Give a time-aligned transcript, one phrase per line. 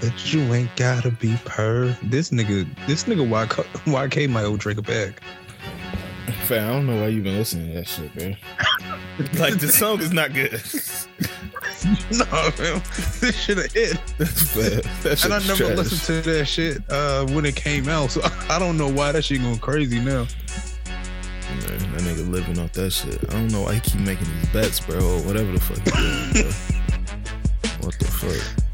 [0.00, 1.96] But you ain't gotta be per.
[2.02, 5.20] This nigga, this nigga YK, YK might owe Drake a bag.
[6.44, 8.36] Fam, I don't know why you been listening to that shit, man.
[9.38, 10.52] like the song is not good.
[12.12, 12.24] no,
[12.58, 12.82] man,
[13.20, 13.98] this shit a hit.
[14.18, 15.76] that and I never trash.
[15.76, 19.24] listened to that shit uh, when it came out, so I don't know why that
[19.24, 20.26] shit going crazy now.
[21.48, 23.22] Man, that nigga living off that shit.
[23.28, 25.90] I don't know why he keep making these bets, bro, or whatever the fuck he
[25.90, 27.86] doing, bro.
[27.86, 28.67] What the fuck?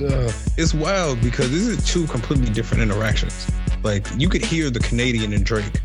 [0.00, 3.48] Uh, it's wild because this is two completely different interactions.
[3.84, 5.80] Like you could hear the Canadian in Drake.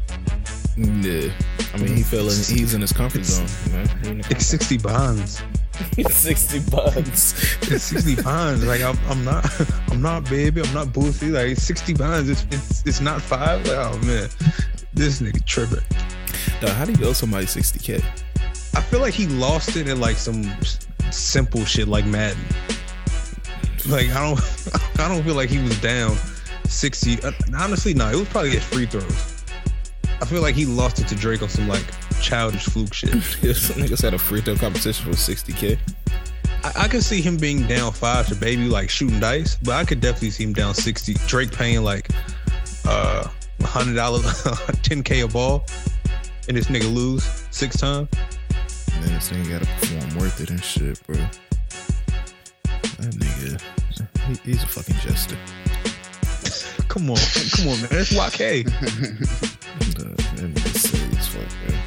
[0.77, 1.31] Yeah,
[1.73, 2.37] I mean he fell in.
[2.37, 4.21] He's in his comfort zone, man.
[4.29, 5.43] It's sixty bonds.
[6.09, 7.33] sixty bonds.
[7.63, 8.65] it's sixty bonds.
[8.65, 9.45] Like I'm, I'm not,
[9.91, 10.61] I'm not baby.
[10.61, 11.31] I'm not Boosie.
[11.31, 12.29] Like sixty bonds.
[12.29, 13.67] It's, it's, it's not five.
[13.67, 14.29] Like oh man,
[14.93, 15.83] this nigga tripping.
[16.61, 18.03] Dog, how do you owe somebody sixty k?
[18.75, 20.43] I feel like he lost it in like some
[21.11, 22.43] simple shit like Madden.
[23.87, 24.39] Like I don't,
[24.99, 26.17] I don't feel like he was down
[26.65, 27.21] sixty.
[27.21, 29.43] Uh, honestly, no, it was probably his free throws.
[30.21, 31.85] I feel like he lost it to Drake on some like
[32.21, 33.11] childish fluke shit.
[33.41, 35.79] this niggas had a free throw competition for sixty k.
[36.63, 39.85] I, I could see him being down five to baby like shooting dice, but I
[39.85, 41.13] could definitely see him down sixty.
[41.27, 42.09] Drake paying like
[42.85, 43.27] uh
[43.63, 44.43] hundred dollars,
[44.83, 45.65] ten k a ball,
[46.47, 48.09] and this nigga lose six times.
[48.99, 51.15] Man, this nigga gotta perform worth it and shit, bro.
[52.97, 53.61] That nigga,
[54.29, 55.37] he, he's a fucking jester.
[56.87, 57.17] come on,
[57.51, 57.89] come on, man.
[57.91, 58.65] It's YK.
[59.95, 61.79] that nigga silly as fuck, man.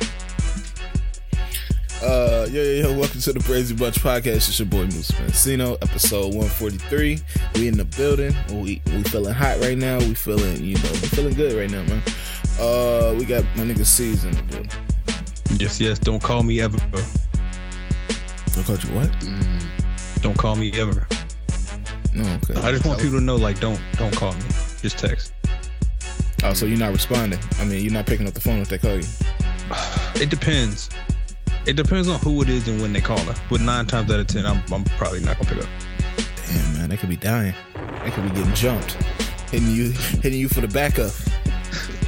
[2.03, 4.49] Uh, yo, yo, yo, welcome to the Crazy Bunch podcast.
[4.49, 7.21] It's your boy Moose Mancino, episode 143.
[7.55, 8.35] We in the building.
[8.51, 9.99] We we feeling hot right now.
[9.99, 12.03] We feeling, you know, we feeling good right now, man.
[12.59, 14.37] Uh, we got my nigga Season.
[14.53, 14.69] in.
[15.61, 16.79] Yes, yes, don't call me ever.
[16.79, 19.11] Don't call you what?
[19.21, 20.23] Mm.
[20.23, 21.07] Don't call me ever.
[22.15, 22.61] No, okay.
[22.61, 24.41] I just want people to know, like, don't don't call me.
[24.81, 25.33] Just text.
[26.45, 27.39] Oh, so you're not responding?
[27.59, 29.05] I mean, you're not picking up the phone if they call you.
[30.17, 30.91] It depends.
[31.67, 33.35] It depends on who it is and when they call her.
[33.49, 35.71] But nine times out of ten, I'm, I'm probably not gonna pick up.
[36.47, 37.55] Damn, man, they could be dying.
[38.05, 38.93] They could be getting jumped,
[39.51, 39.91] hitting you,
[40.23, 41.13] hitting you for the backup.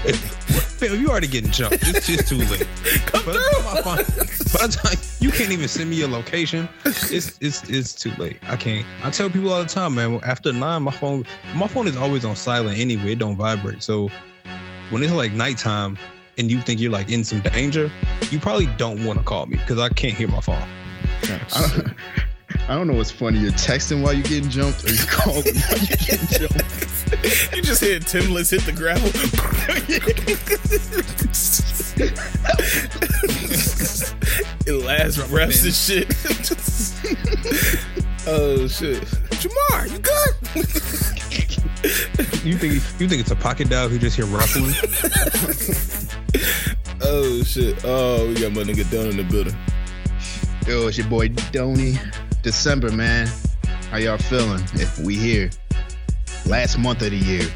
[0.75, 1.79] Fam, you already getting jumped.
[1.83, 2.67] It's just too late.
[3.07, 4.59] Come by through.
[4.59, 8.37] By the time you can't even send me your location, it's it's it's too late.
[8.43, 8.87] I can't.
[9.03, 10.21] I tell people all the time, man.
[10.25, 13.13] After nine, my phone my phone is always on silent anyway.
[13.13, 13.83] It don't vibrate.
[13.83, 14.11] So
[14.91, 15.97] when it's like nighttime
[16.37, 17.91] and you think you're like in some danger,
[18.31, 20.69] you probably don't want to call me because I can't hear my phone.
[21.23, 21.95] I
[22.67, 23.41] I don't know what's funny.
[23.41, 26.63] You're texting while you're getting jumped, or you're calling while you're getting jumped.
[27.55, 29.09] you just hear Timless hit the gravel.
[34.67, 36.09] it last breaths and shit.
[38.27, 39.03] oh shit,
[39.43, 40.35] Jamar, you good?
[42.47, 44.73] you think you think it's a pocket dog who just hear ruffling?
[47.03, 47.85] oh shit!
[47.85, 49.55] Oh, we got my nigga Don in the building.
[50.67, 51.99] Yo, it's your boy Donny.
[52.45, 53.27] December, man.
[53.91, 54.63] How y'all feeling?
[54.75, 55.49] If we here
[56.45, 57.49] last month of the year.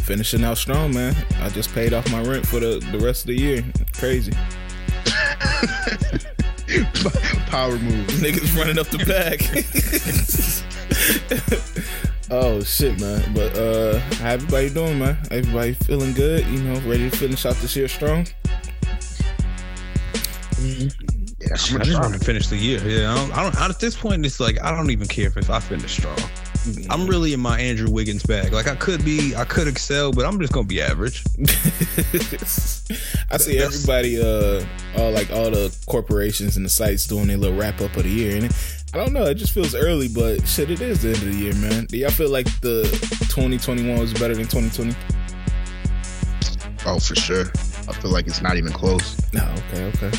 [0.00, 1.14] Finishing out strong, man.
[1.42, 3.62] I just paid off my rent for the, the rest of the year.
[3.98, 4.32] Crazy.
[7.50, 8.06] Power move.
[8.16, 9.42] Niggas running up the back.
[12.30, 13.34] oh shit, man.
[13.34, 15.18] But uh how everybody doing, man?
[15.30, 18.26] Everybody feeling good, you know, ready to finish out this year strong?
[20.54, 21.17] Mm-hmm.
[21.40, 22.80] Yeah, I just want to finish the year.
[22.84, 23.70] Yeah, I don't, I don't.
[23.70, 26.18] At this point, it's like I don't even care if I finish strong.
[26.90, 28.52] I'm really in my Andrew Wiggins bag.
[28.52, 31.22] Like I could be, I could excel, but I'm just gonna be average.
[33.30, 34.64] I see everybody, uh,
[34.96, 38.10] all like all the corporations and the sites doing their little wrap up of the
[38.10, 38.52] year, and
[38.92, 41.36] I don't know, it just feels early, but shit, it is the end of the
[41.36, 41.84] year, man.
[41.86, 42.82] Do y'all feel like the
[43.30, 44.96] 2021 was better than 2020?
[46.86, 47.44] Oh, for sure.
[47.88, 49.16] I feel like it's not even close.
[49.32, 50.18] No, okay, okay.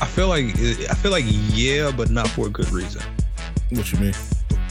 [0.00, 3.02] I feel like I feel like yeah, but not for a good reason.
[3.70, 4.14] What you mean?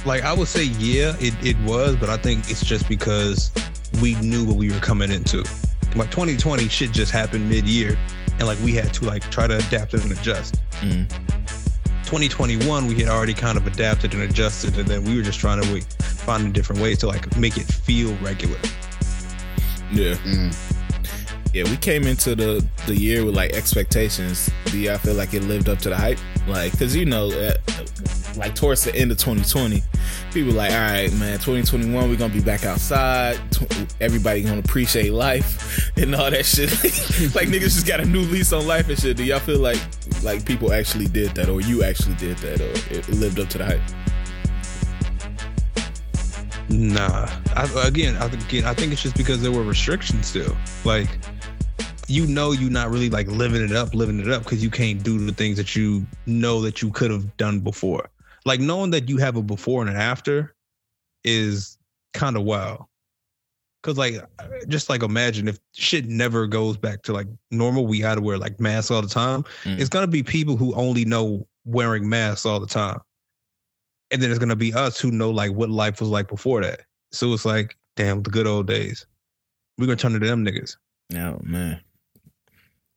[0.08, 3.52] like I would say, yeah, it, it was, but I think it's just because
[4.02, 5.40] we knew what we were coming into.
[5.96, 7.98] Like 2020, shit just happened mid year,
[8.40, 10.56] and like we had to like try to adapt and adjust.
[10.82, 11.10] Mm.
[12.04, 15.62] 2021, we had already kind of adapted and adjusted, and then we were just trying
[15.62, 18.58] to find different ways to like make it feel regular.
[19.92, 20.16] Yeah.
[20.16, 20.77] Mm.
[21.58, 24.52] Yeah, we came into the the year with like expectations.
[24.66, 26.20] Do y'all feel like it lived up to the hype?
[26.46, 27.54] Like, cause you know, uh,
[28.36, 29.82] like towards the end of 2020,
[30.32, 33.40] people like, all right, man, 2021, we're gonna be back outside.
[34.00, 36.70] Everybody gonna appreciate life and all that shit.
[37.34, 39.18] like niggas just got a new lease on life and shit.
[39.18, 39.82] Do y'all feel like
[40.22, 43.58] like people actually did that, or you actually did that, or it lived up to
[43.58, 43.82] the hype?
[46.70, 47.28] Nah.
[47.56, 50.56] I, again, I, again, I think it's just because there were restrictions still.
[50.84, 51.08] Like,
[52.08, 55.04] you know, you're not really like living it up, living it up because you can't
[55.04, 58.10] do the things that you know that you could have done before.
[58.46, 60.56] Like knowing that you have a before and an after
[61.26, 61.78] is
[62.14, 62.86] kind of wild.
[63.84, 64.16] Cause like,
[64.68, 68.38] just like imagine if shit never goes back to like normal, we had to wear
[68.38, 69.44] like masks all the time.
[69.64, 69.80] Mm.
[69.80, 73.00] It's gonna be people who only know wearing masks all the time,
[74.12, 76.82] and then it's gonna be us who know like what life was like before that.
[77.12, 79.06] So it's like, damn, the good old days.
[79.78, 80.76] We're gonna turn to them niggas.
[81.16, 81.80] Oh man.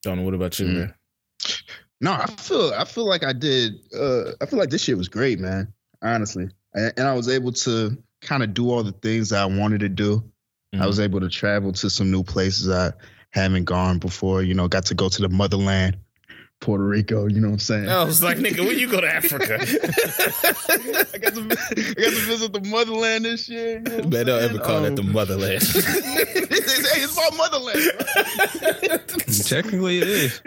[0.02, 0.74] Donna, what about you, Mm.
[0.74, 0.94] man?
[2.00, 3.74] No, I feel I feel like I did.
[3.94, 5.72] Uh, I feel like this year was great, man.
[6.02, 9.80] Honestly, and, and I was able to kind of do all the things I wanted
[9.80, 10.24] to do.
[10.78, 12.92] I was able to travel to some new places I
[13.30, 14.42] haven't gone before.
[14.42, 15.98] You know, got to go to the motherland,
[16.60, 17.26] Puerto Rico.
[17.26, 17.88] You know what I'm saying?
[17.88, 19.54] I was like, nigga, when you go to Africa?
[19.60, 23.78] I got to I got to visit the motherland this year.
[23.78, 25.62] You know I'm Man, don't ever call it the Um, motherland.
[25.62, 25.74] it's,
[26.94, 27.80] hey, it's my motherland.
[28.88, 28.98] bro.
[29.44, 30.40] Technically, it is.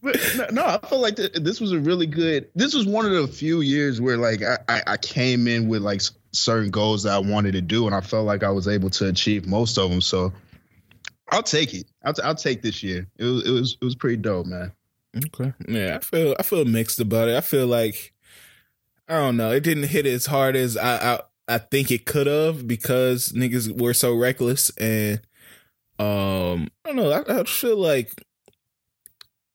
[0.00, 2.48] But no, no, I feel like th- this was a really good.
[2.54, 5.82] This was one of the few years where like I, I, I came in with
[5.82, 6.02] like
[6.32, 9.06] certain goals that I wanted to do, and I felt like I was able to
[9.08, 10.00] achieve most of them.
[10.00, 10.32] So
[11.30, 11.86] I'll take it.
[12.04, 13.06] I'll, t- I'll take this year.
[13.16, 14.72] It was it was it was pretty dope, man.
[15.26, 15.52] Okay.
[15.68, 17.36] Yeah, I feel I feel mixed about it.
[17.36, 18.12] I feel like
[19.08, 19.50] I don't know.
[19.50, 23.78] It didn't hit as hard as I I, I think it could have because niggas
[23.80, 25.20] were so reckless and
[25.98, 27.10] um I don't know.
[27.10, 28.12] I, I feel like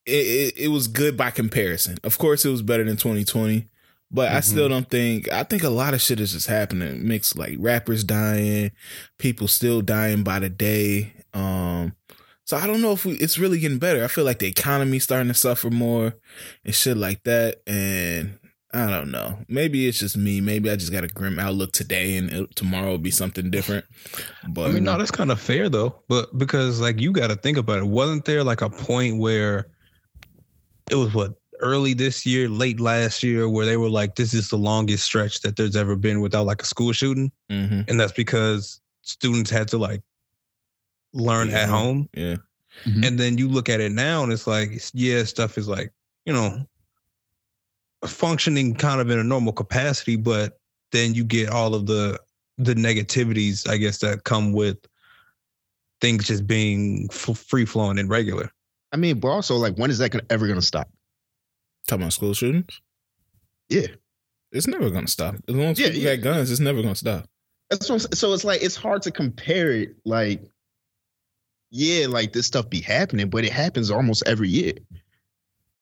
[0.06, 1.98] it, it it was good by comparison.
[2.04, 3.68] Of course, it was better than 2020.
[4.12, 7.07] But I still don't think I think a lot of shit is just happening.
[7.07, 8.71] Mixed like rappers dying,
[9.18, 11.13] people still dying by the day.
[11.33, 11.95] Um
[12.45, 14.04] so I don't know if we, it's really getting better.
[14.04, 16.16] I feel like the economy's starting to suffer more
[16.66, 17.62] and shit like that.
[17.68, 18.38] And
[18.74, 19.38] I don't know.
[19.48, 20.42] Maybe it's just me.
[20.42, 23.86] Maybe I just got a grim outlook today, and it, tomorrow will be something different.
[24.50, 26.01] But I mean, no, that's kind of fair though.
[26.10, 29.68] But because like you got to think about it, wasn't there like a point where
[30.89, 34.50] it was what early this year, late last year, where they were like, "This is
[34.50, 37.88] the longest stretch that there's ever been without like a school shooting," Mhm.
[37.88, 40.01] and that's because students had to like
[41.13, 41.56] learn Yeah.
[41.56, 41.74] at mm-hmm.
[41.74, 42.10] home.
[42.15, 42.36] yeah,
[42.86, 43.04] mm-hmm.
[43.04, 45.92] And then you look at it now, and it's like, yeah, stuff is like
[46.25, 46.65] you know
[48.06, 50.60] functioning kind of in a normal capacity, but
[50.92, 52.19] then you get all of the
[52.57, 54.77] the negativities, I guess, that come with
[56.01, 58.51] things just being f- free flowing and regular.
[58.92, 60.89] I mean, but also like, when is that gonna, ever gonna stop?
[61.88, 62.80] talking about school shootings.
[63.69, 63.88] Yeah,
[64.51, 65.36] It's never gonna stop.
[65.50, 66.15] As long as Yeah, people yeah.
[66.15, 67.27] got guns, it's never gonna stop.
[67.69, 69.95] that's what so it's like it's hard to compare it.
[70.06, 70.42] Like,
[71.75, 74.74] yeah, like this stuff be happening, but it happens almost every year.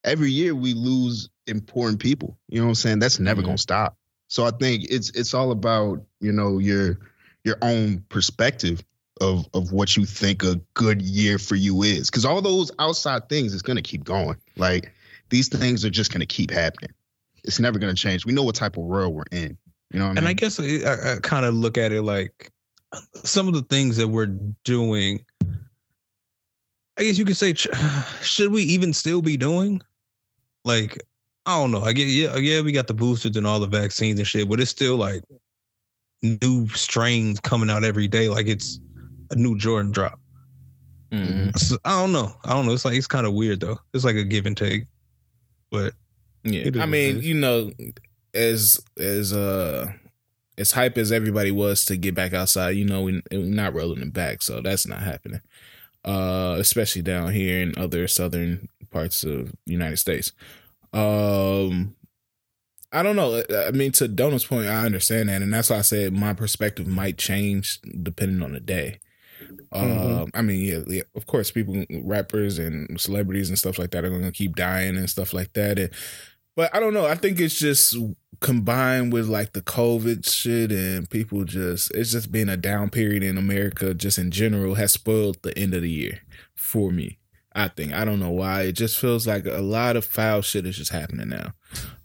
[0.05, 2.37] Every year we lose important people.
[2.47, 2.99] You know what I'm saying?
[2.99, 3.57] That's never gonna mm-hmm.
[3.57, 3.97] stop.
[4.29, 6.97] So I think it's it's all about you know your
[7.43, 8.81] your own perspective
[9.19, 12.09] of of what you think a good year for you is.
[12.09, 14.37] Because all those outside things is gonna keep going.
[14.55, 14.93] Like
[15.29, 16.91] these things are just gonna keep happening.
[17.43, 18.25] It's never gonna change.
[18.25, 19.57] We know what type of world we're in.
[19.91, 22.49] You know what I And I guess I, I kind of look at it like
[23.25, 25.25] some of the things that we're doing.
[26.97, 27.53] I guess you could say,
[28.21, 29.81] should we even still be doing?
[30.65, 31.01] Like,
[31.45, 31.81] I don't know.
[31.81, 34.59] I get yeah, yeah, we got the boosters and all the vaccines and shit, but
[34.59, 35.23] it's still like
[36.21, 38.29] new strains coming out every day.
[38.29, 38.79] Like it's
[39.31, 40.19] a new Jordan drop.
[41.11, 41.57] Mhm.
[41.57, 42.33] So, I don't know.
[42.45, 42.73] I don't know.
[42.73, 43.79] It's like it's kind of weird though.
[43.93, 44.85] It's like a give and take.
[45.71, 45.93] But
[46.43, 47.71] Yeah, I mean, you know,
[48.33, 49.91] as as uh
[50.57, 54.01] as hype as everybody was to get back outside, you know, we, we're not rolling
[54.01, 55.41] it back, so that's not happening.
[56.03, 60.31] Uh, especially down here in other southern parts of United States.
[60.93, 61.95] Um,
[62.91, 63.43] I don't know.
[63.67, 66.87] I mean, to Donald's point, I understand that, and that's why I said my perspective
[66.87, 68.99] might change depending on the day.
[69.71, 74.03] Um, I mean, yeah, yeah, of course, people, rappers and celebrities and stuff like that
[74.03, 75.79] are going to keep dying and stuff like that.
[75.79, 75.89] And,
[76.55, 77.05] but I don't know.
[77.05, 77.95] I think it's just
[78.39, 83.23] combined with like the COVID shit and people just, it's just been a down period
[83.23, 86.19] in America, just in general, has spoiled the end of the year
[86.55, 87.19] for me.
[87.53, 88.63] I think I don't know why.
[88.63, 91.53] It just feels like a lot of foul shit is just happening now.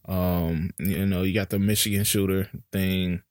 [0.08, 3.22] Um, you know, you got the Michigan shooter thing.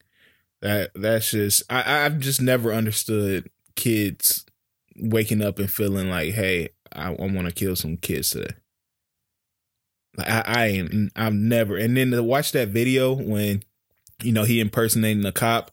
[0.62, 4.46] That that's just I I've just never understood kids
[4.96, 8.56] waking up and feeling like, hey, I, I want to kill some kids today.
[10.18, 13.64] Like I, I ain't I've never and then to watch that video when
[14.24, 15.72] you know he impersonating a cop.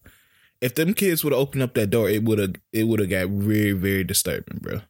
[0.60, 3.10] If them kids would have opened up that door, it would have it would have
[3.10, 4.80] got very very disturbing, bro.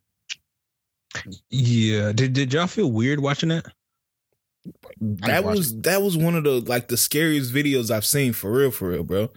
[1.51, 3.67] yeah, did did y'all feel weird watching that?
[5.01, 8.51] That watched was that was one of the like the scariest videos I've seen for
[8.53, 9.31] real, for real, bro.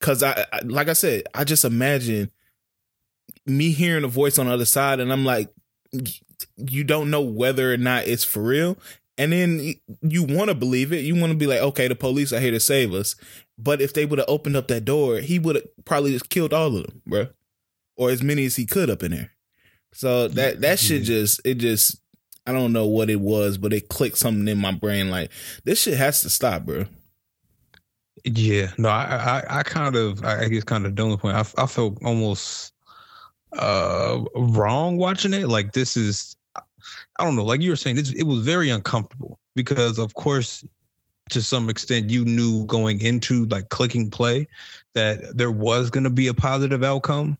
[0.00, 2.30] Cause I, I like I said, I just imagine
[3.46, 5.50] me hearing a voice on the other side, and I'm like,
[6.56, 8.78] you don't know whether or not it's for real.
[9.18, 11.04] And then you want to believe it.
[11.04, 13.16] You want to be like, okay, the police are here to save us.
[13.58, 16.54] But if they would have opened up that door, he would have probably just killed
[16.54, 17.26] all of them, bro,
[17.96, 19.32] or as many as he could up in there.
[19.92, 22.00] So that that shit just it just
[22.46, 25.30] I don't know what it was, but it clicked something in my brain like
[25.64, 26.86] this shit has to stop, bro.
[28.24, 31.36] Yeah, no, I, I, I kind of, I guess, kind of done the point.
[31.36, 32.72] I, I felt almost
[33.52, 35.48] uh wrong watching it.
[35.48, 36.36] Like this is,
[37.18, 40.64] I don't know, like you were saying, it was very uncomfortable because, of course,
[41.30, 44.48] to some extent, you knew going into like clicking play
[44.94, 47.36] that there was going to be a positive outcome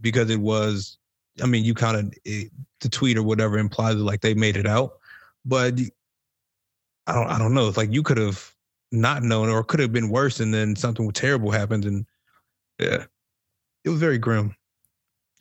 [0.00, 0.96] because it was.
[1.42, 4.98] I mean, you kind of the tweet or whatever implies like they made it out,
[5.44, 5.74] but
[7.06, 7.68] I don't, I don't know.
[7.68, 8.54] It's like you could have
[8.92, 12.06] not known or could have been worse and then something terrible happened and
[12.78, 13.04] yeah
[13.84, 14.54] it was very grim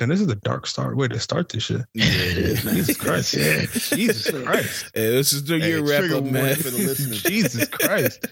[0.02, 1.82] and this is a dark start way to start this shit.
[1.94, 3.34] Yeah, Jesus Christ.
[3.40, 3.66] Yeah.
[3.98, 4.92] Jesus Christ.
[4.94, 6.56] Hey, this is the year wrap up, man.
[6.56, 7.24] For the listeners.
[7.34, 8.26] Jesus Christ.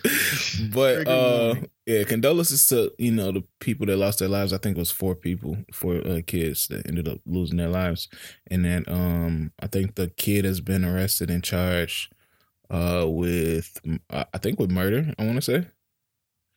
[0.74, 1.56] But uh
[1.86, 4.52] yeah, condolences to, you know, the people that lost their lives.
[4.54, 8.08] I think it was four people, four uh, kids that ended up losing their lives.
[8.50, 12.14] And then um I think the kid has been arrested and charged
[12.70, 15.14] uh with I think with murder.
[15.18, 15.68] I want to say.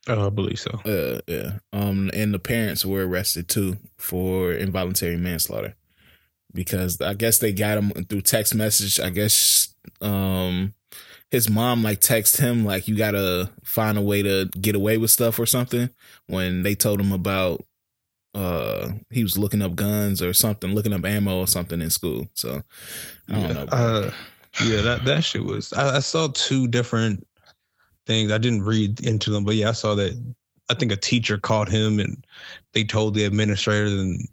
[0.07, 0.71] Uh, I believe so.
[0.85, 1.59] Uh, yeah.
[1.73, 5.75] Um, and the parents were arrested too for involuntary manslaughter
[6.53, 8.99] because I guess they got him through text message.
[8.99, 10.73] I guess um
[11.29, 15.11] his mom like text him like you gotta find a way to get away with
[15.11, 15.89] stuff or something
[16.27, 17.63] when they told him about
[18.35, 22.27] uh he was looking up guns or something, looking up ammo or something in school.
[22.33, 22.61] So
[23.29, 23.53] I don't yeah.
[23.53, 23.65] know.
[23.71, 24.11] Uh,
[24.63, 25.71] yeah, that that shit was.
[25.73, 27.25] I, I, saw two different
[28.05, 28.31] things.
[28.31, 30.19] I didn't read into them, but yeah, I saw that.
[30.69, 32.25] I think a teacher called him, and
[32.73, 34.27] they told the administrator, and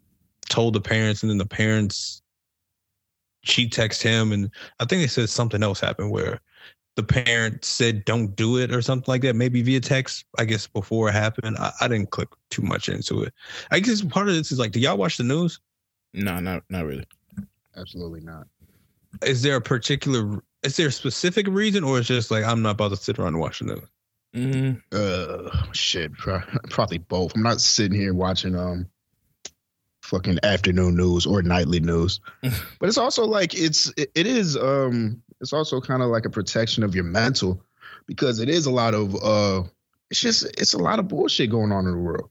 [0.48, 2.22] told the parents, and then the parents.
[3.42, 6.40] She texted him, and I think they said something else happened where
[6.96, 10.24] the parent said don't do it or something like that, maybe via text.
[10.38, 13.32] I guess before it happened, I, I didn't click too much into it.
[13.70, 15.60] I guess part of this is like, do y'all watch the news?
[16.12, 17.06] No, not not really.
[17.76, 18.48] Absolutely not
[19.22, 22.72] is there a particular is there a specific reason or it's just like I'm not
[22.72, 23.88] about to sit around and watch the news?
[24.34, 24.78] Mm-hmm.
[24.92, 27.34] Uh, shit, probably both.
[27.34, 28.88] I'm not sitting here watching um
[30.02, 35.22] fucking afternoon news or nightly news, but it's also like it's it, it is um
[35.40, 37.62] it's also kind of like a protection of your mental
[38.06, 39.62] because it is a lot of uh
[40.10, 42.30] it's just it's a lot of bullshit going on in the world.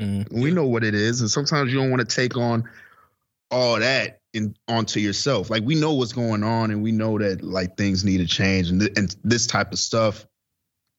[0.00, 0.40] Mm-hmm.
[0.40, 2.68] We know what it is, and sometimes you don't want to take on
[3.52, 5.50] all that in, onto yourself.
[5.50, 8.70] Like we know what's going on, and we know that like things need to change,
[8.70, 10.26] and th- and this type of stuff.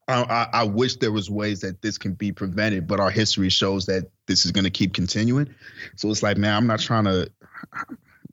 [0.07, 3.49] I, I, I wish there was ways that this can be prevented, but our history
[3.49, 5.55] shows that this is going to keep continuing.
[5.95, 7.31] So it's like, man, I'm not trying to,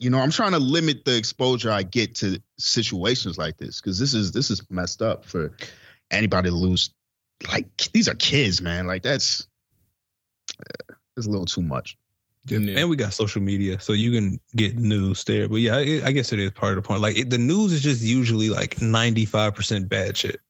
[0.01, 4.01] you know, I'm trying to limit the exposure I get to situations like this because
[4.01, 5.53] this is this is messed up for
[6.11, 6.91] anybody to lose.
[7.51, 8.87] Like these are kids, man.
[8.87, 9.47] Like that's
[10.59, 11.97] uh, it's a little too much.
[12.47, 12.81] Yeah.
[12.81, 15.49] And we got social media, so you can get news there.
[15.49, 17.03] But yeah, I, I guess it is part of the point.
[17.03, 20.41] Like it, the news is just usually like ninety five percent bad shit.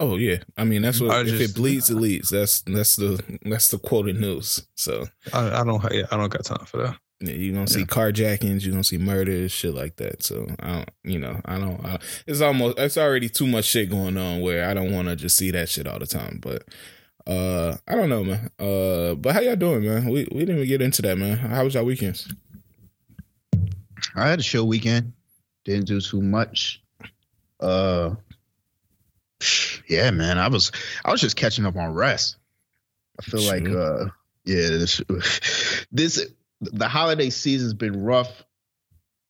[0.00, 2.30] Oh yeah, I mean that's what I if it bleeds, it leads.
[2.30, 4.66] That's that's the that's the quoted news.
[4.74, 6.98] So I, I don't yeah, I don't got time for that.
[7.20, 7.86] Yeah, you're gonna see yeah.
[7.86, 10.24] carjackings, you're gonna see murders, shit like that.
[10.24, 11.84] So I don't, you know, I don't.
[11.84, 15.16] I, it's almost it's already too much shit going on where I don't want to
[15.16, 16.40] just see that shit all the time.
[16.42, 16.64] But
[17.26, 18.50] uh, I don't know, man.
[18.58, 20.04] Uh, but how y'all doing, man?
[20.06, 21.36] We we didn't even get into that, man.
[21.36, 22.32] How was y'all weekends?
[24.14, 25.12] I had a show weekend.
[25.64, 26.82] Didn't do too much.
[27.60, 28.14] Uh,
[29.88, 30.38] yeah, man.
[30.38, 30.70] I was
[31.04, 32.36] I was just catching up on rest.
[33.18, 33.52] I feel sure.
[33.52, 34.10] like uh,
[34.44, 35.00] yeah, this,
[35.92, 36.26] this
[36.60, 38.44] the holiday season's been rough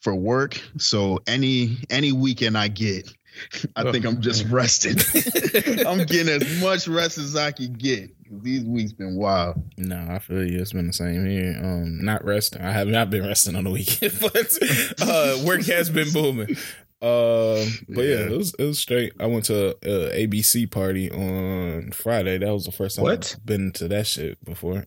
[0.00, 0.60] for work.
[0.78, 3.12] So any any weekend I get,
[3.76, 5.02] I think I'm just rested.
[5.86, 8.10] I'm getting as much rest as I can get.
[8.30, 9.62] These weeks been wild.
[9.76, 10.60] No, I feel you.
[10.60, 11.58] It's been the same here.
[11.62, 12.62] Um, not resting.
[12.62, 14.58] I have not been resting on the weekend, but
[15.02, 16.56] uh, work has been booming.
[17.02, 18.14] Uh, but yeah.
[18.14, 19.12] yeah, it was it was straight.
[19.20, 22.38] I went to a ABC party on Friday.
[22.38, 23.36] That was the first time what?
[23.36, 24.86] I've been to that shit before.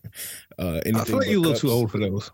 [0.58, 2.30] Uh, I feel like you look too old for those.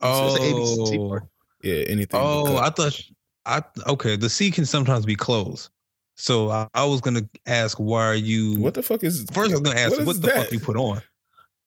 [0.00, 1.18] Oh,
[1.62, 2.20] yeah, anything.
[2.22, 3.00] Oh, I thought
[3.46, 4.16] I okay.
[4.16, 5.70] The C can sometimes be closed.
[6.16, 8.60] So I, I, was gonna ask, why are you?
[8.60, 9.24] What the fuck is?
[9.32, 11.02] First, I was gonna ask, what, what the fuck you put on?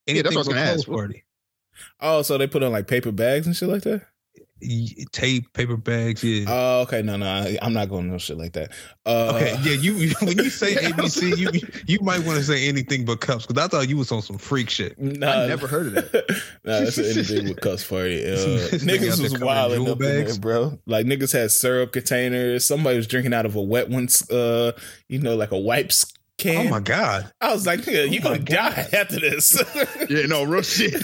[0.07, 0.87] Anything yeah, that's what I was gonna ask.
[0.87, 1.23] Party.
[1.99, 4.07] Oh, so they put on like paper bags and shit like that.
[4.61, 6.23] Y- tape, paper bags.
[6.23, 6.45] Yeah.
[6.47, 7.01] Oh, okay.
[7.01, 8.71] No, no, I, I'm not going no shit like that.
[9.05, 9.55] Uh, okay.
[9.63, 9.73] Yeah.
[9.73, 11.49] You you- when you say ABC, you
[11.87, 14.37] you might want to say anything but cups because I thought you was on some
[14.37, 14.97] freak shit.
[14.99, 16.29] Nah, I never heard of that.
[16.63, 18.23] nah, that's anything with cuss party.
[18.23, 20.79] Uh, This nigga out niggas was wild jewel up in there, bro.
[20.85, 22.65] Like niggas had syrup containers.
[22.65, 24.71] Somebody was drinking out of a wet one's, uh,
[25.07, 26.67] you know, like a wipes can.
[26.67, 27.31] Oh my god.
[27.41, 29.61] I was like, nigga, oh you Oh gonna die after this.
[30.09, 30.91] Yeah, no, real shit.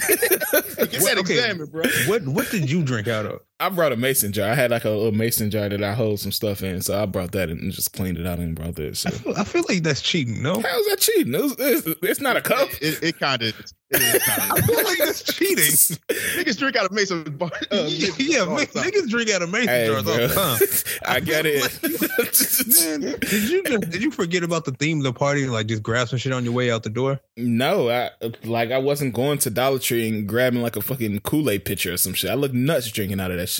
[0.78, 1.34] that Okay.
[1.34, 1.84] examined, bro.
[2.06, 3.40] What what did you drink out of?
[3.64, 4.50] I brought a mason jar.
[4.50, 7.06] I had like a little mason jar that I hold some stuff in, so I
[7.06, 9.06] brought that and just cleaned it out and brought this.
[9.06, 10.42] I feel, I feel like that's cheating.
[10.42, 10.54] No.
[10.54, 11.34] How's that cheating?
[11.34, 12.68] It was- it's, it's not a cup.
[12.80, 13.48] It, it kind of.
[13.90, 15.56] It is I feel like that's cheating.
[16.36, 17.50] Niggas drink out of Mason bar.
[17.70, 17.86] Uh,
[18.18, 21.04] yeah, all man, niggas drink out of mason Hey, jars all the time.
[21.14, 21.62] I get it.
[21.82, 25.66] Man, did you just, did you forget about the theme of the party and like
[25.66, 27.20] just grab some shit on your way out the door?
[27.36, 28.10] No, I
[28.44, 31.92] like I wasn't going to Dollar Tree and grabbing like a fucking Kool Aid pitcher
[31.92, 32.30] or some shit.
[32.30, 33.53] I look nuts drinking out of that shit.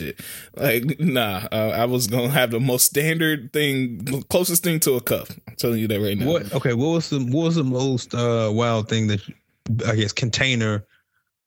[0.56, 5.00] Like, nah, uh, I was gonna have the most standard thing, closest thing to a
[5.00, 5.28] cup.
[5.48, 6.26] I'm telling you that right now.
[6.26, 6.52] What?
[6.52, 9.20] Okay, what was the what was the most uh, wild thing that
[9.86, 10.84] I guess container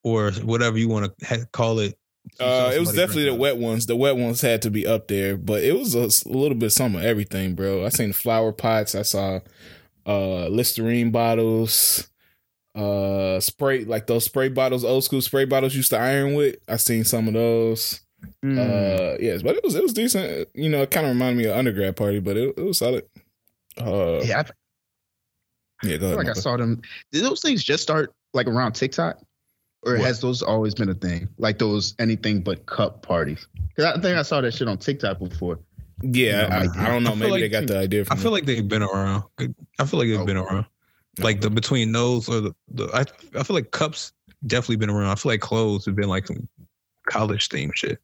[0.04, 1.98] or whatever you want to ha- call it?
[2.40, 3.86] Uh, it was definitely the wet ones.
[3.86, 6.96] The wet ones had to be up there, but it was a little bit some
[6.96, 7.86] of everything, bro.
[7.86, 8.96] I seen flower pots.
[8.96, 9.40] I saw
[10.06, 12.10] uh Listerine bottles,
[12.76, 16.58] uh spray like those spray bottles, old school spray bottles used to iron with.
[16.68, 18.02] I seen some of those.
[18.44, 18.58] Mm.
[18.58, 20.48] Uh, yes, but it was it was decent.
[20.54, 23.06] You know, it kind of reminded me of undergrad party, but it, it was solid.
[23.80, 24.44] Uh, yeah,
[25.84, 26.18] yeah, I feel go ahead.
[26.18, 26.82] like I saw them.
[27.12, 29.20] Did those things just start like around TikTok,
[29.84, 30.02] or What?
[30.02, 31.28] has those always been a thing?
[31.38, 33.48] Like those anything but cup parties?
[33.70, 35.60] Because I think I saw that shit on TikTok before.
[36.02, 37.12] yeah, No, I, I don't know.
[37.12, 38.18] I Maybe like- they got the idea I from.
[38.18, 39.24] feel like they've been around.
[39.40, 40.66] I feel like they've been around.
[41.20, 43.06] Like the between those or the, the I
[43.40, 44.14] I feel like cups
[44.46, 45.10] definitely been around.
[45.10, 46.48] I feel like clothes have been like some
[47.10, 48.00] college theme shit.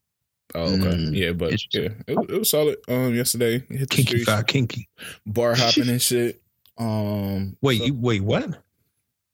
[0.56, 0.98] Oh, okay.
[0.98, 2.78] Mm, yeah, but yeah, it, was- it was solid.
[2.88, 4.90] Um, yesterday hit the Kinky streets, kinky.
[5.26, 6.42] bar hopping and shit.
[6.78, 8.60] Um, Wait, so- you wait, what?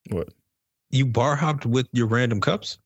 [0.09, 0.29] What?
[0.91, 2.79] You bar hopped with your random cups?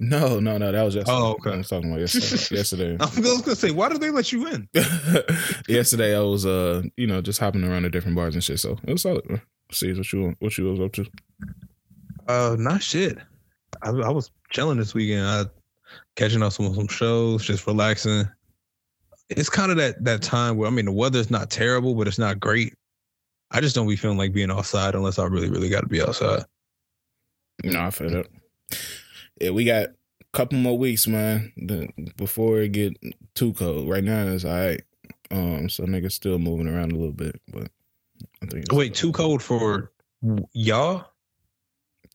[0.00, 0.70] No, no, no.
[0.70, 1.16] That was yesterday.
[1.18, 1.50] Oh, okay.
[1.50, 2.26] I was talking about yesterday.
[2.56, 2.96] yesterday.
[3.00, 4.68] I was gonna say, why did they let you in?
[5.68, 8.60] yesterday I was uh, you know, just hopping around to different bars and shit.
[8.60, 9.28] So it was solid.
[9.28, 9.42] Man.
[9.72, 11.06] See what you what you was up to.
[12.28, 13.18] Uh, not shit.
[13.82, 15.26] I, I was chilling this weekend.
[15.26, 15.44] I
[16.16, 18.28] catching up some some shows, just relaxing.
[19.28, 22.18] It's kind of that that time where I mean the weather's not terrible, but it's
[22.18, 22.74] not great.
[23.50, 26.02] I just don't be feeling like being outside unless I really, really got to be
[26.02, 26.44] outside.
[27.64, 28.26] No, I feel that.
[29.40, 29.92] Yeah, we got a
[30.32, 31.52] couple more weeks, man,
[32.16, 32.96] before it get
[33.34, 33.88] too cold.
[33.88, 34.82] Right now it's all right.
[35.30, 37.70] Um, so niggas still moving around a little bit, but
[38.42, 39.92] I think Wait, too cold for
[40.52, 41.06] y'all?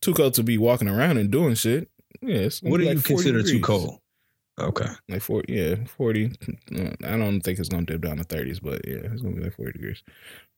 [0.00, 1.88] too cold to be walking around and doing shit.
[2.22, 3.98] Yeah, What do be you like 40 consider too cold?
[4.60, 4.86] Okay.
[5.08, 6.30] Like forty, yeah, forty.
[6.72, 9.42] Uh, I don't think it's gonna dip down to thirties, but yeah, it's gonna be
[9.42, 10.02] like forty degrees.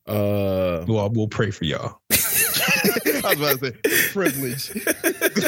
[0.07, 1.99] Uh, Well, we'll pray for y'all.
[2.11, 4.69] I was about to say privilege.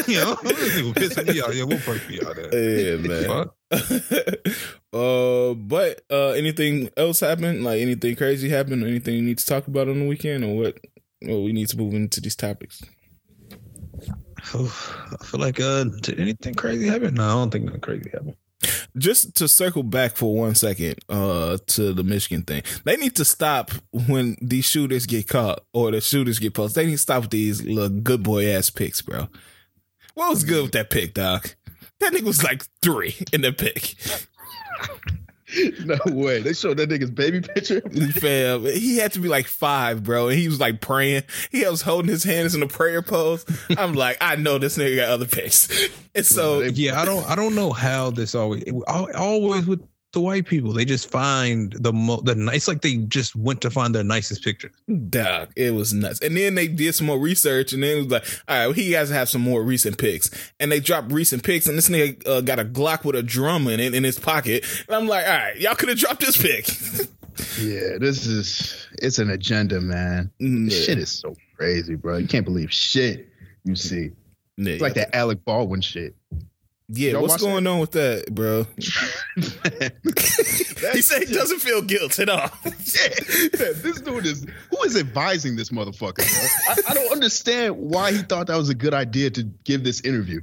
[0.08, 1.54] you know, pissing me off.
[1.54, 2.34] Yeah, we'll pray for y'all.
[2.34, 2.50] Then.
[2.52, 3.24] yeah, man.
[3.26, 3.54] Fuck.
[4.92, 7.62] uh, but uh, anything else happened?
[7.62, 8.82] Like anything crazy happened?
[8.84, 10.78] Anything you need to talk about on the weekend, or what?
[11.22, 12.82] Well, we need to move into these topics.
[14.42, 17.14] I feel like uh, did anything crazy happen?
[17.14, 18.36] No, I don't think nothing crazy happened.
[18.96, 23.24] Just to circle back for one second, uh, to the Michigan thing, they need to
[23.24, 26.82] stop when these shooters get caught or the shooters get posted.
[26.82, 29.28] They need to stop these little good boy ass picks, bro.
[30.14, 31.56] What was good with that pick, Doc?
[32.00, 33.94] That nigga was like three in the pick.
[35.84, 36.40] no way.
[36.40, 37.80] They showed that nigga's baby picture.
[38.20, 41.24] Fam, he had to be like five, bro, and he was like praying.
[41.50, 43.44] He was holding his hands in a prayer pose.
[43.76, 45.68] I'm like, I know this nigga got other pics.
[46.14, 47.28] and so Yeah, I don't.
[47.28, 48.64] I don't know how this always.
[48.86, 52.66] Always with the white people, they just find the mo- the nice.
[52.66, 54.72] Like they just went to find their nicest pictures.
[55.08, 56.20] Dog, it was nuts.
[56.20, 58.72] And then they did some more research, and then it was like, all right, well,
[58.74, 60.30] he has to have some more recent pics.
[60.58, 63.68] And they dropped recent pics, and this nigga uh, got a Glock with a drum
[63.68, 64.64] in it in his pocket.
[64.88, 66.68] And I'm like, all right, y'all could have dropped this pic.
[67.58, 70.30] Yeah, this is it's an agenda, man.
[70.38, 70.68] Yeah.
[70.78, 72.18] Shit is so crazy, bro.
[72.18, 73.28] You can't believe shit
[73.64, 74.10] you see.
[74.58, 76.14] Yeah, It's like that Alec Baldwin shit.
[76.92, 78.66] Yeah, Y'all what's watch going on with that, bro?
[80.92, 82.50] he said he doesn't feel guilt at all.
[82.64, 82.74] Yeah,
[83.74, 86.16] this dude is who is advising this motherfucker?
[86.16, 86.48] Bro?
[86.68, 90.00] I, I don't understand why he thought that was a good idea to give this
[90.00, 90.40] interview.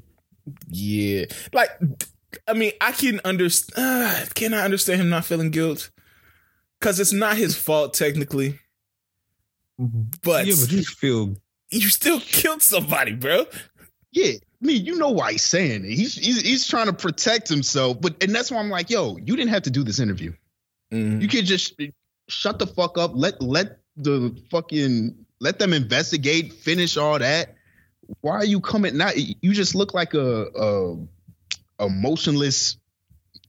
[0.69, 1.71] Yeah, like
[2.47, 3.85] I mean, I can understand.
[3.85, 5.89] Uh, can I understand him not feeling guilt?
[6.79, 8.57] Because it's not his fault technically,
[9.77, 11.35] but, yeah, but you feel
[11.69, 13.45] you still killed somebody, bro.
[14.11, 15.91] Yeah, mean, you know why he's saying it.
[15.91, 19.35] He's, he's he's trying to protect himself, but and that's why I'm like, yo, you
[19.35, 20.33] didn't have to do this interview.
[20.91, 21.21] Mhm.
[21.21, 21.79] You could just
[22.27, 23.11] shut the fuck up.
[23.13, 26.53] Let let the fucking let them investigate.
[26.53, 27.55] Finish all that.
[28.21, 28.97] Why are you coming?
[28.97, 30.95] Not you just look like a a,
[31.79, 32.77] a motionless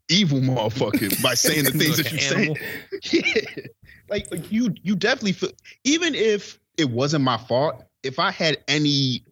[0.09, 2.57] evil motherfucker by saying the things Like that you're saying.
[3.57, 3.65] yeah.
[4.11, 5.51] Like, like you you definitely feel
[5.85, 9.25] even if it wasn't my fault, if I had any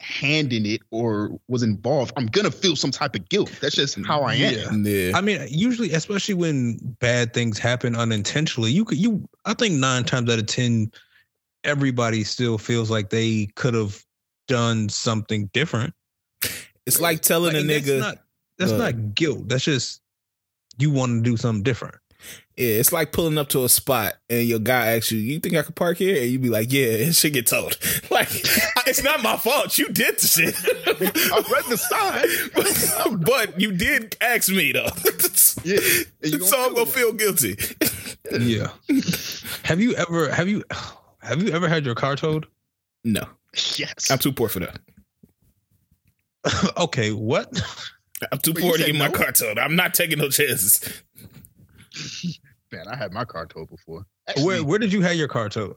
[0.00, 3.52] hand in it or was involved, I'm gonna feel some type of guilt.
[3.60, 4.84] That's just how I am.
[4.84, 5.12] Yeah.
[5.14, 9.28] I mean, usually, especially when bad things happen unintentionally, you could you.
[9.44, 10.90] I think nine times out of ten,
[11.64, 14.04] everybody still feels like they could have
[14.48, 15.94] done something different.
[16.86, 18.00] It's like telling Like, a and that's nigga.
[18.00, 18.18] not
[18.58, 19.48] that's not guilt.
[19.48, 20.00] That's just
[20.78, 21.96] you want to do something different.
[22.60, 25.54] Yeah, it's like pulling up to a spot and your guy asks you, "You think
[25.54, 27.78] I could park here?" And you'd be like, "Yeah," and shit get told.
[28.10, 28.28] Like,
[28.86, 29.78] it's not my fault.
[29.78, 30.54] You did the shit.
[30.86, 33.20] I read the sign.
[33.24, 34.88] but you did ask me though.
[35.64, 35.78] Yeah.
[36.22, 36.92] You so I'm gonna that.
[36.92, 37.56] feel guilty.
[38.30, 38.68] Yeah.
[39.62, 40.64] have you ever have you
[41.22, 42.46] have you ever had your car towed?
[43.04, 43.22] No,
[43.76, 44.10] Yes.
[44.10, 44.78] I'm too poor for that.
[46.76, 47.48] okay, what?
[48.32, 49.58] I'm too Wait, poor to said get my car towed.
[49.58, 51.02] I'm not taking no chances.
[52.72, 53.98] Man, I had my car towed before.
[53.98, 55.76] Where Actually, where did you have your car towed?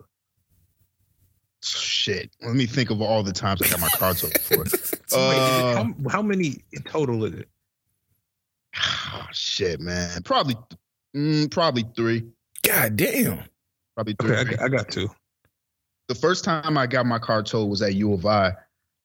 [1.66, 2.30] shit.
[2.42, 4.66] Let me think of all the times I got my car towed before.
[5.16, 7.48] Uh, how, how many total is it?
[9.14, 10.24] oh, shit, man.
[10.24, 10.56] Probably,
[11.16, 12.24] mm, probably three.
[12.64, 13.44] God damn.
[13.94, 14.32] Probably three.
[14.32, 15.08] Okay, I, got- I got two.
[16.08, 18.54] the first time I got my car towed was at U of I.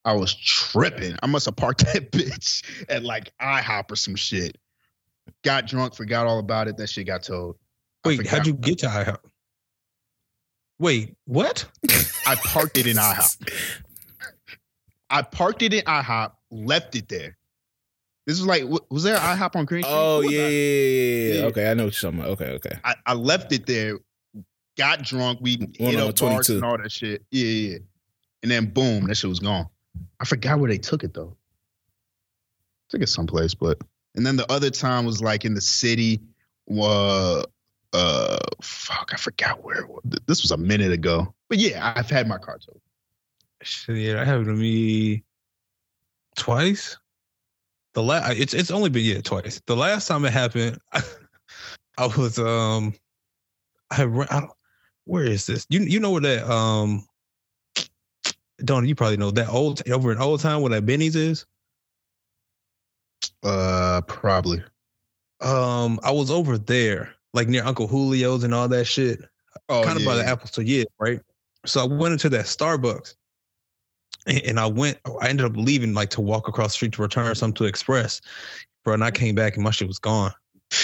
[0.06, 1.14] I was tripping.
[1.22, 4.56] I must have parked that bitch at like IHOP or some shit.
[5.44, 6.78] Got drunk, forgot all about it.
[6.78, 7.56] That shit got towed.
[8.04, 9.18] Wait, how'd you get to IHOP?
[10.78, 11.64] Wait, what?
[12.26, 13.50] I parked it in IHOP.
[15.10, 17.36] I parked it in IHOP, left it there.
[18.26, 19.94] This was like, was there IHOP on Green Street?
[19.94, 21.46] Oh yeah, yeah, yeah, yeah.
[21.46, 22.32] Okay, I know what you're talking about.
[22.32, 22.78] Okay, okay.
[22.84, 23.98] I, I left it there,
[24.76, 27.24] got drunk, we One hit up bars and all that shit.
[27.30, 27.78] Yeah, yeah, yeah.
[28.42, 29.68] And then boom, that shit was gone.
[30.20, 31.36] I forgot where they took it though.
[32.90, 33.80] Took it someplace, but
[34.14, 36.20] and then the other time was like in the city.
[36.70, 37.44] Uh,
[37.92, 39.80] uh, fuck, I forgot where.
[39.80, 40.02] It was.
[40.26, 42.80] This was a minute ago, but yeah, I've had my car towed.
[43.62, 45.24] Shit, yeah, that happened to me
[46.36, 46.96] twice.
[47.94, 49.60] The last, it's it's only been yeah twice.
[49.66, 50.78] The last time it happened,
[51.98, 52.94] I, was um,
[53.90, 54.48] I, I
[55.04, 55.66] where is this?
[55.70, 57.06] You you know where that um,
[58.64, 61.46] Don, you probably know that old over in Old Town where that Benny's is.
[63.42, 64.62] Uh, probably.
[65.40, 69.20] Um, I was over there, like near Uncle Julio's and all that shit.
[69.68, 71.20] Oh, kind of by the Apple Store, yeah, right.
[71.66, 73.14] So I went into that Starbucks,
[74.26, 74.98] and, and I went.
[75.20, 78.20] I ended up leaving like to walk across the street to return something to Express,
[78.84, 78.94] bro.
[78.94, 80.32] And I came back and my shit was gone.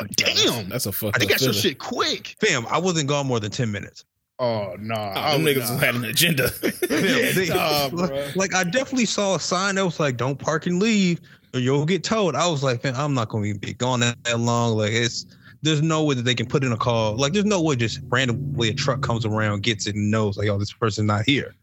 [0.00, 1.16] Oh, Damn, That's a fuck.
[1.20, 2.34] they got your shit quick.
[2.40, 4.04] Fam, I wasn't gone more than ten minutes.
[4.40, 5.80] Oh no, nah, Oh, them niggas not.
[5.84, 6.50] had an agenda.
[6.90, 8.28] Yeah, they- Nah, bro.
[8.34, 11.20] Like I definitely saw a sign that was like, "Don't park and leave,
[11.54, 14.16] or you'll get towed." I was like, "Man, I'm not going to be gone that,
[14.24, 15.26] that long." Like it's
[15.64, 17.16] there's no way that they can put in a call.
[17.16, 20.48] Like there's no way just randomly a truck comes around, gets it, and knows like,
[20.48, 21.54] "Oh, this person's not here."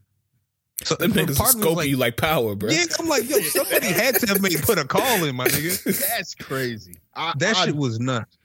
[0.84, 2.68] So Them part niggas of me was scoping like, you like power, bro.
[2.70, 6.08] Yeah, I'm like, yo, somebody had to have made put a call in, my nigga.
[6.16, 6.96] That's crazy.
[7.14, 8.36] I, That I- shit was nuts.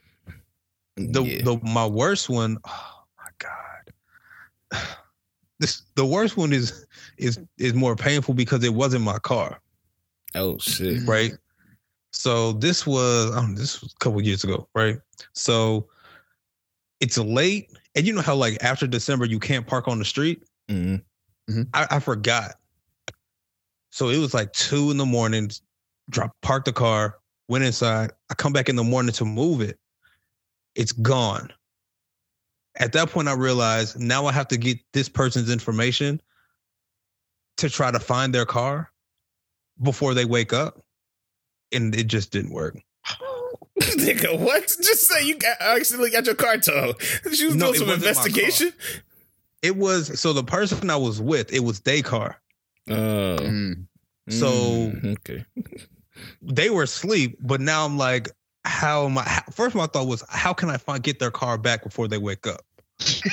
[0.96, 1.42] The Yeah.
[1.42, 4.86] the my worst one, oh my god.
[5.60, 9.60] This the worst one is is is more painful because it wasn't my car,
[10.36, 10.98] oh shit.
[10.98, 11.08] Mm.
[11.08, 11.32] right?
[12.12, 14.98] So this was um, this was a couple years ago, right?
[15.34, 15.88] So
[17.00, 20.42] it's late, and you know how like after December you can't park on the street.
[21.48, 21.68] Mhm.
[21.74, 22.54] I, I forgot.
[23.90, 25.50] So it was like two in the morning.
[26.10, 27.18] Drop, parked the car,
[27.48, 28.12] went inside.
[28.30, 29.78] I come back in the morning to move it.
[30.74, 31.52] It's gone.
[32.76, 36.20] At that point, I realized now I have to get this person's information
[37.58, 38.90] to try to find their car
[39.82, 40.82] before they wake up,
[41.72, 42.76] and it just didn't work.
[43.80, 44.66] Nigga, what?
[44.66, 46.96] Just say you got accidentally got your car towed.
[47.32, 48.72] She was No, doing some investigation.
[49.62, 52.40] It was so the person I was with, it was their car.
[52.90, 52.94] Oh,
[53.40, 53.86] Mm.
[54.30, 55.44] So- Mm, okay.
[56.42, 58.28] they were asleep, but now I'm like,
[58.64, 59.42] how am I?
[59.52, 62.46] First, my thought was, how can I find get their car back before they wake
[62.46, 62.60] up?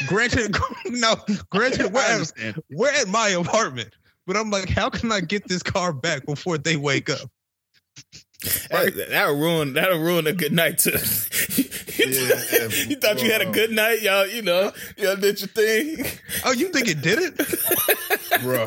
[0.08, 1.16] granted, no,
[1.50, 2.32] granted, we're at,
[2.72, 3.90] we're at my apartment,
[4.28, 7.30] but I'm like, how can I get this car back before they wake up?
[8.70, 10.92] That, that'll ruin that'll ruin a good night too.
[11.98, 14.28] Yeah, you thought you had a good night, y'all.
[14.28, 16.06] You know, y'all did your thing.
[16.44, 17.38] Oh, you think it did it,
[18.44, 18.66] bro?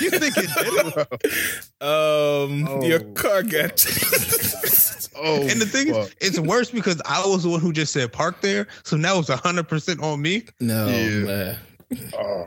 [0.00, 1.82] you think it did it?
[1.82, 2.82] Um, oh.
[2.82, 3.84] your car got.
[5.16, 6.06] oh, and the thing fuck.
[6.20, 9.18] is, it's worse because I was the one who just said park there, so now
[9.18, 10.44] it's hundred percent on me.
[10.58, 11.24] No, yeah.
[11.24, 11.58] man.
[12.18, 12.46] Oh.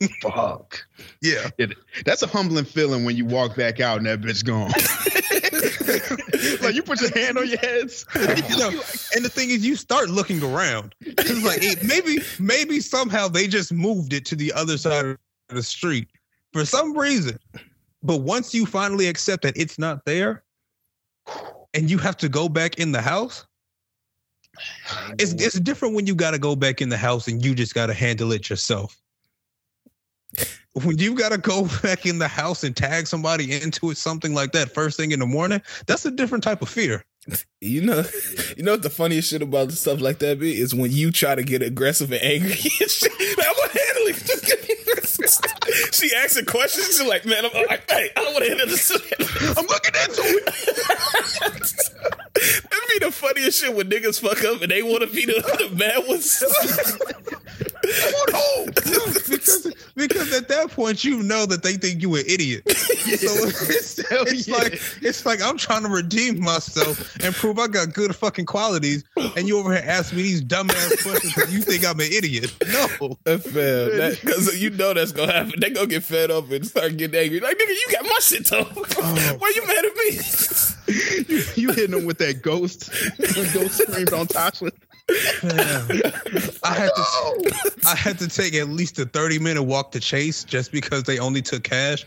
[0.22, 0.86] Fuck.
[1.20, 1.50] Yeah.
[1.58, 1.74] It,
[2.04, 4.70] that's a humbling feeling when you walk back out and that bitch gone.
[6.62, 8.06] like you put your hand on your heads.
[8.14, 8.70] you know,
[9.14, 10.94] and the thing is, you start looking around.
[11.00, 15.18] It's like it, maybe, maybe somehow they just moved it to the other side of
[15.50, 16.08] the street
[16.52, 17.38] for some reason.
[18.02, 20.42] But once you finally accept that it's not there,
[21.74, 23.46] and you have to go back in the house,
[25.18, 27.74] it's it's different when you got to go back in the house and you just
[27.74, 29.00] got to handle it yourself
[30.84, 34.34] when you got to go back in the house and tag somebody into it, something
[34.34, 37.04] like that, first thing in the morning, that's a different type of fear.
[37.60, 38.04] You know,
[38.56, 41.34] you know what the funniest shit about stuff like that be is when you try
[41.34, 42.50] to get aggressive and angry.
[42.80, 44.16] And shit, like, I'm gonna handle it.
[44.24, 44.74] Just give me
[45.92, 46.86] she asking questions.
[46.86, 48.90] She's like, man, I'm like, hey, I don't want to handle this.
[49.56, 52.18] I'm looking into it.
[52.38, 55.68] That'd be the funniest shit when niggas fuck up and they want to be the,
[55.68, 56.42] the mad ones.
[58.34, 59.12] oh, no.
[59.12, 62.62] because, because at that point you know that they think you an idiot.
[63.08, 64.56] So it's, it's yeah.
[64.56, 69.02] like it's like I'm trying to redeem myself and prove I got good fucking qualities,
[69.16, 72.54] and you over here ask me these dumbass questions because you think I'm an idiot.
[72.70, 75.54] No, uh, because you know that's gonna happen.
[75.58, 77.40] They gonna get fed up and start getting angry.
[77.40, 78.68] Like nigga, you got my shit though.
[78.76, 79.36] Oh.
[79.38, 80.20] Why you mad at me?
[80.88, 84.70] you, you hitting them with that ghost when Ghost screamed on Tasha.
[86.64, 90.44] I had to I had to take at least a 30 minute walk to Chase
[90.44, 92.04] just because they only took cash.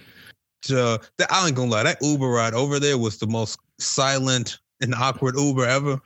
[0.63, 4.59] To the I ain't gonna lie, that Uber ride over there was the most silent
[4.81, 5.99] and awkward Uber ever.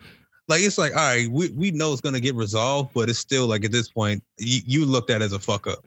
[0.48, 3.48] Like it's like, all right, we, we know it's gonna get resolved, but it's still
[3.48, 5.80] like at this point, you, you looked at as a fuck up.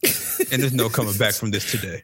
[0.53, 2.03] and there's no coming back from this today.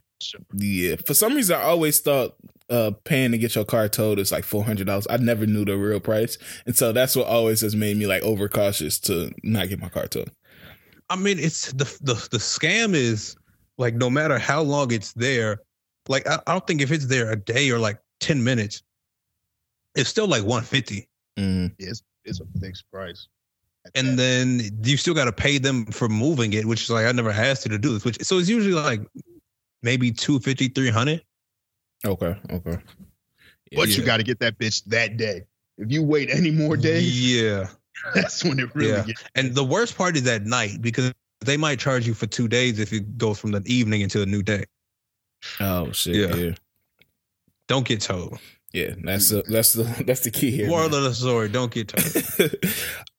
[0.52, 0.96] Yeah.
[1.04, 2.36] For some reason I always thought
[2.70, 5.06] uh paying to get your car towed is like four hundred dollars.
[5.10, 8.22] I never knew the real price, and so that's what always has made me like
[8.22, 10.30] overcautious to not get my car towed.
[11.10, 13.36] I mean, it's the the the scam is
[13.76, 15.60] like no matter how long it's there,
[16.08, 18.82] like I, I don't think if it's there a day or like ten minutes,
[19.94, 21.08] it's still like one fifty.
[21.36, 21.74] Mm.
[21.78, 23.28] It's it's a fixed price.
[23.94, 27.12] And then you still got to pay them for moving it, which is like I
[27.12, 28.04] never asked you to do this.
[28.04, 29.02] Which so it's usually like
[29.84, 31.22] maybe 250, 300.
[32.04, 32.36] Okay.
[32.50, 32.78] Okay.
[33.76, 33.96] But yeah.
[33.96, 35.44] you got to get that bitch that day.
[35.78, 37.68] If you wait any more days, yeah,
[38.14, 39.04] that's when it really yeah.
[39.04, 39.24] gets.
[39.34, 42.78] And the worst part is at night because they might charge you for two days
[42.78, 44.64] if it goes from the evening into a new day.
[45.60, 46.14] Oh shit!
[46.14, 46.34] Yeah.
[46.36, 46.54] yeah.
[47.66, 48.38] Don't get told.
[48.72, 50.68] Yeah, that's the that's the that's the key here.
[50.68, 50.98] Moral man.
[50.98, 52.54] of the story: Don't get told.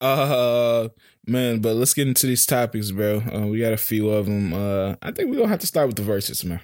[0.00, 0.88] uh,
[1.26, 3.22] man, but let's get into these topics, bro.
[3.32, 4.52] Uh, we got a few of them.
[4.52, 6.60] Uh, I think we're gonna have to start with the Verzuz, man.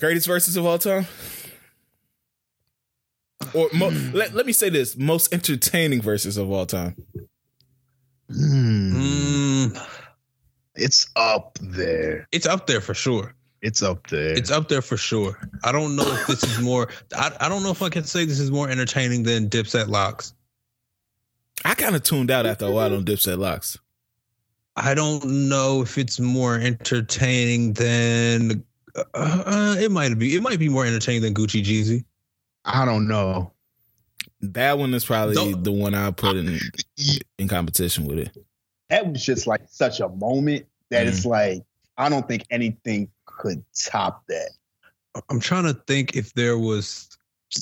[0.00, 1.06] Greatest Verzuz of all time?
[3.54, 6.96] Or mo- let, let me say this most entertaining Verzuz of all time.
[8.30, 9.80] Mm.
[10.74, 12.26] It's up there.
[12.32, 13.34] It's up there for sure.
[13.62, 14.36] It's up there.
[14.36, 15.38] It's up there for sure.
[15.62, 16.88] I don't know if this is more.
[17.16, 20.34] I, I don't know if I can say this is more entertaining than Dipset LOX.
[21.64, 23.78] I kind of tuned out after a while on Dipset LOX.
[24.76, 28.64] I don't know if it's more entertaining than
[28.96, 30.34] uh, uh, it might be.
[30.34, 32.04] It might be more entertaining than Gucci Jeezy.
[32.64, 33.52] I don't know.
[34.40, 36.58] That one is probably don't, the one I put in
[37.38, 38.36] in competition with it.
[38.90, 41.08] That was just like such a moment that mm.
[41.08, 41.62] it's like
[41.96, 44.50] I don't think anything could top that.
[45.30, 47.16] I'm trying to think if there was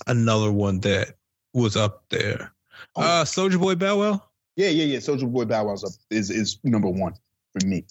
[0.07, 1.15] another one that
[1.53, 2.53] was up there.
[2.97, 3.03] Oh.
[3.03, 4.23] Uh Soulja Boy Bow Wow.
[4.57, 4.99] Yeah, yeah, yeah.
[4.99, 7.15] Soulja Boy Bow Wow's up is is number one
[7.53, 7.85] for me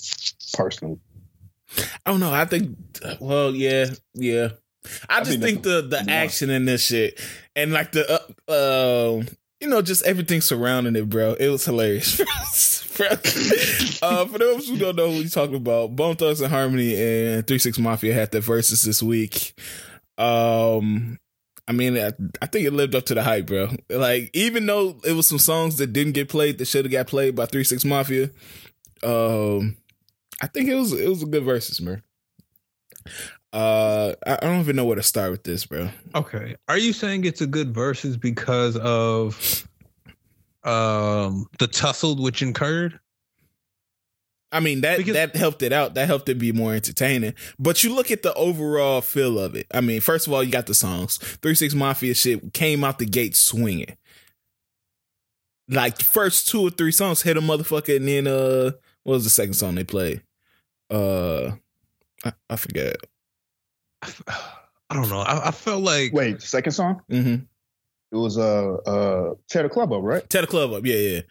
[0.53, 0.99] personally.
[2.05, 2.33] I don't know.
[2.33, 2.77] I think,
[3.19, 4.49] well, yeah, yeah.
[5.09, 7.19] I, I just think, think the the action in this shit
[7.55, 9.23] and like the uh, uh,
[9.59, 11.33] you know just everything surrounding it, bro.
[11.33, 12.19] It was hilarious.
[14.01, 17.45] uh, for those who don't know who he's talking about, Bone Thugs N Harmony and
[17.45, 19.53] Three Six Mafia had their Verzuz this week.
[20.17, 21.19] Um,
[21.67, 23.69] I mean, I, I, think it lived up to the hype, bro.
[23.89, 27.07] Like, even though it was some songs that didn't get played that should have got
[27.07, 28.31] played by Three Six Mafia,
[29.03, 29.77] um,
[30.41, 32.01] I think it was it was a good Verzuz, man.
[33.53, 35.89] Uh, I, don't even know where to start with this, bro.
[36.15, 39.67] Okay, are you saying it's a good Verzuz because of
[40.63, 42.99] um the tussle which incurred?
[44.51, 45.93] I mean that because, that helped it out.
[45.93, 47.33] That helped it be more entertaining.
[47.57, 49.67] But you look at the overall feel of it.
[49.73, 51.17] I mean, first of all, you got the songs.
[51.17, 53.95] Three Six Mafia shit came out the gate swinging.
[55.69, 58.71] like the first two or three songs hit a motherfucker, and then uh,
[59.03, 60.21] what was the second song they played?
[60.89, 61.51] Uh,
[62.25, 62.97] I, I forget.
[64.03, 65.19] I don't know.
[65.19, 67.01] I, I felt like Wait, second song?
[67.09, 67.43] Mm-hmm.
[68.13, 70.29] It was uh uh tear the club up, right?
[70.29, 71.21] Tear the club up, yeah, yeah.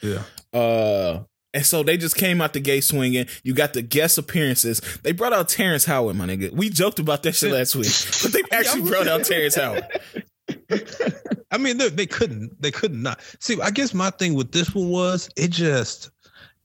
[0.52, 0.59] yeah.
[0.59, 3.26] Uh, and so they just came out the gate swinging.
[3.42, 4.80] You got the guest appearances.
[5.02, 6.52] They brought out Terrence Howard, my nigga.
[6.52, 7.88] We joked about that shit last week,
[8.22, 9.86] but they actually brought out Terrence Howard.
[11.50, 12.60] I mean, they, they couldn't.
[12.60, 13.20] They could not.
[13.40, 16.10] See, I guess my thing with this one was it just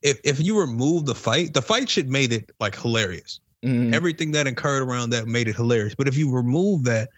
[0.04, 3.39] if if you remove the fight, the fight shit made it like hilarious.
[3.63, 3.93] Mhm.
[3.93, 5.95] Everything that occurred around that made it hilarious.
[5.95, 7.10] But if you remove that,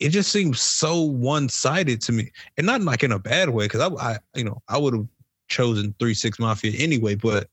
[0.00, 3.66] it just seems so one sided to me, and not like in a bad way.
[3.66, 5.06] Because I, I, you know, I would have
[5.52, 7.14] chosen Three Six Mafia anyway.
[7.14, 7.48] But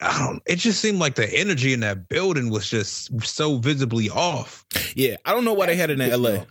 [0.00, 0.42] I don't.
[0.46, 4.64] It just seemed like the energy in that building was just so visibly off.
[4.94, 6.46] Yeah, I don't know why they had it in L.A.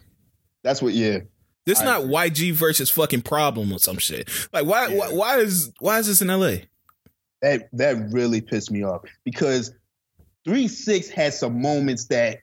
[0.63, 0.93] That's what.
[0.93, 1.19] Yeah.
[1.65, 2.13] This I not agree.
[2.13, 4.29] YG versus fucking problem or some shit.
[4.51, 4.97] Like why, Yeah.
[4.97, 6.65] why why is why is this in L.A.
[7.41, 9.73] That that really pissed me off because
[10.45, 12.39] three six had some moments that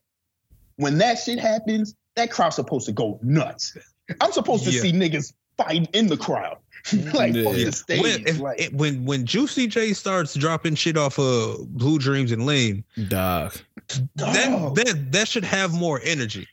[0.77, 3.77] when that shit happens, that crowd's supposed to go nuts.
[4.21, 4.81] I'm supposed to Yeah.
[4.83, 6.57] see niggas fight in the crowd,
[7.15, 7.45] like Yeah.
[7.45, 8.03] off the stage.
[8.03, 12.33] When, if, like, it- when when Juicy J starts dropping shit off of Blue Dreams
[12.33, 13.55] and Lean, Dog.
[14.17, 16.47] that that that should have more energy.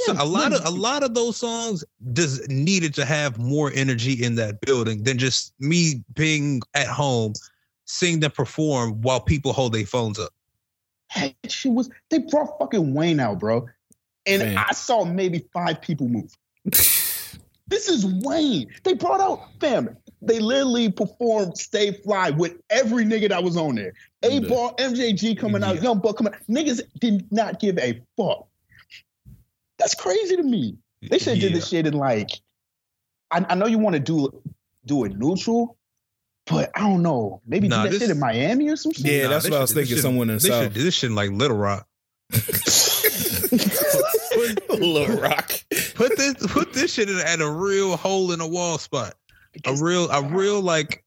[0.00, 4.12] So a lot of a lot of those songs just needed to have more energy
[4.12, 7.32] in that building than just me being at home
[7.86, 10.30] seeing them perform while people hold their phones up.
[11.16, 13.66] that shit was they brought fucking Wayne out, bro.
[14.26, 14.56] And Man.
[14.58, 16.30] I saw maybe five people move.
[17.68, 18.68] This is Wayne.
[18.84, 19.96] They brought out fam.
[20.22, 23.92] They literally performed Stay Fly with every nigga that was on there.
[24.22, 25.82] 8Ball, MJG coming out, Yeah.
[25.82, 26.34] Young Buck coming.
[26.34, 26.40] Out.
[26.48, 28.46] Niggas did not give a fuck.
[29.78, 30.76] That's crazy to me.
[31.08, 32.30] They should have did this shit in like.
[33.30, 34.42] I, I know you want to do
[34.86, 35.76] do it neutral,
[36.46, 37.42] but I don't know.
[37.46, 39.04] Maybe Nah, do that this- shit in Miami or some shit.
[39.06, 40.62] Yeah, Nah, that's they what I was thinking, should- someone in the they South.
[40.64, 41.86] should do this shit in like Little Rock.
[44.70, 45.52] Little Rock.
[45.98, 49.14] Put this put this shit in, at a real hole in a wall spot.
[49.66, 51.04] A real a real like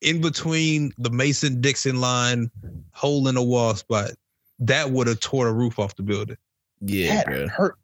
[0.00, 2.50] in between the Mason Dixon line,
[2.90, 4.10] hole in a wall spot.
[4.58, 6.36] That would have tore the roof off the building.
[6.80, 7.48] Yeah, that bro.
[7.48, 7.76] hurt.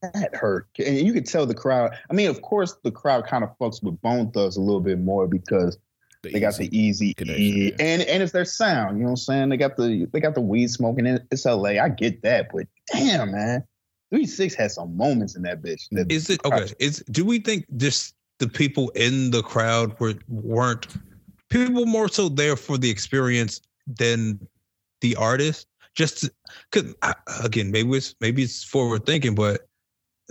[0.00, 0.68] That hurt.
[0.78, 1.90] And you could tell the crowd.
[2.08, 5.00] I mean, of course, the crowd kind of fucks with Bone Thugs a little bit
[5.00, 5.76] more because
[6.22, 7.76] they got the easy connection, E, yeah.
[7.80, 8.98] and and it's their sound.
[8.98, 9.48] You know what I'm saying?
[9.48, 11.06] They got the they got the weed smoking.
[11.06, 11.80] In, it's LA.
[11.82, 13.64] I get that, but damn, man,
[14.14, 15.88] Three Six had some moments in that bitch.
[15.90, 16.72] that- Is it okay?
[16.78, 20.86] Is do we think just the people in the crowd were weren't
[21.50, 24.38] people more so there for the experience than
[25.00, 25.66] the artist?
[25.96, 26.30] Just
[26.70, 26.94] because
[27.42, 29.66] again, maybe it's maybe it's forward thinking, but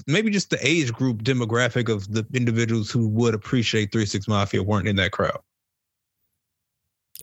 [0.08, 4.64] maybe just the age group demographic of the individuals who would appreciate Three Six Mafia
[4.64, 5.40] weren't in that crowd.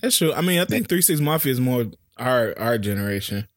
[0.03, 0.35] That's true.
[0.35, 1.87] I mean, I think Three Six Mafia is more
[2.18, 3.49] our our generation,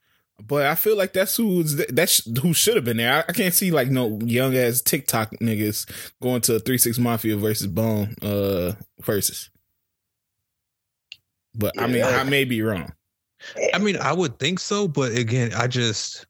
[0.45, 3.13] but I feel like that's who's that's who should have been there.
[3.13, 5.89] I, I can't see like no young ass TikTok niggas
[6.21, 9.49] going to Three Six Mafia versus Bone uh versus.
[11.55, 12.07] But I mean, Yeah.
[12.09, 12.91] I may be wrong.
[13.73, 16.25] I mean, I would think so, but again, I just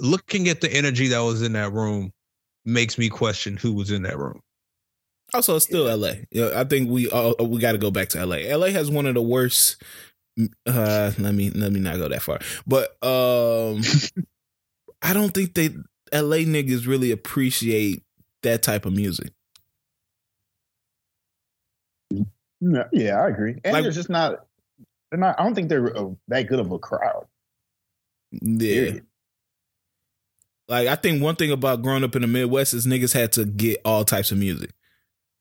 [0.00, 2.12] looking at the energy that was in that room
[2.64, 4.40] makes me question who was in that room.
[5.32, 6.12] Also, it's still LA.
[6.54, 8.54] I think we uh, we got to go back to LA.
[8.56, 9.82] LA has one of the worst.
[10.66, 13.82] Uh, let me let me not go that far, but um,
[15.02, 15.68] I don't think they
[16.12, 18.02] LA niggas really appreciate
[18.42, 19.30] that type of music.
[22.60, 23.56] Yeah, yeah, I agree.
[23.64, 24.46] And Like- they're just not.
[25.10, 25.38] They're not.
[25.38, 27.26] I don't think they're uh, that good of a crowd.
[28.32, 29.06] Yeah, Period.
[30.68, 33.44] like I think one thing about growing up in the Midwest is niggas had to
[33.44, 34.70] get all types of music.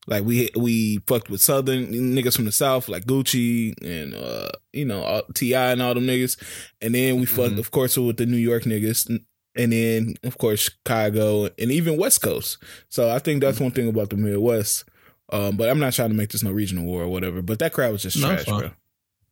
[0.08, 4.86] Like we we fucked with Southern niggas from the South, like Gucci and uh you
[4.86, 5.72] know T.I.
[5.72, 6.38] and all them niggas,
[6.82, 7.60] and then we fucked, Mhm.
[7.60, 9.08] of course, with the New York niggas,
[9.56, 12.58] and then of course Chicago and even West Coast.
[12.90, 14.86] So I think that's one thing about the Midwest.
[15.32, 17.42] Um, but I'm not trying to make this no regional war or whatever.
[17.42, 18.72] But that crowd was just No, trash, it's bro.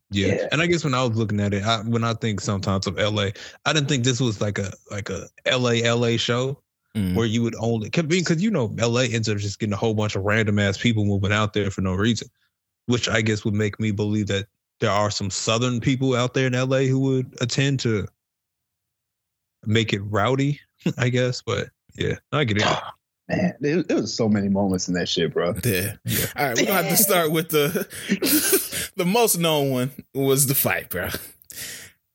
[0.09, 0.27] Yeah.
[0.35, 0.47] Yeah.
[0.51, 2.97] And I guess when I was looking at it, I, when I think sometimes of
[2.97, 3.29] LA,
[3.65, 6.57] I didn't think this was like a like a LA LA show
[6.95, 7.15] Mm.
[7.15, 10.17] where you would only because you know LA ends up just getting a whole bunch
[10.17, 12.27] of random ass people moving out there for no reason,
[12.87, 14.47] which I guess would make me believe that
[14.81, 18.07] there are some southern people out there in LA who would attend to
[19.65, 20.59] make it rowdy,
[20.97, 21.41] I guess.
[21.41, 22.65] But yeah, I get it.
[23.29, 25.53] Man, there, there was so many moments in that shit, bro.
[25.63, 25.93] Yeah.
[26.03, 26.25] Yeah.
[26.35, 27.87] All right, we're gonna have to start with the
[28.97, 31.07] the most known one was the fight, bro.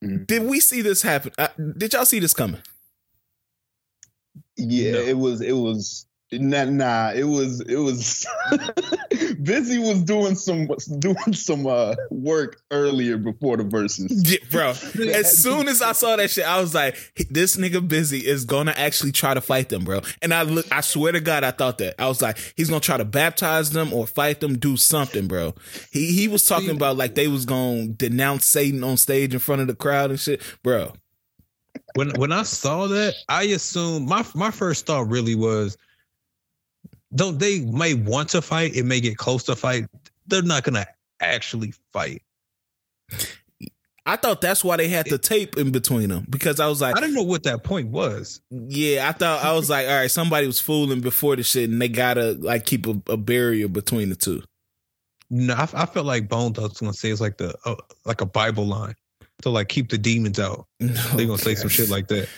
[0.05, 0.27] Mhm.
[0.27, 1.33] Did we see this happen?
[1.39, 1.49] Uh,
[1.79, 2.61] did y'all see this coming?
[4.57, 4.99] Yeah, No.
[5.01, 5.41] it was.
[5.41, 6.07] It was.
[6.33, 8.27] Nah, nah, it was it was
[9.13, 10.67] Bizzy was doing some
[10.99, 14.09] doing some uh work earlier before the Verzuz.
[14.29, 14.71] Yeah, bro,
[15.15, 16.97] as soon as I saw that shit, I was like,
[17.31, 20.01] this nigga Bizzy is gonna actually try to fight them, bro.
[20.21, 21.95] And I look, I swear to God, I thought that.
[21.97, 25.55] I was like, he's gonna try to baptize them or fight them, do something, bro.
[25.93, 29.61] He he was talking about like they was gonna denounce Satan on stage in front
[29.63, 30.93] of the crowd and shit, bro.
[31.95, 35.77] When when I saw that, I assumed my my first thought really was
[37.15, 39.87] don't they may want to fight it may get close to fight
[40.27, 40.87] they're not gonna
[41.21, 42.23] actually fight.
[44.05, 46.97] I thought that's why they had the tape in between them because i was like
[46.97, 48.41] i didn't know what that point was.
[48.51, 51.81] Yeah i thought i was like all right somebody was fooling before the shit and
[51.81, 54.43] they gotta like keep a, a barrier between the two.
[55.31, 58.27] No i, I felt like bone was gonna say it's like the uh, like a
[58.27, 58.95] bible line
[59.43, 62.29] to like keep the demons out no, they're gonna say some shit like that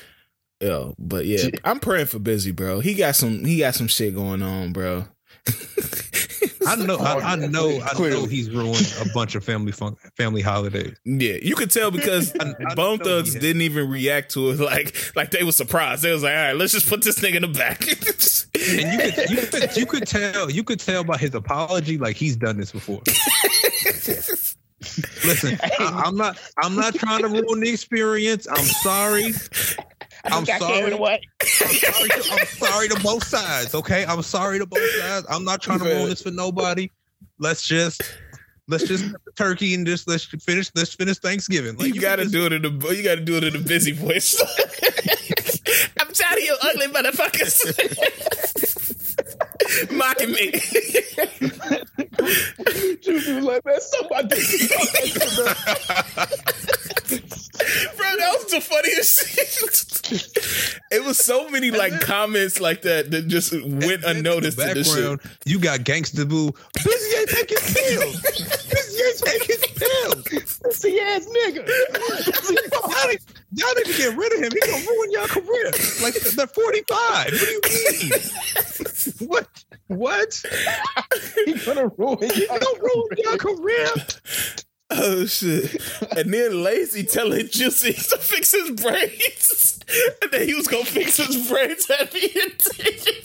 [0.61, 2.81] Yo, but yeah, I'm praying for Bizzy, bro.
[2.81, 5.05] He got some he got some shit going on, bro.
[6.67, 10.43] I know, I, I, know, I know he's ruined a bunch of family fun, family
[10.43, 10.99] holidays.
[11.05, 14.95] Yeah, you could tell because I, I Bone Thugs didn't even react to it like
[15.17, 16.03] like they were surprised.
[16.03, 17.87] They was like, all right, let's just put this thing in the back.
[17.89, 22.17] and you could, you could you could tell you could tell by his apology like
[22.17, 23.01] he's done this before.
[24.81, 28.47] Listen, I, I'm not I'm not trying to ruin the experience.
[28.49, 29.35] I'm sorry.
[30.25, 30.93] I'm sorry.
[30.93, 31.07] I'm
[31.47, 33.75] sorry, to, I'm sorry to both sides.
[33.75, 35.27] Okay, I'm sorry to both sides.
[35.29, 36.91] I'm not trying to ruin this for nobody.
[37.39, 38.03] Let's just
[38.69, 39.05] let's just
[39.35, 41.77] turkey and just let's finish let's finish Thanksgiving.
[41.77, 43.59] Like, you, you gotta just, do it in the you gotta do it in a
[43.59, 44.41] Bizzy voice.
[46.01, 47.65] I'm tired of you ugly motherfuckers.
[49.91, 50.53] mocking me.
[52.19, 54.29] Juicy was like, man, somebody.
[57.97, 60.83] Bro, that was the funniest shit.
[60.91, 64.95] it was so many like comments like that that just went unnoticed in, in this
[64.95, 65.21] shit.
[65.45, 66.53] You got gangsta boo.
[66.77, 68.23] Bizzy ain't taking pills.
[68.23, 70.59] Bizzy ain't taking pills.
[70.69, 71.67] Pussy ass nigga.
[71.67, 73.21] y'all, need,
[73.55, 74.53] y'all need to get rid of him.
[74.53, 75.71] He gonna ruin your career.
[76.03, 77.27] Like they're 45.
[77.27, 77.61] What do you
[78.03, 78.13] mean?
[79.29, 79.65] what?
[79.89, 80.41] What?
[81.45, 82.31] He's gonna ruin.
[82.31, 83.89] He's gonna ruin your career.
[84.91, 85.75] Oh shit!
[86.17, 89.79] And then Layzie telling Juicy to fix his braids,
[90.23, 92.67] and then he was gonna fix his braids at the end.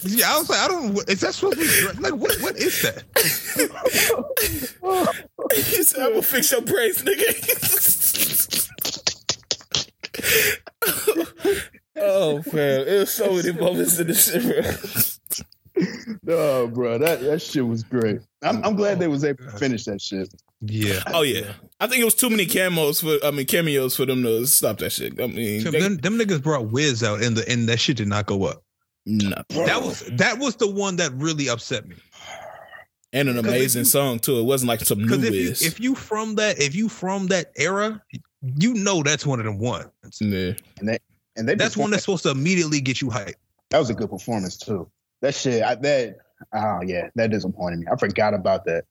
[0.04, 1.10] Yeah, I was like, I don't.
[1.10, 2.36] Is that supposed to be like what?
[2.42, 3.04] What is that?
[5.56, 8.70] he said, "I will fix your braids, nigga."
[11.98, 15.46] oh man, it was so many moments in the shit,
[16.24, 18.22] no, bro, that that shit was great.
[18.42, 20.34] I'm I'm glad they was able to finish that shit.
[20.62, 21.02] Yeah.
[21.08, 21.54] Oh yeah.
[21.80, 24.78] I think it was too many camos for I mean cameos for them to stop
[24.80, 25.20] that shit.
[25.20, 28.08] I mean, they, them, them, niggas brought Wiz out and the and that shit did
[28.08, 28.64] not go up.
[29.06, 29.36] No.
[29.50, 31.96] That was that was the one that really upset me.
[33.12, 34.40] And an amazing you, song too.
[34.40, 35.62] It wasn't like some new if Wiz.
[35.62, 38.02] You, if you from that if you from that era,
[38.42, 39.90] you know that's one of them ones.
[40.20, 40.54] Yeah.
[40.80, 41.00] And they
[41.36, 43.36] and they that's one that's supposed to immediately get you hyped.
[43.70, 44.90] That was a good performance too.
[45.24, 46.18] That shit, I, that
[46.54, 47.86] oh yeah, that disappointed me.
[47.90, 48.84] I forgot about that.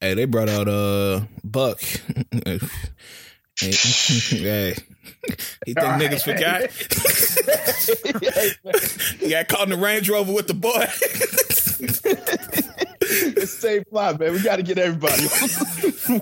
[0.00, 1.80] Hey, they brought out uh Buck.
[2.44, 2.60] hey,
[3.60, 4.76] hey.
[5.66, 6.70] he think All niggas right.
[6.70, 6.70] forgot.
[9.18, 10.86] he got caught in the Range Rover with the boy.
[13.00, 14.32] it's Stay Fly, man.
[14.32, 15.24] We got to get everybody.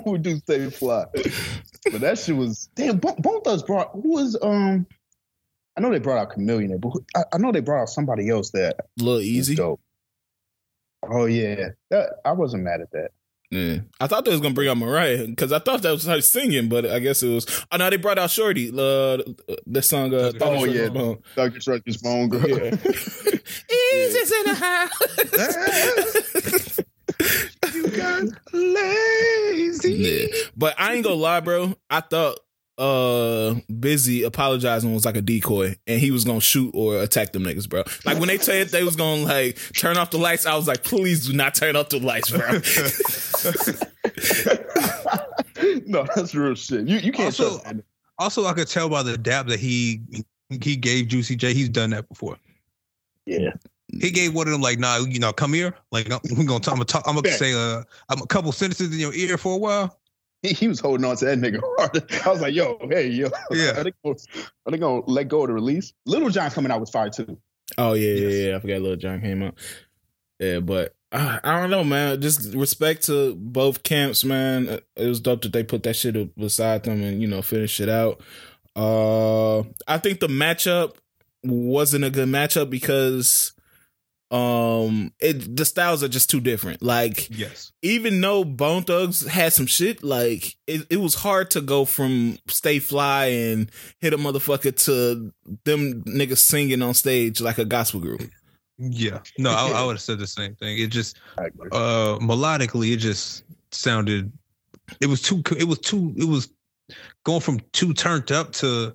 [0.06, 1.04] we do Stay Fly.
[1.92, 2.96] But that shit was damn.
[2.96, 4.86] Both us brought who was um
[5.78, 8.50] I know they brought out Chamillionaire, but I, I know they brought out somebody else
[8.50, 9.54] that Little Easy.
[9.54, 9.80] Dope.
[11.08, 13.12] Oh yeah, that I wasn't mad at that.
[13.52, 16.20] Yeah, I thought they was gonna bring out Mariah because I thought that was her
[16.20, 17.64] singing, but I guess it was.
[17.70, 18.70] Oh no, they brought out Shorty.
[18.70, 19.22] Uh,
[19.68, 20.12] the song.
[20.12, 21.22] Uh, oh yeah, Bone.
[21.36, 21.60] Dr.
[21.60, 22.48] Stretch's Bone Girl.
[22.48, 22.70] Yeah.
[23.94, 25.00] Easy's in the house.
[27.74, 29.96] you got Layzie.
[29.96, 30.26] Yeah.
[30.56, 31.76] But I ain't gonna lie, bro.
[31.88, 32.40] I thought
[32.78, 37.42] uh Bizzy apologizing was like a decoy and he was gonna shoot or attack them
[37.42, 37.82] niggas, bro.
[38.04, 40.84] Like when they said they was gonna like turn off the lights, I was like,
[40.84, 42.40] please do not turn off the lights, bro.
[45.86, 46.86] no, that's real shit.
[46.86, 47.60] You you can't also,
[48.18, 50.00] also I could tell by the dap that he
[50.62, 52.36] he gave Juicy J, he's done that before.
[53.26, 53.50] Yeah.
[54.00, 55.74] He gave one of them like, nah, you know, come here.
[55.90, 56.72] Like, we're gonna talk.
[56.72, 59.54] I'm gonna, talk, I'm gonna say uh, I'm a couple sentences in your ear for
[59.54, 59.98] a while
[60.43, 62.12] he, he was holding on to that nigga hard.
[62.26, 63.28] I was like, yo, hey, yo.
[63.51, 63.80] Yeah.
[63.80, 64.16] Are they, gonna,
[64.66, 65.93] are they gonna let go of the release?
[66.07, 67.39] Little Jon coming out with fire too.
[67.76, 68.32] Oh yeah, yes.
[68.32, 68.57] yeah, yeah.
[68.57, 69.55] I forgot Little Jon came out.
[70.39, 72.20] Yeah, but uh, I don't know, man.
[72.20, 74.80] Just respect to both camps, man.
[74.97, 77.89] It was dope that they put that shit beside them and you know finish it
[77.89, 78.20] out.
[78.76, 80.97] Uh, I think the matchup
[81.43, 83.53] wasn't a good matchup because
[84.30, 87.72] um it the styles are just too different like Yes.
[87.80, 92.36] even though bone thugs had some shit like it, it was hard to go from
[92.46, 93.70] stay fly and
[94.00, 95.32] hit a motherfucker to
[95.64, 98.20] them niggas singing on stage like a gospel group
[98.78, 99.20] Yeah.
[99.38, 100.78] No, I, I would have said the same thing.
[100.78, 101.16] It just
[101.72, 104.30] uh melodically it just sounded
[105.00, 106.52] it was too it was too it was
[107.24, 108.94] going from too turned up to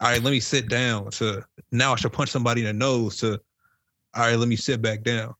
[0.00, 3.16] all right let me sit down to now i should punch somebody in the nose
[3.18, 3.40] to
[4.16, 5.34] all right let me sit back down.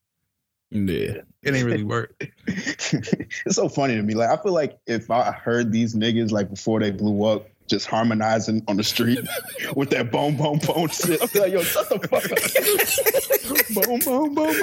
[0.70, 1.22] Yeah.
[1.43, 2.14] It ain't really work.
[2.47, 4.14] It's so funny to me.
[4.14, 7.86] Like I feel like if I heard these niggas like before they blew up, just
[7.86, 9.20] harmonizing on the street
[9.76, 13.84] with that boom boom boom shit, I'd be like, yo, shut the fuck up.
[13.84, 14.54] boom boom boom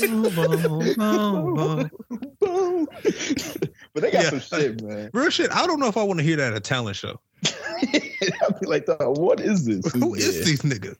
[0.00, 0.94] boom boom.
[0.96, 1.90] boom
[2.40, 2.88] boom.
[3.92, 4.30] but they got Yeah.
[4.30, 5.10] some shit, man.
[5.12, 7.18] real shit i don't know if i want to hear that at a talent show
[7.44, 9.92] I'd be like, what is this?
[9.92, 10.44] who is Yeah.
[10.44, 10.96] these niggas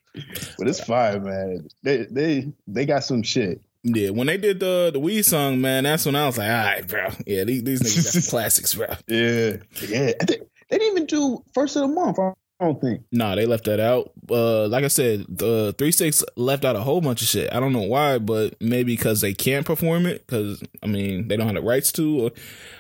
[0.58, 1.68] But it's fire, man.
[1.82, 3.60] They they they got some shit.
[3.82, 6.54] yeah when they did the the weed song man that's when i was like all
[6.56, 9.56] right bro yeah these, these niggas got some classics bro Yeah,
[9.88, 10.12] yeah.
[10.20, 12.18] I think- They didn't even do first of the month.
[12.60, 13.02] I don't think.
[13.10, 14.12] Nah, they left that out.
[14.30, 17.52] Uh, like I said, the three six left out a whole bunch of shit.
[17.52, 20.24] I don't know why, but maybe because they can't perform it.
[20.26, 22.30] Because I mean, they don't have the rights to, or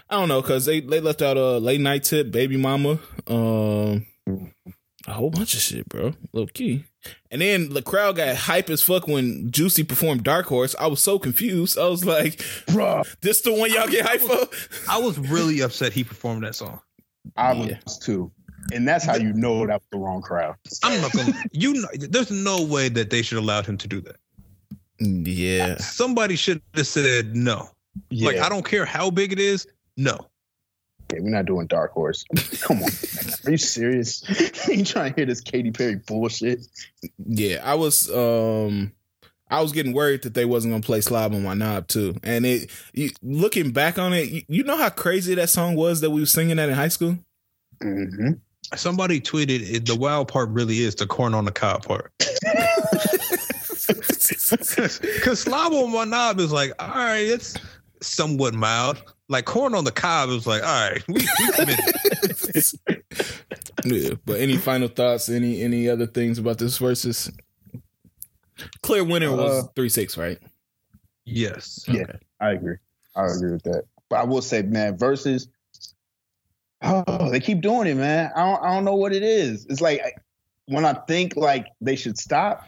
[0.08, 0.40] I don't know.
[0.40, 4.06] Because they they left out a late night tip, baby mama, um,
[5.06, 6.14] a whole bunch of shit, bro.
[6.32, 6.84] Low key.
[7.30, 10.74] And then the crowd got hype as fuck when Juicy performed Dark Horse.
[10.78, 11.76] I was so confused.
[11.76, 12.36] I was like,
[12.68, 14.48] Bruh, "This the one y'all get hype for?"
[14.88, 16.80] i was really upset he performed that song
[17.36, 17.78] I Yeah.
[17.84, 18.30] was too.
[18.72, 20.54] And that's how you know that was the wrong crowd.
[20.82, 24.00] i'm not gonna you know there's no way that they should allowed him to do
[24.00, 24.16] that
[24.98, 27.68] Yeah, somebody should have said no
[28.08, 29.66] Yeah, like i don't care how big it is
[29.98, 30.18] no
[31.12, 32.24] yeah, we're not doing Dark Horse.
[32.62, 32.90] Come on,
[33.44, 34.24] are you serious?
[34.66, 36.66] Are you trying to hear this Katy Perry bullshit?
[37.26, 38.90] Yeah, I was um
[39.50, 42.16] I was getting worried that they wasn't gonna play Slob on my knob too.
[42.22, 46.00] And it you, looking back on it, you, you know how crazy that song was
[46.00, 47.18] that we were singing that in high school?
[47.82, 48.32] Mm-hmm.
[48.74, 52.12] Somebody tweeted the wild part really is the corn on the cob part.
[55.04, 57.56] Because slob on my knob is like, all right, it's
[58.00, 59.02] somewhat mild.
[59.28, 61.94] Like corn on the cob is like, all right, we, we committed.
[63.84, 64.14] Yeah.
[64.24, 67.30] But any final thoughts, any any other things about this Verzuz
[68.82, 70.38] Clear winner was Uh, three six, right?
[71.24, 71.84] yes.
[71.88, 72.04] Yeah.
[72.40, 72.76] I agree.
[73.16, 73.84] I agree with that.
[74.10, 75.48] But I will say, man, Verzuz.
[76.82, 78.30] Oh, they keep doing it, man.
[78.36, 79.64] I don't, I don't know what it is.
[79.70, 80.12] It's like I-
[80.66, 82.66] when I think like they should stop,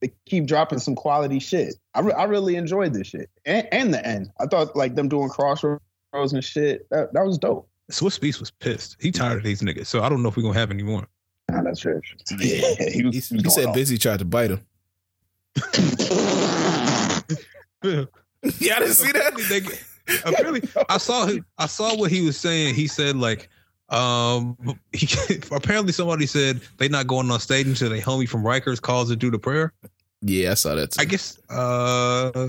[0.00, 1.74] they keep dropping some quality shit.
[1.94, 4.30] I, re- I really enjoyed this shit and, and the end.
[4.40, 5.80] I thought like them doing crossroads
[6.14, 6.88] and shit.
[6.90, 7.68] That, that was dope.
[7.90, 8.96] Swizz Beatz was pissed.
[9.00, 9.86] He tired of these niggas.
[9.86, 11.06] So I don't know if we're gonna have any more.
[11.50, 12.00] Nah, that's true.
[12.38, 13.76] Yeah, he, was, He, he he said off.
[13.76, 14.60] Bizzy tried to bite him.
[17.82, 19.80] yeah, I didn't see that.
[20.24, 21.44] Apparently, I saw him.
[21.58, 22.74] I saw what he was saying.
[22.74, 23.48] He said like,
[23.88, 24.56] um,
[24.92, 25.08] he,
[25.50, 29.16] apparently somebody said they're not going on stage until they homie from Rikers calls to
[29.16, 29.72] do the prayer.
[30.22, 31.00] Yeah, I saw that too.
[31.00, 32.32] I guess uh,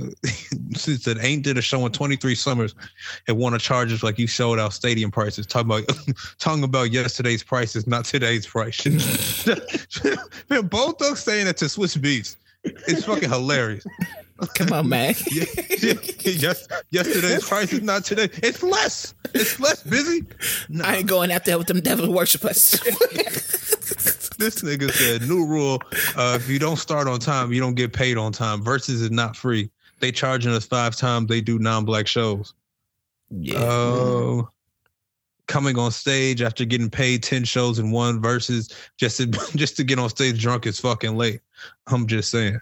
[0.74, 2.74] since it ain't did a show in 23 summers
[3.28, 5.46] and want to charge us like you showed out stadium prices.
[5.46, 5.84] Talking about
[6.40, 8.84] talking about yesterday's prices, not today's price.
[8.84, 9.00] Both
[11.00, 12.38] thugs saying that to Swizz Beatz.
[12.88, 13.86] It's fucking hilarious.
[14.56, 15.16] Come on, man.
[16.28, 18.30] Yes, yesterday's price is not today.
[18.44, 19.14] It's less.
[19.34, 20.24] It's less busy.
[20.84, 22.72] I ain't going out there with them devil worshippers.
[24.38, 25.82] this nigga said new rule:
[26.18, 28.64] uh, if you don't start on time, you don't get paid on time.
[28.64, 29.70] Verzuz is not free.
[30.00, 32.54] They charging us five times they do non-black shows.
[33.32, 33.58] yeah.
[33.60, 34.44] Uh,
[35.48, 39.26] coming on stage after getting paid ten shows in one Verzuz just to,
[39.58, 41.42] just to get on stage drunk is fucking late.
[41.88, 42.60] I'm just saying.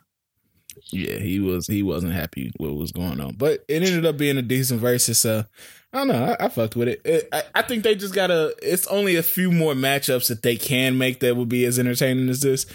[0.91, 4.17] Yeah, he was he wasn't happy with what was going on, but it ended up
[4.17, 5.15] being a decent Verzuz.
[5.15, 5.45] So
[5.93, 7.01] I don't know, I, I fucked with it.
[7.05, 8.53] it I, I think they just gotta.
[8.61, 12.29] It's only a few more matchups that they can make that would be as entertaining
[12.29, 12.65] as this.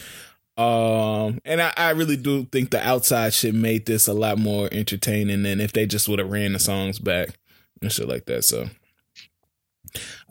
[0.56, 4.68] Um, and I, I really do think the outside shit made this a lot more
[4.70, 7.30] entertaining than if they just would have ran the songs back
[7.80, 8.44] and shit like that.
[8.44, 8.68] So,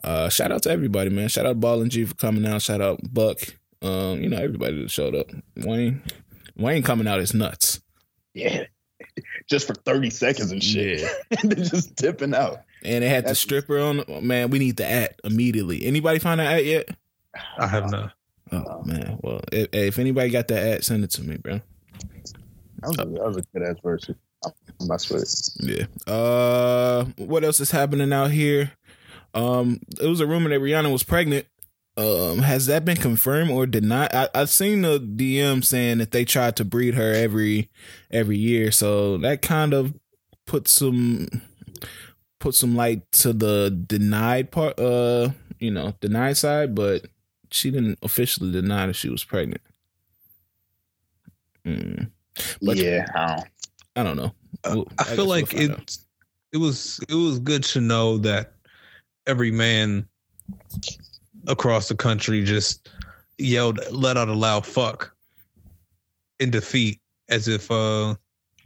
[0.02, 1.28] uh, shout out to everybody, man.
[1.28, 2.62] Shout out Ball and G for coming out.
[2.62, 3.38] Shout out Buck.
[3.82, 5.30] Um, you know everybody that showed up.
[5.56, 6.02] Wayne,
[6.56, 7.80] Wayne coming out is nuts.
[8.34, 8.64] Yeah.
[9.48, 11.00] Just for 30 seconds and shit.
[11.00, 11.08] Yeah.
[11.42, 12.62] and then just tipping out.
[12.84, 14.04] And they had the stripper on.
[14.22, 15.84] Man, we need the at immediately.
[15.84, 16.88] Anybody find that at yet?
[17.58, 18.12] I have not.
[18.52, 19.18] Oh man.
[19.22, 21.60] Well, if, if anybody got that at, send it to me, bro.
[22.80, 24.16] That was, a, that was a good ass version.
[24.44, 25.28] I'm mess with.
[25.60, 26.12] Yeah.
[26.12, 28.72] Uh, what else is happening out here?
[29.34, 31.46] Um, it was a rumor that Rihanna was pregnant.
[31.96, 34.10] Um, has that been confirmed or denied?
[34.14, 37.68] I, I've seen the DM saying that they tried to breed her every
[38.10, 39.94] every year, so that kind of
[40.46, 41.28] put some
[42.38, 44.78] put some light to the denied part.
[44.80, 47.06] Uh, you know, denied side, but
[47.50, 49.60] she didn't officially deny that she was pregnant.
[51.66, 52.10] Mm.
[52.62, 53.48] But yeah, I don't,
[53.96, 54.34] I don't know.
[54.64, 55.70] Uh, We'll- I guess feel we'll like it.
[55.70, 55.98] out.
[56.52, 58.54] It was it was good to know that
[59.26, 60.06] every man
[61.46, 62.88] across the country just
[63.38, 65.14] yelled, let out a loud fuck
[66.38, 68.14] in defeat, as if uh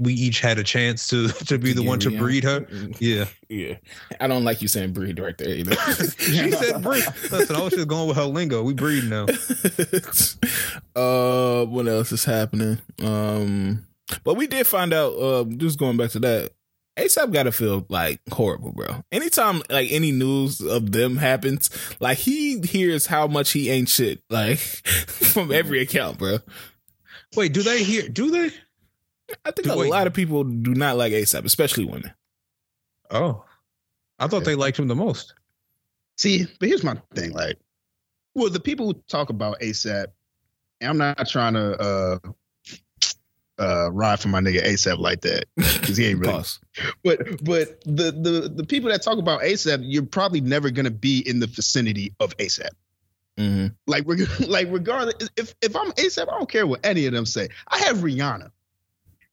[0.00, 2.18] we each had a chance to to be the Yeah, one to yeah.
[2.18, 2.66] breed her.
[2.98, 3.76] Yeah, Yeah,
[4.20, 5.74] I don't like you saying breed right there either.
[6.18, 7.04] she said breed.
[7.30, 8.62] Listen, I was just going with her lingo.
[8.64, 9.26] We breed now.
[10.96, 12.78] uh, what else is happening?
[13.02, 13.86] Um,
[14.24, 15.10] but we did find out.
[15.12, 16.50] Uh, just going back to that,
[16.96, 19.04] ASAP got to feel like horrible, bro.
[19.10, 21.68] Anytime like any news of them happens,
[22.00, 24.58] like he hears how much he ain't shit, like
[25.08, 26.38] from every account, bro.
[27.34, 28.08] Wait, do they hear?
[28.08, 28.50] Do they?
[29.44, 29.90] I think Do- a wait.
[29.90, 32.12] lot of people do not like ASAP, especially women.
[33.10, 33.44] Oh,
[34.18, 35.34] I thought they liked him the most.
[36.16, 37.32] See, but here's my thing.
[37.32, 37.58] Like,
[38.34, 40.06] well, the people who talk about ASAP,
[40.80, 42.18] and I'm not trying to uh
[43.58, 45.44] uh ride for my nigga ASAP like that.
[45.56, 46.32] Because he ain't really
[47.02, 51.20] but but the the the people that talk about ASAP, you're probably never gonna be
[51.20, 52.70] in the vicinity of ASAP.
[53.38, 54.04] hmm Like
[54.48, 57.48] like regardless, if if I'm ASAP, I don't care what any of them say.
[57.68, 58.50] I have Rihanna,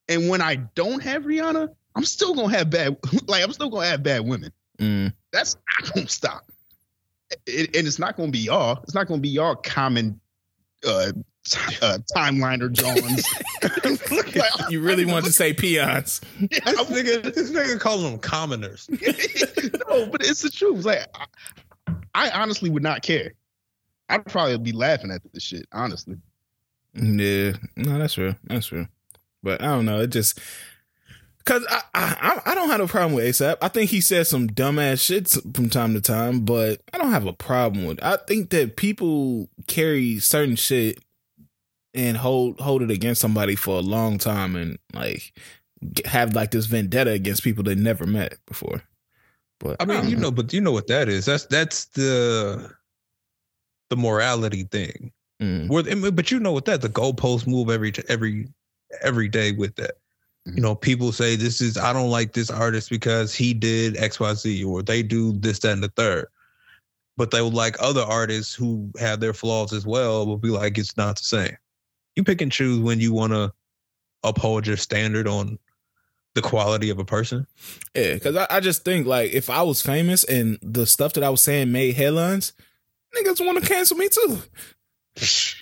[0.08, 2.96] and when I don't have Rihanna, I'm still gonna have bad.
[3.26, 4.52] Like I'm still gonna have bad women.
[4.78, 6.44] mm That's not gonna stop.
[7.46, 8.80] It, and it's not gonna be y'all.
[8.84, 10.20] It's not gonna be y'all common
[10.86, 11.12] uh,
[11.44, 13.26] t- uh timeline or Johns.
[14.36, 16.20] Like, You really want to say peons?
[16.40, 18.88] This nigga, this nigga calling them commoners.
[18.90, 20.84] no, but it's the truth.
[20.84, 21.26] Like, I,
[22.14, 23.34] I honestly would not care.
[24.08, 25.66] I'd probably be laughing at this shit.
[25.72, 26.16] Honestly,
[26.94, 28.34] Yeah, no, that's real.
[28.44, 28.86] That's real.
[29.42, 30.00] But I don't know.
[30.00, 30.38] It just
[31.38, 33.56] because I, I I don't have a problem with ASAP.
[33.60, 37.26] I think he says some dumbass shit from time to time, but I don't have
[37.26, 37.98] a problem with.
[37.98, 38.04] It.
[38.04, 41.02] I think that people carry certain shit
[41.94, 45.32] and hold hold it against somebody for a long time and like
[46.04, 48.82] have like this vendetta against people they never met before.
[49.58, 51.26] But I mean, don't you know, but you know what that is.
[51.26, 52.70] That's that's the
[53.90, 55.12] the morality thing.
[55.40, 55.68] Mm.
[55.68, 58.48] Where, but you know what that the goalposts move every every
[59.02, 59.92] every day with that.
[60.44, 64.18] You know, people say this is I don't like this artist because he did X
[64.18, 66.26] Y Z or they do this that and the third.
[67.16, 70.26] But they would like other artists who have their flaws as well.
[70.26, 71.56] Will be like it's not the same.
[72.16, 73.52] You pick and choose when you want to
[74.22, 75.58] uphold your standard on
[76.34, 77.46] the quality of a person.
[77.94, 81.24] Yeah, because I, I just think like if I was famous and the stuff that
[81.24, 82.52] I was saying made headlines,
[83.16, 84.42] niggas want to cancel me too.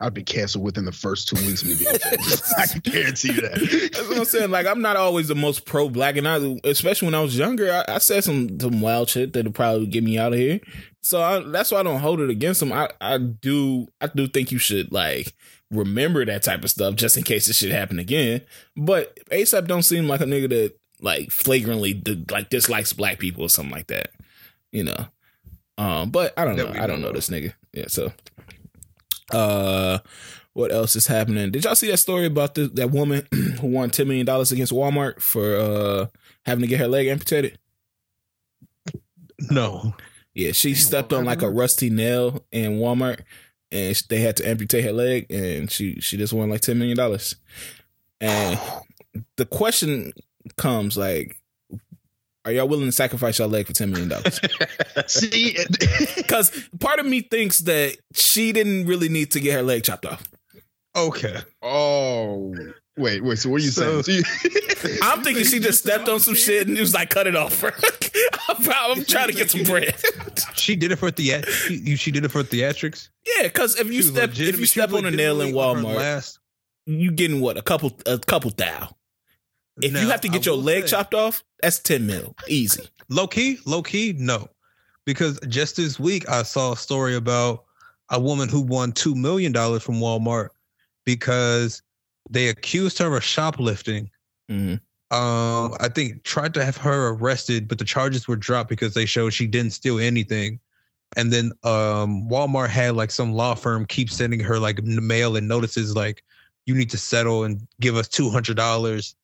[0.00, 2.52] I'd be canceled within the first two weeks of me being famous.
[2.58, 3.90] I can guarantee you that.
[3.92, 4.50] That's what I'm saying.
[4.50, 7.72] Like I'm not always the most pro black, and I, especially when I was younger,
[7.72, 10.60] I, I said some some wild shit that'll probably get me out of here.
[11.02, 12.72] So I, that's why I don't hold it against them.
[12.72, 15.34] I I do I do think you should like
[15.70, 18.42] remember that type of stuff just in case this shit happen again.
[18.76, 23.48] But ASAP don't seem like a nigga that like flagrantly like dislikes black people or
[23.48, 24.10] something like that.
[24.72, 25.06] You know.
[25.78, 26.82] Um, but I don't That know.
[26.82, 27.54] I don't know know this nigga.
[27.72, 27.86] Yeah.
[27.86, 28.12] So,
[29.32, 29.98] uh,
[30.52, 31.50] what else is happening?
[31.50, 33.26] Did y'all see that story about the, that woman
[33.60, 36.06] who won ten million dollars against Walmart for uh
[36.44, 37.58] having to get her leg amputated?
[39.50, 39.94] No.
[40.34, 43.20] Yeah, she Damn, stepped on like a rusty nail in Walmart,
[43.72, 46.96] and they had to amputate her leg, and she she just won like ten million
[46.96, 47.36] dollars.
[48.20, 48.58] And
[49.36, 50.12] the question
[50.56, 51.37] comes like,
[52.48, 54.40] are y'all willing to sacrifice your leg for ten million dollars?
[55.06, 55.56] See,
[56.16, 60.06] Because part of me thinks that she didn't really need to get her leg chopped
[60.06, 60.24] off.
[60.96, 61.36] Okay.
[61.62, 62.54] oh
[62.96, 63.38] wait, wait.
[63.38, 64.24] So what are you So- saying?
[65.02, 67.62] I'm thinking she just stepped on some shit and it was like, cut it off.
[67.64, 67.70] I'm,
[68.98, 69.94] I'm trying to get some bread.
[70.54, 71.46] She did it for theat.
[71.48, 73.08] She, she did it for theatrics.
[73.26, 75.76] yeah, because if you She step if you step on a nail in legitimately on
[75.76, 76.38] her Walmart, Last,
[76.86, 78.88] you getting what a couple a couple thou.
[79.80, 82.88] If you have to get your leg say, chopped off, that's ten mil, easy.
[83.08, 84.48] Low key, low key, no.
[85.04, 87.64] Because just this week I saw a story about
[88.10, 90.48] a woman who won two million dollars from Walmart
[91.04, 91.82] because
[92.28, 94.10] they accused her of shoplifting.
[94.50, 94.80] Mhm.
[95.10, 99.06] Um, I think tried to have her arrested, but the charges were dropped because they
[99.06, 100.60] showed she didn't steal anything.
[101.16, 105.48] And then um Walmart had like some law firm keep sending her like mail and
[105.48, 106.22] notices like
[106.68, 109.16] you need to settle and give us two hundred dollars.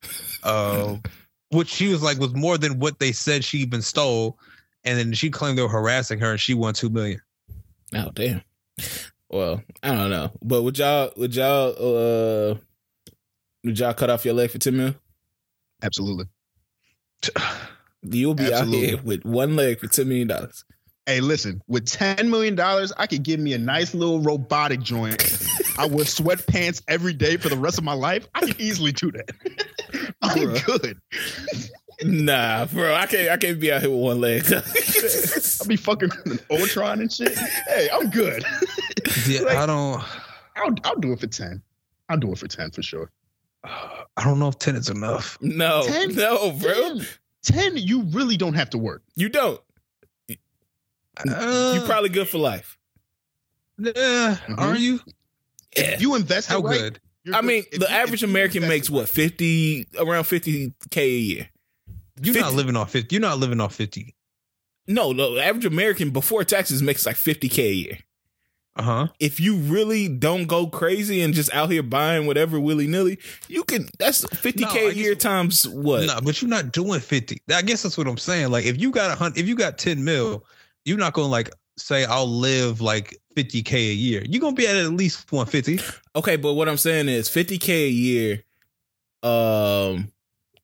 [0.42, 0.97] Uh,
[1.51, 4.38] which she was like was more than what they said she even stole.
[4.82, 7.20] And then she claimed they were harassing her and she won two million.
[7.95, 8.42] Oh damn.
[9.28, 12.57] Well, I don't know, but would y'all would y'all uh
[13.62, 14.95] would y'all cut off your leg for ten mil?
[15.82, 16.26] Absolutely.
[18.03, 18.78] You'll be Absolutely.
[18.78, 20.64] out here with one leg for ten million dollars.
[21.07, 22.59] Hey, listen, with $10 million,
[22.96, 25.20] I could give me a nice little robotic joint.
[25.78, 28.26] I wear sweatpants every day for the rest of my life.
[28.34, 29.30] I can easily do that.
[30.22, 30.64] I'm Bruh.
[30.64, 30.98] good.
[32.02, 34.44] Nah, bro, I can't I can't be out here with one leg.
[34.52, 37.36] I'll be fucking an Ultron and shit.
[37.68, 38.44] Hey, I'm good.
[39.28, 40.02] Yeah, Like- I don't.
[40.57, 41.62] I'll, I'll do it for 10.
[42.09, 43.11] I'll do it for 10 for sure.
[43.64, 45.38] I don't know if ten is enough.
[45.40, 46.14] no, 10?
[46.14, 46.98] no, bro.
[46.98, 47.07] 10,
[47.44, 49.02] 10, you really don't have to work.
[49.16, 49.61] You don't.
[51.29, 52.79] Uh, you probably good for life.
[53.79, 54.59] Yeah, Mhm.
[54.59, 55.01] are you?
[55.77, 55.83] Yeah.
[55.95, 57.01] If you invest How it right, good?
[57.25, 57.47] you're I good.
[57.47, 61.49] mean, If the you- average American makes what fifty around fifty k a year.
[62.23, 63.17] You're not living off fifty.
[63.17, 64.15] You're not living off fifty.
[64.87, 67.99] No, the average American before taxes makes like fifty k a year.
[68.77, 69.09] Uh huh.
[69.21, 73.62] If you really don't go crazy and just out here buying whatever willy nilly, you
[73.65, 73.89] can.
[73.99, 76.07] That's fifty No, k I a year times what?
[76.07, 77.41] No, but you're not doing fifty.
[77.53, 78.51] I guess that's what I'm saying.
[78.51, 80.45] Like, if you got a hundred, if you got ten mil,
[80.85, 84.22] you're not gonna like say I'll live like fifty k a year.
[84.28, 85.80] You're gonna be at at least one fifty.
[86.16, 88.45] Okay, but what I'm saying is 50k a year
[89.22, 90.12] um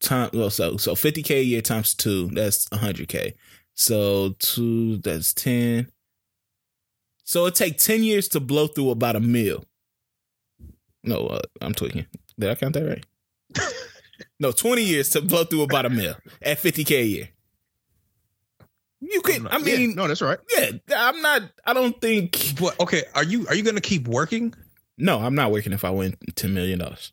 [0.00, 3.34] time well so so 50k a year times 2 that's 100k.
[3.74, 5.90] So 2 that's 10.
[7.24, 9.64] So it take 10 years to blow through about a mil.
[11.02, 12.06] No, uh, I'm tweaking.
[12.38, 13.72] Did I count that right?
[14.40, 17.28] no, 20 years to blow through about a mil at 50k a year.
[19.00, 20.38] You oh, can I Yeah, mean no, that's right.
[20.56, 24.54] yeah, I'm not I don't think But okay, are you are you gonna keep working?
[24.98, 27.12] no, I'm not working if I win 10 million dollars.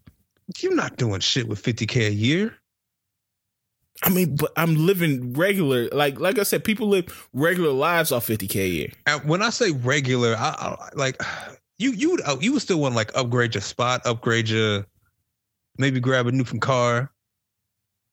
[0.59, 2.53] You're not doing shit with fifty k a year.
[4.03, 5.89] I mean, but I'm living regular.
[5.91, 8.89] Like like I said, people live regular lives off 50k a year.
[9.07, 11.21] And when I say regular, I, I like
[11.79, 14.85] you you would oh, you would still want to like upgrade your spot, upgrade your
[15.77, 17.11] maybe grab a new from car.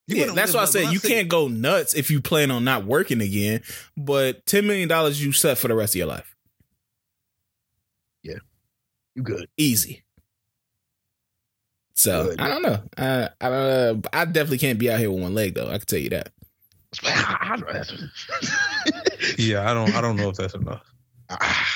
[0.07, 2.85] You yeah, that's why I said you can't go nuts if you plan on not
[2.85, 3.63] working again.
[3.97, 6.35] But ten million dollars you set for the rest of your life,
[8.23, 8.35] Yeah,
[9.15, 9.49] You good.
[9.57, 10.03] easy.
[11.95, 12.41] So Good.
[12.41, 12.83] I don't know.
[12.99, 15.69] Uh, I uh, I definitely can't be out here with one leg though.
[15.69, 16.31] I can tell you that.
[19.39, 20.83] Yeah, I don't I don't know if that's enough.
[21.31, 21.67] I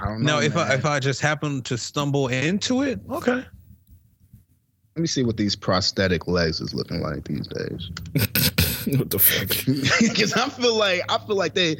[0.00, 0.36] don't know.
[0.36, 3.44] Now, if I if I just happen to stumble into it, okay.
[4.96, 7.90] Let me see what these prosthetic legs is looking like these days.
[8.98, 9.50] what the fuck?
[10.08, 11.76] Because I feel like I feel like they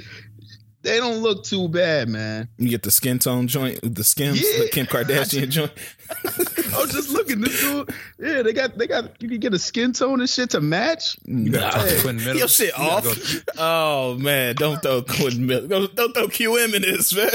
[0.82, 2.50] they don't look too bad, man.
[2.58, 5.72] You get the skin tone joint, the skims, the Kim Kardashian joint.
[6.74, 7.40] I was just looking.
[7.40, 7.88] This dude,
[8.18, 11.16] yeah, they got they got you can get a skin tone and shit to match.
[11.24, 11.58] Nah.
[11.58, 12.38] gotta throw Quentin Miller.
[12.38, 13.44] Your shit You gotta off.
[13.56, 15.66] Oh man, don't throw Quentin Miller.
[15.66, 17.30] Don't, don't throw QM in this, man.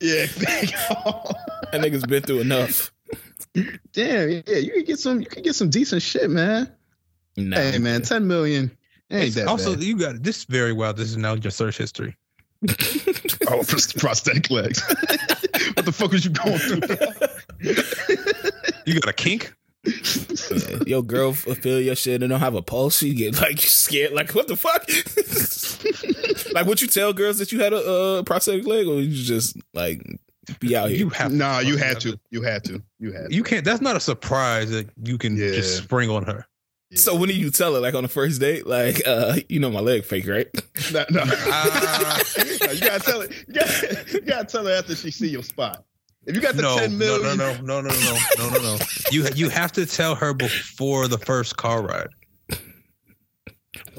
[0.00, 0.24] Yeah,
[1.70, 2.90] that nigga's been through enough.
[3.54, 4.30] Damn.
[4.30, 5.20] Yeah, you can get some.
[5.20, 6.70] You can get some decent shit, man.
[7.36, 8.70] Nah, hey, man, ten million
[9.10, 9.84] ain't that also, bad.
[9.84, 10.92] you got this very well.
[10.92, 12.16] This is now your search history.
[13.50, 14.82] Oh, pros- prosthetic legs.
[15.72, 16.82] what the fuck was you going through?
[18.84, 19.54] You got a kink?
[19.84, 23.02] Yeah, your girl feel your shit and don't have a pulse.
[23.02, 24.12] You get like scared.
[24.12, 24.86] Like what the fuck?
[26.52, 29.56] like what you tell girls that you had a uh, prosthetic leg, or you just
[29.72, 30.02] like
[30.60, 30.98] be out here?
[30.98, 32.18] You have nah, you had to.
[32.30, 32.82] You had to.
[32.98, 33.28] You had.
[33.30, 33.34] To.
[33.34, 33.64] You can't.
[33.64, 35.48] That's not a surprise that you can Yeah.
[35.52, 36.46] just spring on her.
[36.94, 37.80] so when do you tell her?
[37.80, 38.66] Like on the first date?
[38.66, 40.46] Like uh, you know my leg fake, right?
[40.92, 41.22] No, no.
[41.26, 42.22] Ah.
[42.64, 43.28] No, you gotta tell her.
[43.46, 45.84] You gotta, you gotta tell her after she see your spot.
[46.26, 48.78] If you got the No, ten no, no, no, no, no, no, no, no, no.
[49.10, 52.08] You you have to tell her before the first car ride.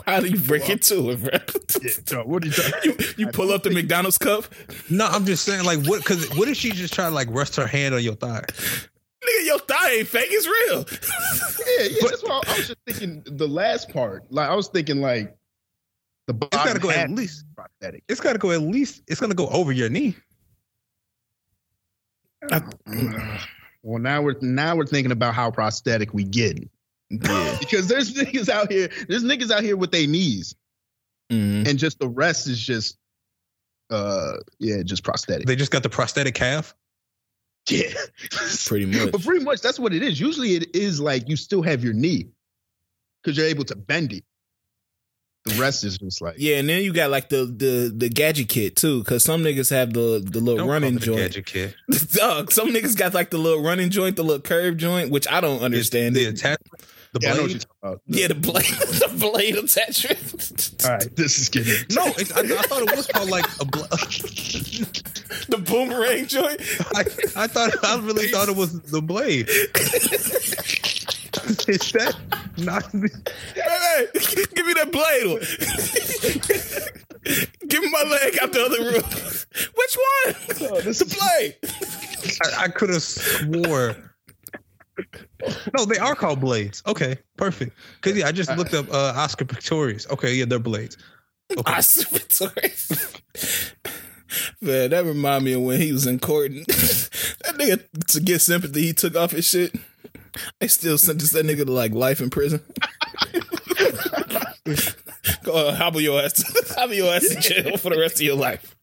[0.06, 1.40] How do you break into it, bro?
[1.82, 2.92] Yeah, no, what are you talking?
[2.92, 4.46] you you pull up the McDonald's cup,
[4.90, 6.00] No, I'm just saying, like, what?
[6.00, 8.42] Because what if she just try to like rest her hand on your thigh?
[8.50, 9.46] nigga.
[9.46, 10.28] Your thigh ain't fake.
[10.30, 10.86] It's real.
[11.78, 12.08] Yeah, yeah.
[12.10, 14.24] That's why I was just thinking the last part.
[14.32, 15.36] Like I was thinking like
[16.28, 17.46] the It's got to go at least.
[17.56, 18.04] prosthetic.
[18.10, 19.04] It's got to go at least.
[19.08, 20.16] It's gonna go over your knee.
[23.82, 26.58] Well, now we're now we're thinking about how prosthetic we get
[27.10, 27.58] yeah.
[27.60, 28.90] because there's niggas out here.
[29.08, 30.56] There's niggas out here with their knees,
[31.32, 31.68] Mhm.
[31.68, 32.98] and just the rest is just,
[33.90, 35.46] uh, yeah, just prosthetic.
[35.48, 36.76] They just got the prosthetic calf.
[37.70, 37.92] Yeah,
[38.66, 39.12] Pretty much.
[39.12, 40.20] But pretty much that's what it is.
[40.20, 42.28] Usually it is like you still have your knee
[43.24, 44.24] because you're able to bend it.
[45.46, 48.50] The rest is just like Yeah, and then you got like the the the gadget
[48.50, 51.18] kit too, because some niggas have the the little Don't running call it a joint.
[51.46, 51.76] gadget kid.
[52.12, 55.40] Dog, some niggas got like the little running joint, the little curve joint, which I
[55.40, 56.16] don't understand.
[56.16, 56.40] the it.
[56.40, 56.84] attachment.
[57.12, 57.52] The Yeah, I know what blade.
[57.52, 58.02] you're talking about.
[58.08, 60.86] yeah, the blade, the blade attachment.
[60.86, 63.66] All right, this is getting No, it's, I, I thought it was called like a.
[63.66, 63.80] Bl-
[65.50, 66.62] the boomerang joint.
[66.96, 67.02] I,
[67.44, 69.50] I thought I really thought it was the blade.
[71.68, 72.16] Is that
[72.58, 72.84] not?
[72.92, 75.40] Hey, hey, give me that blade.
[77.68, 79.04] give me my leg out the other room.
[79.76, 80.36] Which one?
[80.72, 81.56] Oh, this the is- blade.
[82.56, 83.96] I, I could have swore.
[85.78, 86.84] No, they are called blades.
[86.86, 87.76] Okay, perfect.
[88.02, 90.10] Because yeah, I just looked up uh, Oscar Pistorius.
[90.12, 90.98] Okay, yeah, they're blades.
[91.58, 91.74] Okay.
[91.74, 92.74] I sorry.
[94.62, 96.52] Man, that remind me of when he was in court.
[96.52, 99.74] And that nigga to get sympathy, he took off his shit.
[100.60, 102.62] They still sentenced that nigga to like life in prison.
[105.44, 106.44] Go on, hobble your ass,
[106.76, 108.76] hobble your ass in jail for the rest of your life.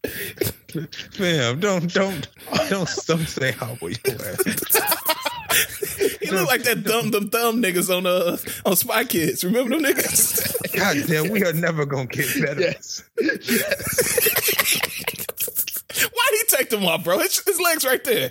[1.13, 2.27] Fam, don't don't
[2.69, 5.26] don't don't say will your ass.
[6.21, 9.43] He look like that dumb dumb dumb niggas on uh on Spy Kids.
[9.45, 10.73] Remember them niggas?
[10.75, 12.59] God damn, we are never gonna get better.
[12.61, 13.03] Yes.
[13.19, 14.79] yes.
[16.01, 17.19] Why'd he take them off, bro?
[17.19, 18.29] His, his legs right there.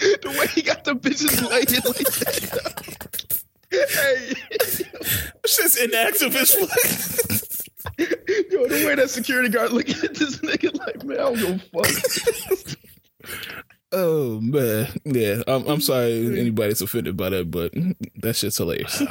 [0.00, 2.08] The way he got the bitches laying like
[2.48, 3.42] that.
[3.70, 4.34] hey,
[5.46, 6.70] Shit's inactive as fuck.
[7.98, 11.50] yo, the way that security guard looking at this nigga like, man, I don't give
[11.50, 12.76] a fuck.
[13.92, 15.42] Oh man, yeah.
[15.46, 17.72] I'm, I'm sorry anybody's offended by that, but
[18.22, 18.98] that shit's hilarious.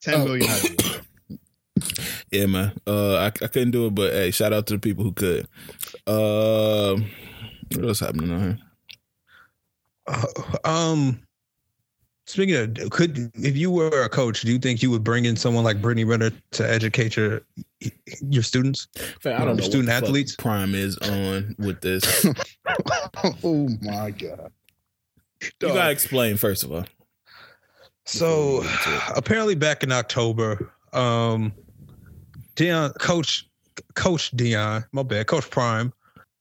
[0.00, 0.24] Ten Oh.
[0.24, 0.48] million.
[0.50, 1.00] it.
[2.30, 2.72] yeah, man.
[2.86, 5.46] Uh, I, I couldn't do it, but hey, shout out to the people who could.
[6.06, 7.06] Um,
[7.74, 8.58] what else happening on here?
[10.06, 10.26] Uh,
[10.64, 11.23] um,
[12.26, 15.36] speaking of, could if you were a coach, do you think you would bring in
[15.36, 17.42] someone like Brittany Renner to educate your
[18.28, 18.88] your students?
[19.20, 20.36] Fam, I don't know Student what the fuck athletes?
[20.36, 22.26] Prime is on with this.
[23.44, 24.52] oh my god.
[25.42, 25.74] You Dog.
[25.74, 26.84] gotta explain first of all.
[28.06, 29.02] So Before we get into it.
[29.16, 31.52] apparently, back in October, um,
[32.56, 33.48] Deion, Coach
[33.94, 35.92] Coach Deion, my bad, Coach Prime,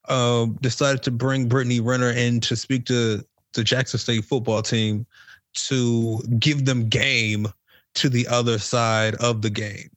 [0.10, 3.24] um, decided to bring Brittany Renner in to speak to
[3.54, 5.06] the Jackson State football team
[5.54, 7.48] to give them game
[7.96, 9.90] to the other side of the game.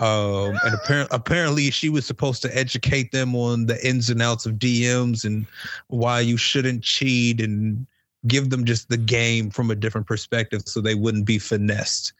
[0.00, 4.44] Um, and apparently, apparently, she was supposed to educate them on the ins and outs
[4.44, 5.46] of DMs and
[5.86, 7.86] why you shouldn't cheat and
[8.26, 12.12] give them just the game from a different perspective so they wouldn't be finessed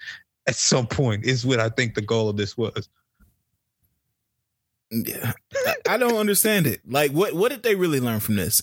[0.46, 2.88] at some point is what I think the goal of this was.
[4.90, 5.32] Yeah,
[5.66, 6.80] I, I don't understand it.
[6.86, 8.62] Like, what what did they really learn from this?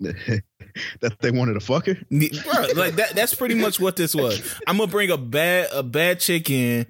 [1.00, 1.94] that they wanted to fuck her.
[2.10, 4.40] Bro, like that that's pretty much what this was.
[4.66, 6.86] I'm gonna bring a bad a bad chick in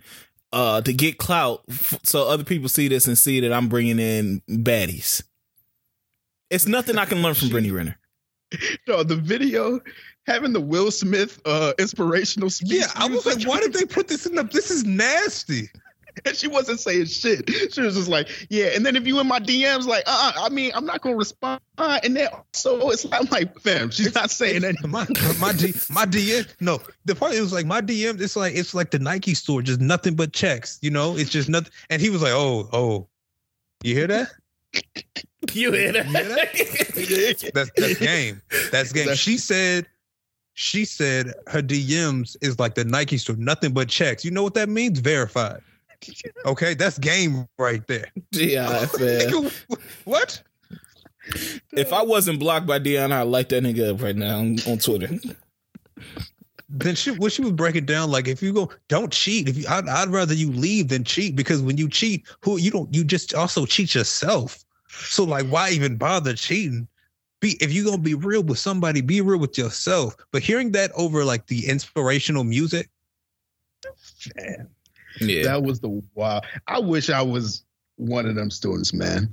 [0.52, 3.98] uh to get clout f- so other people see this and see that I'm bringing
[3.98, 5.22] in baddies.
[6.50, 7.96] It's nothing I can learn from Brittany Renner.
[8.88, 9.80] No, the video
[10.26, 12.80] having the Will Smith uh inspirational speech.
[12.80, 14.42] Yeah, I was like, why did they put this in the?
[14.42, 15.68] This is nasty.
[16.24, 17.48] And she wasn't saying shit.
[17.72, 18.70] She was just like, yeah.
[18.74, 21.60] And then if you in my DMs, like, uh, I mean, I'm not gonna respond.
[21.78, 24.90] And then so it's like, I'm like, fam, she's not saying anything.
[24.90, 25.06] My
[25.38, 26.48] my D, my DM.
[26.60, 28.20] No, the part it was like my DM.
[28.20, 30.78] It's like it's like the Nike store, just nothing but checks.
[30.82, 31.72] You know, it's just nothing.
[31.88, 33.08] And he was like, oh, oh,
[33.82, 34.28] you hear that?
[35.54, 36.06] You hear that?
[36.06, 37.50] You hear that?
[37.54, 38.42] That's that's game.
[38.70, 39.14] That's game.
[39.14, 39.86] She said.
[40.52, 44.22] She said her DMs is like the Nike store, nothing but checks.
[44.24, 44.98] You know what that means?
[44.98, 45.62] Verified.
[46.46, 48.10] Okay, that's game right there.
[48.32, 48.86] yeah,
[50.04, 50.42] what?
[51.72, 54.78] If I wasn't blocked by Deion, I'd light that nigga up right now on, on
[54.78, 55.08] Twitter.
[56.68, 59.64] Then she what she was breaking down like if you go don't cheat if you
[59.68, 63.02] I'd, I'd rather you leave than cheat because when you cheat who you don't you
[63.02, 66.86] just also cheat yourself so like why even bother cheating
[67.40, 70.92] be if you gonna be real with somebody be real with yourself but hearing that
[70.94, 72.88] over like the inspirational music
[74.36, 74.68] Man,
[75.20, 75.44] Yeah.
[75.44, 76.40] that was the wow.
[76.66, 77.64] I wish I was
[77.96, 79.32] one of them students, man.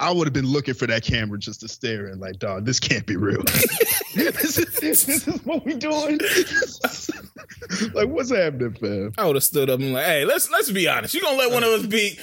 [0.00, 2.80] I would have been looking for that camera just to stare and like, dog, this
[2.80, 3.42] can't be real.
[4.14, 6.18] this, is, this is what we doing.
[7.94, 9.12] like, what's happening, fam?
[9.18, 11.14] I would have stood up and like, hey, let's let's be honest.
[11.14, 12.18] You gonna let one of us be?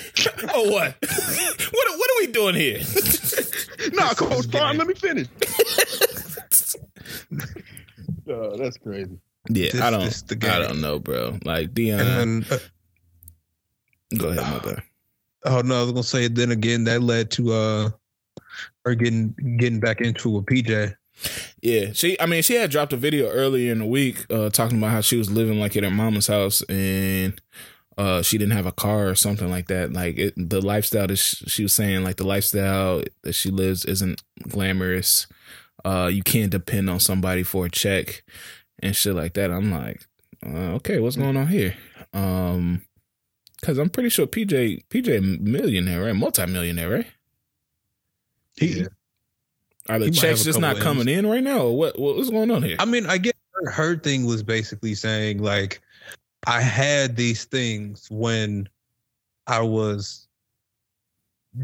[0.53, 0.95] oh what?
[1.01, 2.79] what what are we doing here?
[3.93, 5.27] Nah, Coach Prime, let me finish.
[8.29, 9.17] oh, that's crazy.
[9.49, 10.01] Yeah, This- I don't.
[10.05, 11.37] this the I don't know, bro.
[11.45, 12.57] Like Deion, and then uh,
[14.18, 14.84] go ahead, my bad.
[15.45, 17.89] oh no I was gonna say then again that led to uh
[18.86, 20.95] her getting getting back into a PJ
[21.62, 22.20] Yeah, she.
[22.22, 25.01] I mean, she had dropped a video earlier in the week uh, talking about how
[25.01, 27.41] she was living like at her mama's house and
[27.97, 29.91] uh, she didn't have a car or something like that.
[29.91, 33.84] Like it, the lifestyle that she, she was saying, like the lifestyle that she lives
[33.86, 35.26] isn't glamorous.
[35.84, 38.24] Uh, you can't depend on somebody for a check
[38.84, 39.49] and shit like that.
[39.51, 40.05] I'm like,
[40.45, 41.76] uh, okay, what's going on here?
[42.14, 42.84] Um,
[43.60, 46.16] Because I'm pretty sure PJ PJ millionaire, right?
[46.16, 47.08] Multi-millionaire, right?
[48.55, 48.88] He, Yeah.
[49.89, 51.97] Are the He checks just not coming in right now, or what?
[51.97, 52.76] What's going on here?
[52.80, 55.82] I mean, I guess her, her thing was basically saying like,
[56.45, 58.68] I had these things when
[59.47, 60.28] I was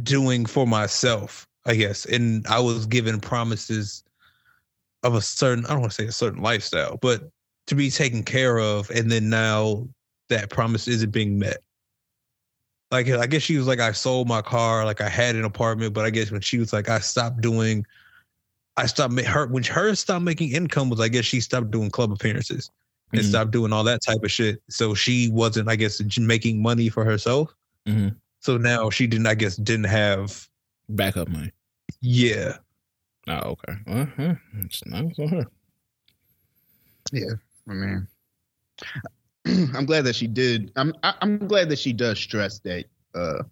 [0.02, 4.04] doing for myself, I guess, and I was given promises
[5.04, 7.30] of a certain, I don't want to say a certain lifestyle, but
[7.68, 9.88] to be taken care of, and then now
[10.30, 11.58] that promise isn't being met.
[12.94, 15.96] Like, I guess she was like, I sold my car, like I had an apartment,
[15.96, 17.84] but I guess when she was like, I stopped doing
[18.78, 21.90] I stopped ma- her when her stopped making income was I guess she stopped doing
[21.90, 22.70] club appearances
[23.12, 23.30] and Mhm.
[23.30, 24.62] stopped doing all that type of shit.
[24.70, 27.52] So she wasn't I guess making money for herself.
[27.88, 28.16] Mhm.
[28.42, 30.48] So now she didn't I guess didn't have
[30.88, 31.52] Backup money.
[32.02, 32.58] yeah.
[33.28, 33.74] Oh, okay.
[33.88, 35.46] Well, huh, it's nice on her.
[37.16, 38.08] I mean,
[39.74, 40.72] I'm glad that she did.
[40.76, 42.86] I'm I, I'm glad that she does stress that
[43.16, 43.44] uh,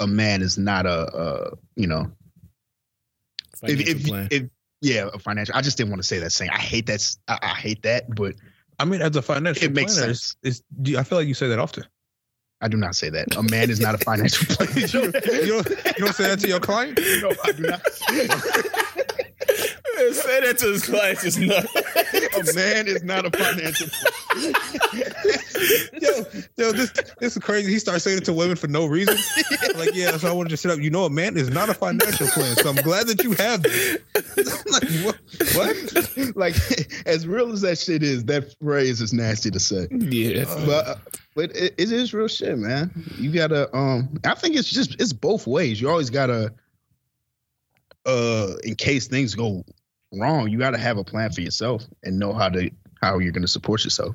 [0.00, 2.10] a man is not a uh, you know
[3.64, 4.42] if, if, if
[4.80, 5.54] yeah a financial.
[5.54, 6.50] I just didn't want to say that saying.
[6.50, 7.16] I hate that.
[7.28, 8.34] I hate that, but
[8.78, 11.28] I mean, as a financial It makes planner, it's, it's, do you- I feel like
[11.28, 11.84] you say that often.
[12.60, 13.34] I do not say that.
[13.36, 14.80] A man is not a financial planner.
[14.80, 15.14] you, don't,
[15.98, 16.98] you don't say that to your client?
[17.20, 17.82] no, I do not.
[20.12, 21.64] Say that to his clients is not.
[21.64, 23.88] a man is not a financial.
[26.00, 26.24] yo,
[26.56, 27.70] yo, this this is crazy.
[27.72, 29.16] He starts saying it to women for no reason.
[29.76, 30.78] like, yeah, so I wanted to sit up.
[30.78, 32.56] You know, a man is not a financial plan.
[32.56, 33.98] So I'm glad that you have this.
[34.72, 35.18] like, what?
[35.54, 36.36] What?
[36.36, 36.54] like
[37.06, 39.88] as real as that shit is, that phrase is nasty to say.
[39.90, 40.44] yeah.
[40.66, 40.94] But uh,
[41.34, 42.90] but it, it is real shit, man.
[43.18, 44.18] You gotta um.
[44.24, 45.80] I think it's just it's both ways.
[45.80, 46.52] You always gotta
[48.04, 49.64] uh in case things go
[50.12, 53.48] wrong, you gotta have a plan for yourself and know how to how you're gonna
[53.48, 54.14] support yourself.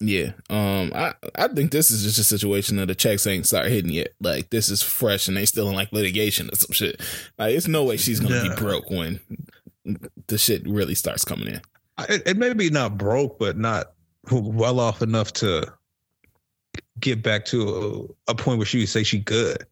[0.00, 0.32] Yeah.
[0.48, 3.90] Um I I think this is just a situation that the checks ain't start hitting
[3.90, 4.10] yet.
[4.20, 7.00] Like this is fresh and they still in like litigation or some shit.
[7.38, 8.54] Like it's no way she's gonna Yeah.
[8.54, 9.20] be broke when
[10.28, 11.60] the shit really starts coming in.
[12.08, 13.92] It, it may be not broke, but not
[14.30, 15.64] well off enough to
[17.00, 19.64] get back to a, a point where she would say she good.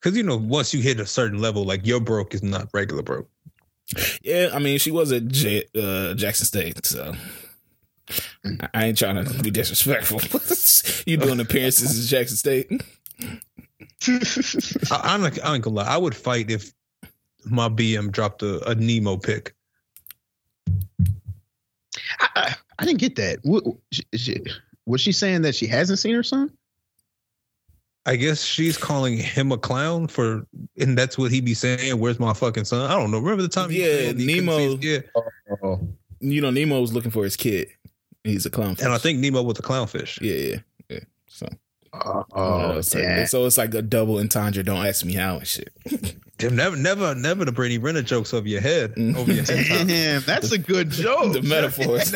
[0.00, 3.02] Because you know, once you hit a certain level, like your broke is not regular
[3.02, 3.28] broke.
[4.22, 7.14] Yeah, I mean she was at J- uh, Jackson State, so
[8.44, 10.20] I- I ain't trying to be disrespectful.
[11.10, 12.70] you doing appearances at Jackson State?
[14.90, 15.86] I, I'm not, I ain't gonna lie.
[15.86, 16.72] I would fight if
[17.44, 19.54] my BM dropped a, a Nemo pick.
[22.20, 23.38] I, I, I didn't get that.
[23.42, 24.42] What, she, she,
[24.86, 26.50] was she saying that she hasn't seen her son?
[28.06, 30.46] I guess she's calling him a clown for,
[30.80, 31.98] and that's what he be saying.
[31.98, 32.90] Where's my fucking son?
[32.90, 33.18] I don't know.
[33.18, 33.70] Remember the time?
[33.70, 34.98] Yeah, said he couldn't Nemo- Yeah,
[35.62, 35.80] Oh,
[36.20, 37.68] You know, Nemo was looking for his kid.
[38.24, 38.76] He's a clown.
[38.82, 40.20] and I think Nemo was a clownfish.
[40.20, 41.00] yeah, yeah, yeah.
[41.28, 41.48] So,
[41.92, 43.26] oh, uh, so, damn.
[43.26, 44.62] so it's like a double entendre.
[44.62, 45.72] Don't ask me how and shit.
[46.38, 49.66] Damn, never, never, never the Brittany Renner jokes over your head, over your head.
[49.66, 49.86] top.
[49.88, 51.32] Damn, that's a good joke.
[51.32, 52.12] the metaphors.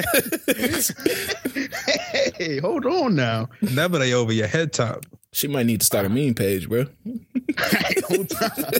[2.36, 3.48] hey, hold on now.
[3.60, 5.06] never they over your head top.
[5.32, 6.86] she might need to start a meme page, bro.
[7.04, 8.72] Hey, hold on.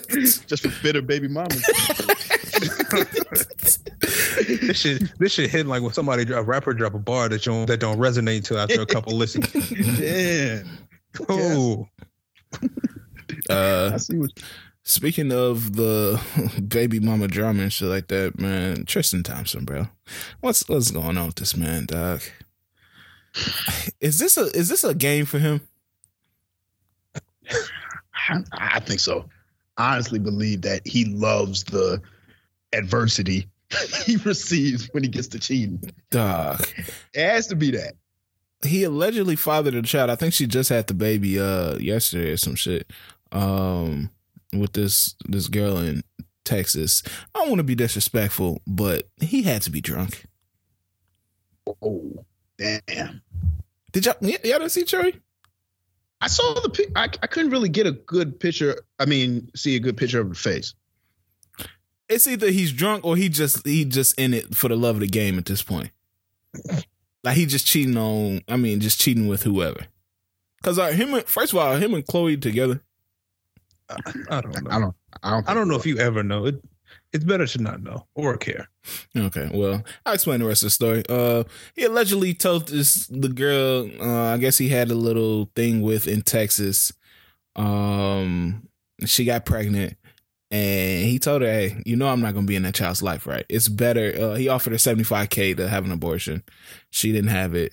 [0.46, 1.60] Just for bitter baby mamas.
[4.60, 7.66] This shit, this shit hit like when somebody a rapper drop a bar that don't
[7.66, 9.50] that don't resonate to after a couple listens.
[9.98, 10.66] Damn.
[11.28, 11.88] Oh,
[13.48, 14.30] Uh, I see what
[14.82, 16.20] speaking of the
[16.68, 18.84] baby mama drama and shit like that, man.
[18.84, 19.88] Tristan Thompson, bro.
[20.40, 22.22] What's what's going on with this man, dog?
[24.00, 25.60] Is this a is this a game for him?
[28.28, 29.28] I, I think so.
[29.76, 32.00] I honestly believe that he loves the
[32.72, 33.48] adversity
[34.04, 35.82] he receives when he gets to cheating.
[36.10, 36.62] Dog.
[37.14, 37.94] It has to be that.
[38.62, 40.10] he allegedly fathered a child.
[40.10, 42.90] I think she just had the baby uh yesterday or some shit.
[43.30, 44.10] Um
[44.52, 46.02] with this this girl in
[46.44, 47.02] Texas.
[47.34, 50.24] I don't want to be disrespectful, but he had to be drunk.
[51.80, 52.24] Oh,
[52.58, 53.22] damn.
[53.92, 55.20] Did y'all y'all didn't see Cherry?
[56.20, 56.92] I saw the.
[56.94, 58.82] I, I couldn't really get a good picture.
[58.98, 60.74] I mean, see a good picture of her face.
[62.12, 65.00] It's either he's drunk or he just he just in it for the love of
[65.00, 65.90] the game at this point.
[67.24, 69.86] Like he just cheating on I mean just cheating with whoever.
[70.62, 72.80] Cause uh, him and, first of all, him and Khloé together.
[73.90, 73.96] I,
[74.30, 74.70] I don't know.
[74.70, 74.94] I don't.
[75.22, 75.48] I don't.
[75.50, 76.46] I don't know if you ever know.
[76.46, 76.62] It,
[77.12, 78.68] it's better to not know or care.
[79.16, 81.02] Okay, well, I'll explain the rest of the story.
[81.08, 81.44] Uh,
[81.74, 83.90] he allegedly told this the girl.
[84.00, 86.92] Uh, I guess he had a little thing with in Texas.
[87.56, 88.68] Um,
[89.04, 89.96] she got pregnant,
[90.52, 93.26] and he told her, "Hey, you know I'm not gonna be in that child's life,
[93.26, 93.46] right?
[93.48, 96.42] It's better." Uh, he offered her seventy five k to have an abortion.
[96.90, 97.72] She didn't have it.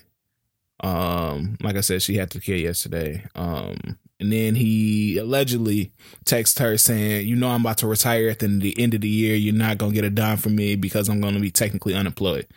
[0.82, 3.26] Um, like I said, she had the kid yesterday.
[3.36, 5.92] Um, and then he allegedly
[6.26, 9.36] texted her saying, "You know, I'm about to retire at the end of the year.
[9.36, 12.48] You're not gonna get a dime from me because I'm gonna be technically unemployed."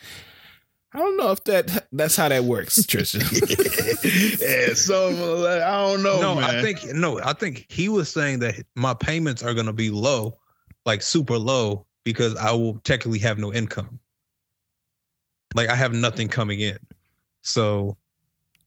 [0.94, 3.22] I don't know if that that's how that works, Tristan.
[4.40, 5.08] yeah, so
[5.40, 6.20] like, I don't know.
[6.20, 6.44] No, man.
[6.44, 10.38] I think no, I think he was saying that my payments are gonna be low,
[10.84, 13.98] like super low, because I will technically have no income.
[15.54, 16.78] Like I have nothing coming in.
[17.42, 17.96] So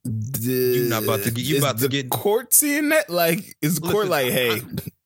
[0.03, 3.09] you're not about to get- you is about to get- court seeing that?
[3.09, 4.61] Like, is the court Listen, like, hey,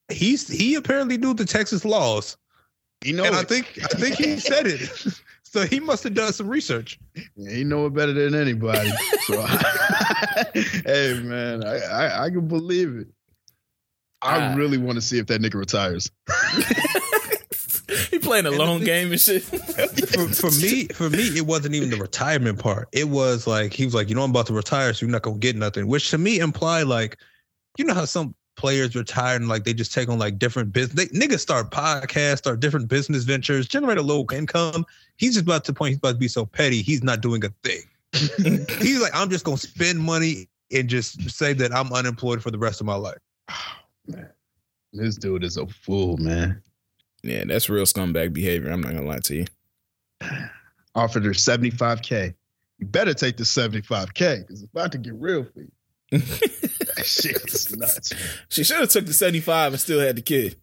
[0.10, 2.38] he's he apparently knew the Texas laws.
[3.04, 4.90] you know, and I think I think he said it.
[5.52, 7.00] So he must have done some research.
[7.36, 8.92] Yeah, he know it better than anybody.
[9.26, 9.42] So,
[10.54, 13.08] hey man, I, I I can believe it.
[14.22, 14.56] I Ah.
[14.56, 16.12] really want to see if that nigga retires.
[18.12, 19.42] he playing a And long game and shit.
[19.44, 22.88] For, for me, for me, it wasn't even the retirement part.
[22.92, 25.22] It was like he was like, you know, I'm about to retire, so you're not
[25.24, 25.88] gonna get nothing.
[25.88, 27.18] Which to me implied like,
[27.78, 31.10] you know how some players retire and like they just take on like different business.
[31.10, 34.86] They, niggas start podcasts, start different business ventures, generate a low income.
[35.16, 35.92] He's just about to point.
[35.92, 36.82] He's about to be so petty.
[36.82, 37.84] He's not doing a thing.
[38.82, 42.58] he's like, I'm just gonna spend money and just say that I'm unemployed for the
[42.58, 43.20] rest of my life.
[44.08, 44.30] man,
[44.94, 46.62] this dude is a fool, man.
[47.24, 48.72] yeah, that's real scumbag behavior.
[48.72, 49.46] I'm not gonna lie to you.
[50.96, 52.34] Offered her 75k.
[52.80, 55.72] You better take the 75k because it's about to get real for you.
[56.12, 58.14] That shit is nuts.
[58.50, 60.56] She should have took the 75 and still had the kid.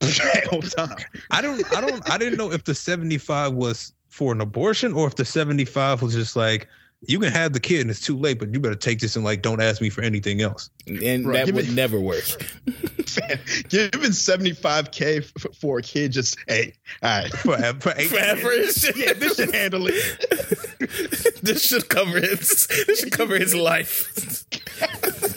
[0.02, 5.06] I don't, I don't, I didn't know if the 75 was for an abortion or
[5.06, 6.68] if the 75 was just like,
[7.02, 9.24] you can have the kid and it's too late, but you better take this and
[9.24, 10.68] like, don't ask me for anything else.
[10.86, 12.24] And Bro, that give would me- never work.
[13.28, 17.32] Man, giving seventy five k for a kid just hey, all right.
[17.32, 18.52] For, for eight Forever.
[18.96, 21.42] Yeah, this should handle it.
[21.42, 24.44] this should cover his this should cover his life.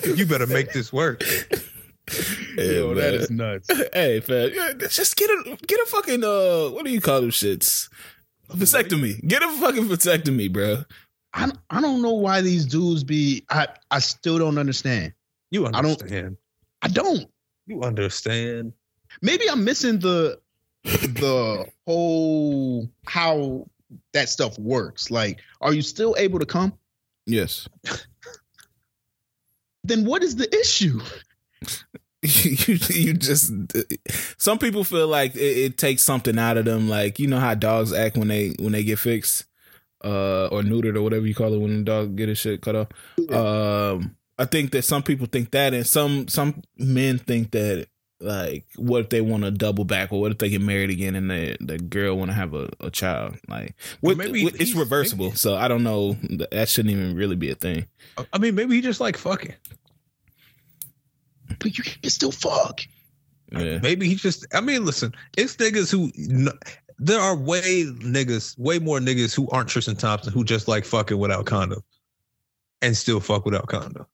[0.06, 1.24] You better make this work.
[2.58, 3.14] Yo, that man.
[3.16, 3.70] is nuts.
[3.94, 7.32] Hey, fam, yeah, just get a get a fucking uh, what do you call them
[7.32, 7.90] shits?
[8.50, 9.26] Vasectomy.
[9.28, 10.84] Get a fucking vasectomy, bro.
[11.34, 13.44] I don't- I don't know why these dudes be.
[13.50, 15.14] I I still don't understand.
[15.52, 16.38] You I don't- understand.
[16.82, 17.28] I don't.
[17.66, 18.74] You understand.
[19.22, 20.40] Maybe I'm missing the
[20.84, 23.68] the whole how
[24.14, 25.10] that stuff works.
[25.12, 26.74] Like, are you still able to come?
[27.26, 27.68] Yes.
[29.84, 31.02] Then what is the issue?
[32.22, 33.52] you, you just
[34.38, 37.54] some people feel like it, it takes something out of them like you know how
[37.54, 39.44] dogs act when they when they get fixed
[40.04, 42.76] uh or neutered or whatever you call it when the dog get his shit cut
[42.76, 42.88] off
[43.32, 47.88] um i think that some people think that and some some men think that
[48.20, 51.16] like what if they want to double back or what if they get married again
[51.16, 54.60] and the the girl want to have a, a child like Or what, maybe what-
[54.62, 56.14] it's reversible maybe- so i don't know
[56.52, 57.86] that shouldn't even really be a thing
[58.32, 59.56] I mean, maybe he just like fucking.
[61.60, 62.82] But you can still fuck.
[63.52, 64.46] yeah Maybe he just.
[64.54, 66.12] I mean, listen, it's niggas who.
[67.04, 70.86] Kn- There are way niggas, way more niggas who aren't Tristan Thompson who just like
[70.86, 71.84] fucking without condom,
[72.82, 74.06] and still fuck without condom.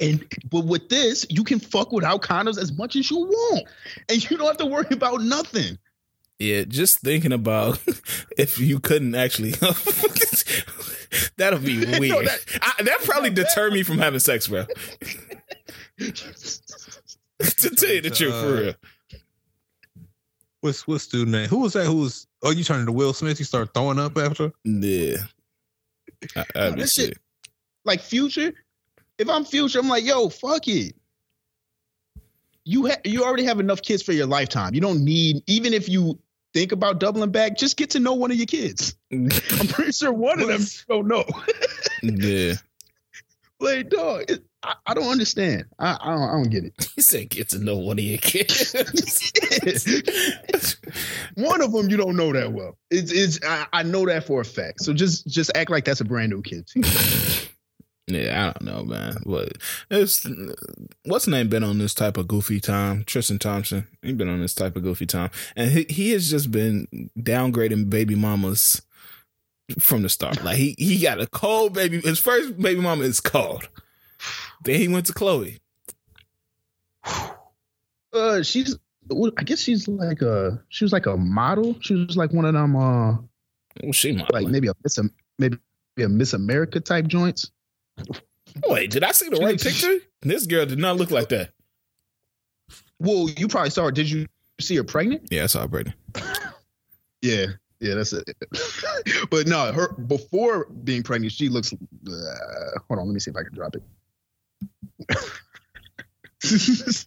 [0.00, 3.66] And but with this, you can fuck without condoms as much as you want,
[4.08, 5.78] and you don't have to worry about nothing.
[6.38, 7.80] Yeah, just thinking about
[8.38, 9.50] if you couldn't actually,
[11.36, 12.26] that'll be No, weird.
[12.26, 14.64] that- I, that probably deter me from having sex, bro.
[15.98, 16.10] to
[17.70, 18.74] tell you the truth, for Uh, real.
[20.60, 21.48] What's what's dude name?
[21.48, 21.86] Who was that?
[21.86, 22.26] Who was?
[22.42, 23.38] Oh, you turned to Will Smith.
[23.38, 24.52] You start throwing up after.
[24.64, 25.16] Yeah,
[26.36, 27.18] I, I'd be that shit- sick.
[27.84, 28.52] like future
[29.18, 30.94] if i'm future i'm like yo fuck it
[32.64, 35.88] you ha- you already have enough kids for your lifetime you don't need even if
[35.88, 36.18] you
[36.54, 39.28] think about doubling back just get to know one of your kids i'm
[39.68, 41.24] pretty sure one of them don't know
[42.02, 42.54] Yeah,
[43.60, 47.02] like dog it, I, I don't understand I, I don't i don't get it he
[47.02, 48.72] said, "Get to know one of your kids."
[51.34, 54.40] one of them you don't know that well it's, it's I, I know that for
[54.40, 56.68] a fact so just just act like that's a brand new kid
[58.08, 59.18] yeah, I don't know, man.
[59.24, 59.52] But
[59.90, 60.26] it's
[61.04, 63.04] what's name been on this type of goofy time?
[63.04, 63.86] Tristan Thompson.
[64.02, 67.90] He been on this type of goofy time, and he he has just been downgrading
[67.90, 68.82] baby mamas
[69.78, 70.42] from the start.
[70.42, 72.00] Like he he got a cold baby.
[72.00, 73.68] His first baby mama is cold.
[74.64, 75.58] Then he went to Khloé.
[78.12, 78.76] uh she's
[79.38, 82.52] i guess she's like a she was like a model she was like one of
[82.52, 83.12] them uh
[83.82, 84.98] Well, she might like maybe a Miss
[85.38, 85.58] maybe
[85.98, 87.50] a Miss America type joints.
[88.66, 89.98] Wait, did I see the She right picture?
[90.22, 91.52] This girl did not look like that.
[92.98, 93.90] Well, you probably saw her.
[93.92, 94.26] Did you
[94.60, 95.28] see her pregnant?
[95.30, 95.94] Yeah, I saw Brittany.
[97.20, 97.46] Yeah,
[97.80, 98.28] Yeah, that's it.
[99.30, 101.72] but no, her before being pregnant, she looks.
[101.72, 103.82] Uh, hold on, let me see if I can drop it.
[106.40, 107.06] This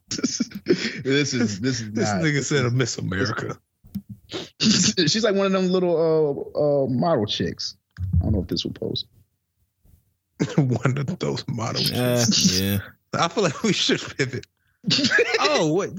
[1.33, 3.57] is this is This not, nigga said a Miss America.
[4.59, 5.95] She's like one of them little
[6.55, 7.75] uh, uh model chicks.
[8.19, 9.05] I don't know if this will post.
[10.57, 11.91] One of those models.
[11.91, 12.79] Uh, yeah.
[13.13, 14.47] I feel like we should pivot.
[15.39, 15.91] oh, what?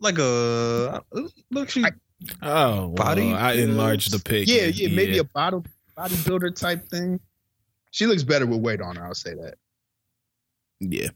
[0.00, 1.02] Like a
[1.50, 1.92] look, she I-
[2.42, 4.46] Oh, well, Body I enlarged the builds.
[4.46, 4.48] pic.
[4.48, 5.64] Yeah, yeah, maybe a bottle
[5.96, 7.18] bodybuilder type thing.
[7.92, 9.04] She looks better with weight on her.
[9.06, 9.54] I'll say that.
[10.80, 11.08] Yeah.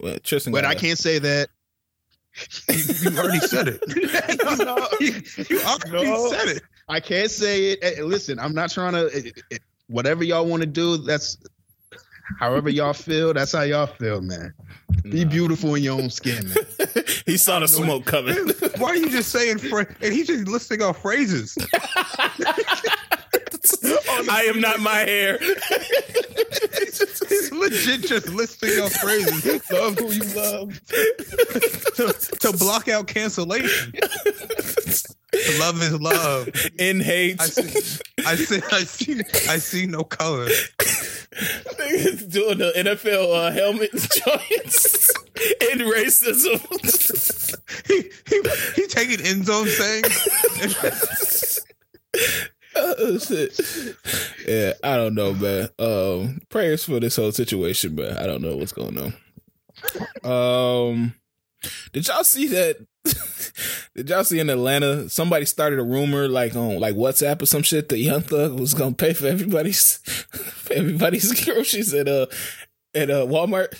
[0.00, 1.48] Well, Tristan, But got I a- can't say that.
[3.02, 3.82] you already said it.
[4.44, 6.28] no, no, you, you already No.
[6.30, 6.62] said it.
[6.88, 7.78] I can't say it.
[7.82, 9.10] Eh, Listen, I'm not trying to.
[9.14, 9.58] eh, eh,
[9.88, 11.38] Whatever y'all want to do, that's
[12.38, 13.32] however y'all feel.
[13.32, 14.52] That's how y'all feel, man.
[15.04, 15.30] Be Nah.
[15.30, 16.56] beautiful in your own skin, man.
[17.26, 18.36] he saw the smoke coming.
[18.76, 21.56] Why are you just saying phra- and he's just listing off phrases?
[24.30, 25.38] I am not my hair.
[27.28, 30.80] He's legit just listing off phrases love who you love.
[30.88, 33.92] to, to block out cancellation.
[35.58, 36.48] love is love.
[36.78, 37.38] In hate.
[37.40, 40.46] I see, I see, I see, I see no color.
[40.48, 45.10] Niggas doing the NFL uh, helmet joints
[45.70, 46.58] in racism.
[47.86, 48.42] He, he,
[48.74, 51.60] he taking end zone sayings.
[54.46, 55.68] Yeah, I don't know, man.
[55.78, 59.12] Um, prayers for this whole situation, but I don't know what's going on.
[60.24, 61.14] Um,
[61.92, 62.76] did y'all see that?
[63.94, 67.62] did y'all see in Atlanta somebody started a rumor like on like WhatsApp or some
[67.62, 69.96] shit that Young Thug was gonna pay for everybody's
[70.32, 72.26] for everybody's groceries at uh
[72.94, 73.78] at uh Walmart?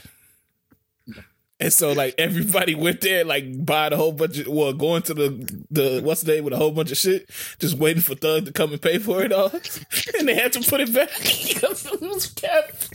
[1.60, 5.14] And so like everybody went there like buying a whole bunch of well going to
[5.14, 7.28] the the what's the name with a whole bunch of shit,
[7.58, 9.48] just waiting for Thug to come and pay for it all.
[10.18, 12.88] and they had to put it back because it was kept.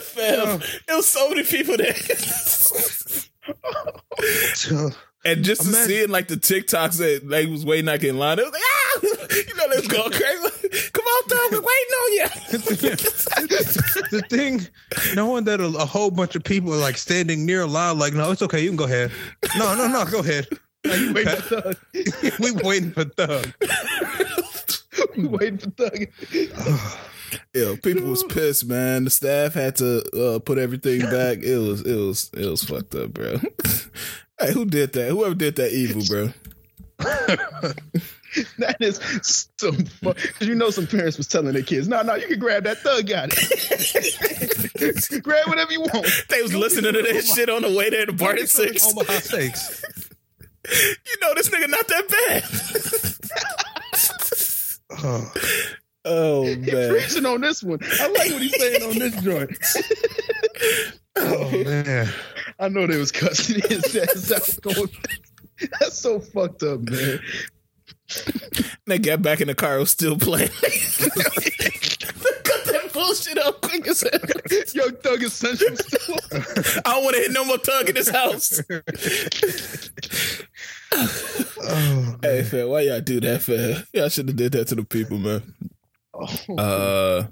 [0.00, 1.92] Fam, it was so many people there.
[5.24, 8.18] And just to Imagine- see it like the TikToks that they was waiting like in
[8.18, 8.98] line, it was like, ah,
[9.36, 10.90] you know, was going crazy.
[10.92, 12.28] Come on, Thug, we're waiting on you.
[14.10, 14.66] the thing,
[15.14, 18.14] knowing that a, a whole bunch of people are like standing near a line, like,
[18.14, 19.12] no, it's okay, you can go ahead.
[19.56, 20.48] No, no, no, go ahead.
[20.84, 21.76] Like, wait, for Thug.
[22.40, 23.52] we waiting for Thug.
[25.16, 26.06] We waiting for Thug.
[27.54, 29.04] Yeah, people was pissed, man.
[29.04, 30.02] The staff had to
[30.34, 31.38] uh, put everything back.
[31.38, 33.40] It was, it was, it was fucked up, bro.
[34.46, 35.08] Hey, who did that?
[35.10, 36.30] Whoever did that evil, bro.
[38.56, 38.98] That is
[39.58, 40.14] some fun.
[40.40, 43.06] You know some parents was telling their kids, no, no, you can grab that thug
[43.06, 45.22] got it.
[45.22, 46.06] grab whatever you want.
[46.30, 48.86] They was listening to that shit on the way there to Barter Six.
[48.90, 49.84] Omaha Steaks.
[50.64, 52.44] You know, this nigga not that bad.
[55.04, 55.32] Oh,
[56.04, 56.90] oh He man.
[56.90, 57.80] preaching on this one.
[57.82, 59.58] I like what he's saying on this joint.
[61.16, 62.08] oh man.
[62.58, 64.88] I know they was cussing his ass out going.
[65.80, 67.20] That's so fucked up, man.
[68.86, 70.48] They got back in the car, was still playing.
[72.44, 74.20] Cut that bullshit up quick as hell.
[74.74, 76.16] Young Thug Essential still.
[76.84, 78.60] I don't want to hit no more Thug in this house.
[80.94, 83.84] Oh, Hey, why y'all do that, fam?
[83.92, 85.54] Y'all should have did that to the people, man.
[86.14, 86.26] Oh,
[86.58, 87.24] Uh,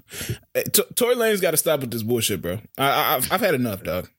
[0.95, 2.59] Tory Lanez got to stop with this bullshit, bro.
[2.77, 4.09] I, I, I've, I've had enough, dog.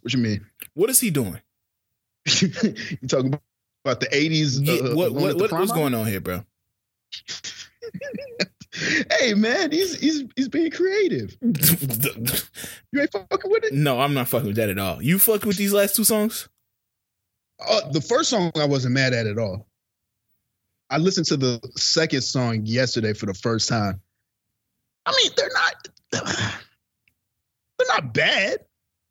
[0.00, 0.46] What you mean?
[0.74, 1.40] What is he doing?
[2.40, 2.48] you
[3.08, 3.38] talking
[3.84, 4.58] about the '80s?
[4.60, 6.44] Yeah, uh, what, what, what what's going on here, bro?
[9.18, 11.36] Hey man, he's he's he's being creative.
[12.90, 13.74] You ain't fucking with it.
[13.74, 15.02] no, I'm not fucking with that at all.
[15.02, 16.48] You fuck with these last two songs?
[17.60, 19.66] Uh, the first song I wasn't mad at at all.
[20.88, 24.00] I listened to the second song yesterday for the first time.
[25.04, 25.88] I mean, they're not
[27.78, 28.64] they're not bad.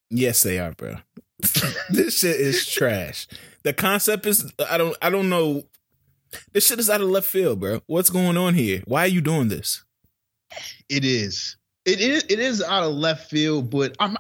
[0.10, 0.98] Yes, they are, bro.
[1.90, 3.28] this shit is trash.
[3.64, 5.64] The concept is I don't I don't know.
[6.54, 7.82] This shit is out of left field, bro.
[7.88, 8.82] What's going on here?
[8.86, 9.84] Why are you doing this?
[10.90, 11.58] It is.
[11.86, 12.24] It is.
[12.30, 14.18] It is out of left field, but I'm.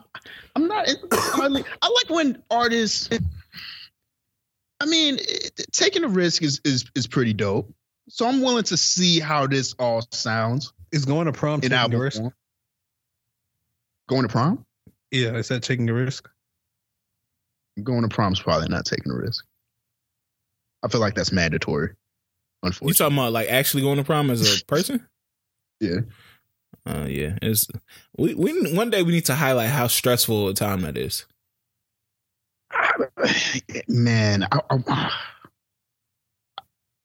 [0.55, 0.87] I'm not.
[1.11, 3.09] I like when artists.
[4.79, 7.73] I mean, it, taking a risk is is is pretty dope.
[8.09, 11.77] So I'm willing to see how this all sounds is going to prom in taking
[11.77, 12.31] album.
[14.07, 14.65] Going to prom?
[15.11, 16.27] Yeah, is that taking a risk?
[17.81, 19.45] Going to prom's probably not taking a risk.
[20.83, 21.93] I feel like that's mandatory.
[22.63, 25.07] Unfortunately, you Unfortunately, talking about like actually going to prom as a person?
[25.79, 25.99] Yeah.
[26.85, 27.67] Uh, yeah, it's
[28.17, 31.25] we we one day we need to highlight how stressful a time that is.
[33.87, 35.11] Man, I, I,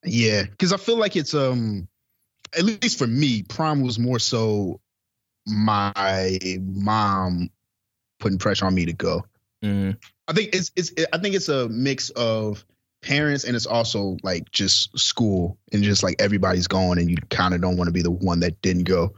[0.05, 1.89] yeah, because I feel like it's um,
[2.57, 4.81] at least for me, prom was more so
[5.47, 7.51] my mom
[8.23, 9.25] putting pressure on me to go.
[9.63, 9.91] Mm-hmm.
[10.29, 12.65] I think it's it's I think it's a mix of
[13.03, 17.53] parents and it's also like just school and just like everybody's going and you kind
[17.53, 19.13] of don't want to be the one that didn't go.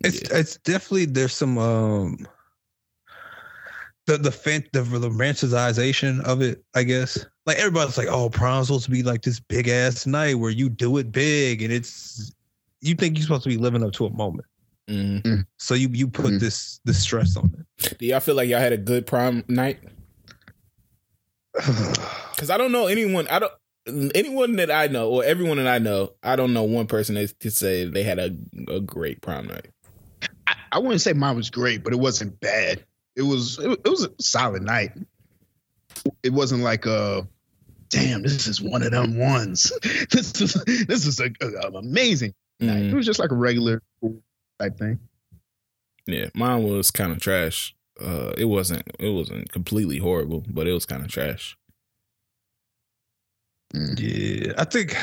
[0.00, 0.38] It's yeah.
[0.38, 2.26] it's definitely there's some um
[4.06, 7.26] the the fan the, the romanticization of it, I guess.
[7.44, 10.68] Like everybody's like, oh, prom's supposed to be like this big ass night where you
[10.68, 12.32] do it big and it's
[12.80, 14.46] you think you're supposed to be living up to a moment.
[14.88, 15.40] Mm-hmm.
[15.58, 16.38] So you you put mm-hmm.
[16.38, 17.98] this this stress on it.
[17.98, 19.78] Do y'all feel like y'all had a good prom night?
[22.36, 23.26] Because I don't know anyone.
[23.28, 23.52] I don't
[24.14, 26.12] anyone that I know or everyone that I know.
[26.22, 28.36] I don't know one person that could say they had a
[28.68, 29.68] a great prom night.
[30.46, 32.84] I, I wouldn't say mine was great, but it wasn't bad.
[33.16, 34.92] It was it, it was a solid night.
[36.22, 37.26] It wasn't like a
[37.88, 38.22] damn.
[38.22, 39.72] This is one of them ones.
[40.10, 40.52] this is
[40.86, 42.66] this is a, a, a amazing mm-hmm.
[42.66, 42.82] night.
[42.84, 43.82] It was just like a regular
[44.58, 44.98] type thing.
[46.06, 47.74] Yeah, mine was kind of trash.
[48.00, 51.56] Uh, it wasn't it wasn't completely horrible, but it was kind of trash.
[53.74, 53.98] Mm.
[53.98, 54.96] Yeah, I think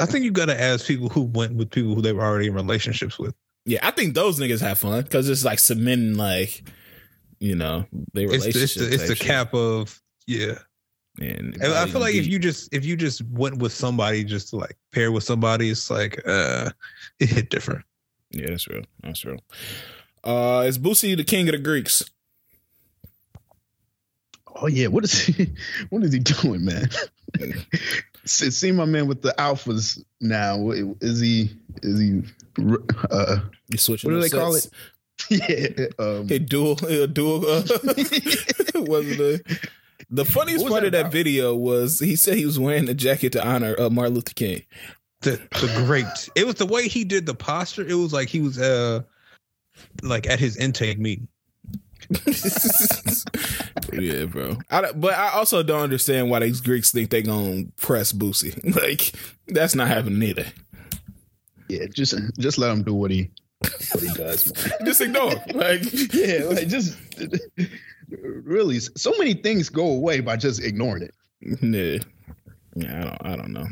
[0.00, 2.48] I think you got to ask people who went with people who they were already
[2.48, 3.34] in relationships with.
[3.66, 6.64] Yeah, I think those niggas have fun because it's like cementing, like
[7.38, 8.62] you know, they relationship.
[8.62, 10.58] It's, the, it's, the, it's the cap of yeah.
[11.20, 12.22] And, and I feel like deep.
[12.22, 15.70] if you just if you just went with somebody just to like pair with somebody,
[15.70, 16.70] it's like uh
[17.20, 17.84] it hit different.
[18.30, 18.82] Yeah, that's real.
[19.02, 19.40] That's real.
[20.22, 22.04] Uh, is Boosie the king of the Greeks?
[24.54, 25.52] Oh yeah, what is he?
[25.90, 26.90] What is he doing, man?
[28.24, 30.70] See my man with the alphas now.
[30.70, 31.50] Is he?
[31.82, 32.22] Is he?
[33.10, 33.38] Uh,
[33.68, 34.10] you switching?
[34.10, 34.42] What do they sets?
[34.42, 34.68] call it?
[35.28, 37.44] Yeah, um, a dual, a dual.
[37.46, 37.62] Uh,
[38.74, 39.60] was the
[40.08, 41.12] the funniest part of that about?
[41.12, 44.62] video was he said he was wearing a jacket to honor uh, Martin Luther King
[45.22, 46.28] the the great.
[46.34, 47.86] It was the way he did the posture.
[47.86, 49.02] It was like he was uh
[50.02, 51.28] like at his intake meeting.
[53.92, 54.56] yeah, bro.
[54.70, 58.58] I, but I also don't understand why these Greeks think they gonna press Boosie.
[58.80, 59.12] Like
[59.46, 60.46] that's not happening either.
[61.68, 63.30] Yeah, just just let him do what he
[63.92, 64.50] what he does.
[64.84, 65.30] just ignore.
[65.30, 65.58] Him.
[65.58, 65.82] Like
[66.12, 66.96] yeah, like just
[68.08, 71.14] really, so many things go away by just ignoring it.
[71.62, 71.98] Yeah,
[72.76, 72.98] yeah.
[72.98, 73.26] I don't.
[73.26, 73.66] I don't know.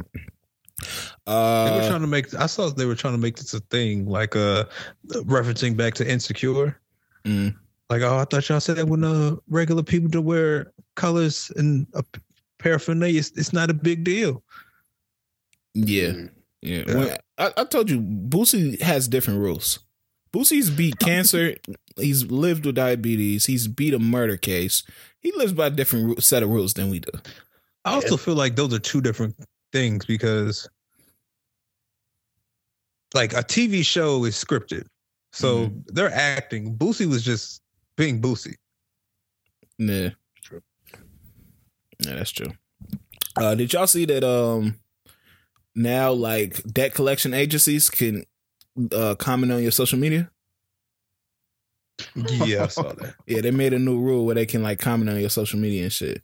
[1.29, 2.35] Uh, they were uh, trying to make.
[2.35, 4.65] I saw they were trying to make this a thing, like uh,
[5.09, 6.81] referencing back to Insecure.
[7.27, 7.55] Mm.
[7.91, 11.87] Like, oh, I thought y'all said that when uh, regular people to wear colors and
[11.93, 12.03] a
[12.59, 14.43] paraphernalia, it's, it's not a big deal.
[15.75, 16.31] Yeah, mm.
[16.63, 16.85] yeah.
[16.87, 16.95] yeah.
[16.95, 19.81] When, I, I told you, Boosie has different rules.
[20.33, 21.57] Boosie's beat cancer.
[21.97, 23.45] He's lived with diabetes.
[23.45, 24.83] He's beat a murder case.
[25.21, 27.11] He lives by a different set of rules than we do.
[27.85, 28.25] I also yeah.
[28.25, 29.37] feel like those are two different
[29.73, 30.67] things because
[33.15, 34.87] like a TV show is scripted.
[35.33, 35.79] So mm-hmm.
[35.87, 36.77] they're acting.
[36.77, 37.63] Boosie was just
[37.97, 38.55] being Boosie.
[39.79, 40.11] Yeah.
[40.43, 40.63] True.
[42.01, 42.53] Yeah, that's true.
[43.37, 44.77] Uh did y'all see that um
[45.75, 48.25] now like debt collection agencies can
[48.93, 50.31] uh comment on your social media?
[52.15, 53.15] Yeah, I saw that.
[53.27, 55.83] yeah, they made a new rule where they can like comment on your social media
[55.83, 56.23] and shit.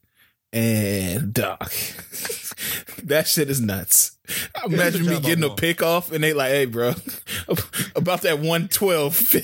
[0.54, 1.68] And doc,
[3.02, 4.16] that shit is nuts.
[4.64, 6.90] Imagine me getting a pick off and they like, hey, bro,
[7.96, 9.34] about that 112.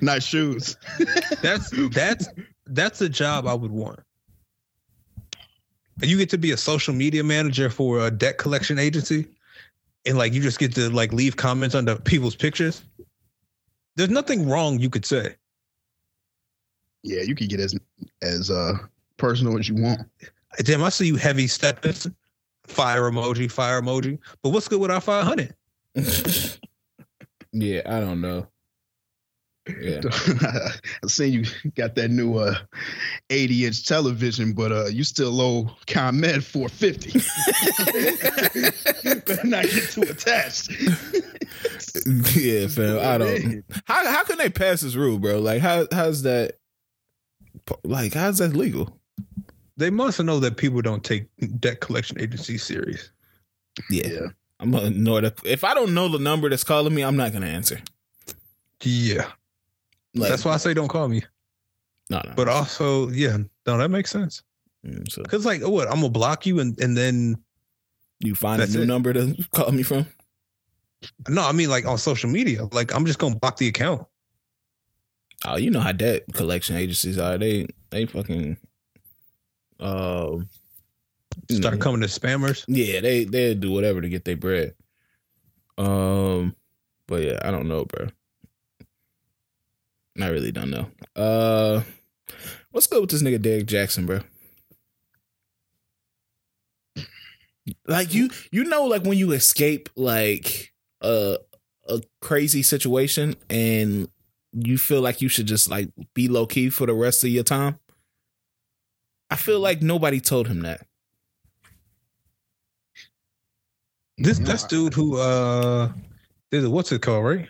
[0.02, 0.78] nice shoes.
[1.42, 2.28] that's that's
[2.64, 4.00] that's a job I would want.
[6.00, 9.26] You get to be a social media manager for a debt collection agency,
[10.06, 12.82] and like you just get to like leave comments under people's pictures.
[13.96, 15.36] There's nothing wrong you could say.
[17.02, 17.78] Yeah, you could get as
[18.22, 18.78] as uh
[19.16, 20.00] personal as you want.
[20.58, 21.94] Damn, I see you heavy stepping.
[22.64, 24.18] Fire emoji, fire emoji.
[24.42, 25.54] But what's good with our 500?
[27.52, 28.46] yeah, I don't know.
[29.80, 30.00] Yeah.
[30.04, 32.54] I seen you got that new uh
[33.30, 37.20] 80 inch television, but uh you still owe ComEd 450.
[39.20, 40.70] Better not get too attached.
[42.36, 42.98] yeah, fam.
[42.98, 45.38] I don't how how can they pass this rule, bro?
[45.38, 46.58] Like how how's that
[47.84, 49.00] like how's that legal?
[49.76, 51.26] They must know that people don't take
[51.58, 53.10] debt collection agencies serious.
[53.90, 54.06] Yeah.
[54.06, 54.26] yeah.
[54.60, 55.40] I'm gonna ignore that.
[55.44, 57.80] If I don't know the number that's calling me, I'm not gonna answer.
[58.82, 59.30] Yeah.
[60.14, 61.24] Like, that's why I say don't call me.
[62.08, 62.32] No, no.
[62.36, 64.42] But also, yeah, no, that makes sense.
[64.86, 65.22] Mm, so.
[65.24, 65.88] Cause like, what?
[65.88, 67.36] I'm gonna block you, and and then
[68.20, 68.86] you find a new it.
[68.86, 70.06] number to call me from.
[71.28, 72.64] No, I mean like on social media.
[72.72, 74.06] Like I'm just gonna block the account.
[75.46, 77.36] Oh, you know how debt collection agencies are.
[77.38, 78.56] They they fucking
[79.80, 80.48] um
[81.50, 82.64] Start coming to spammers.
[82.68, 84.74] Yeah, they they do whatever to get their bread.
[85.76, 86.54] Um,
[87.08, 88.08] but yeah, I don't know, bro.
[90.20, 90.86] I really don't know.
[91.16, 91.82] Uh,
[92.70, 94.20] what's good with this nigga Derrick Jaxn, bro?
[97.86, 101.38] Like you, you know, like when you escape like a
[101.88, 104.08] a crazy situation and
[104.52, 107.44] you feel like you should just like be low key for the rest of your
[107.44, 107.78] time.
[109.30, 110.86] I feel like nobody told him that.
[114.16, 115.90] This No, this dude who uh
[116.50, 117.48] did what's it called, right?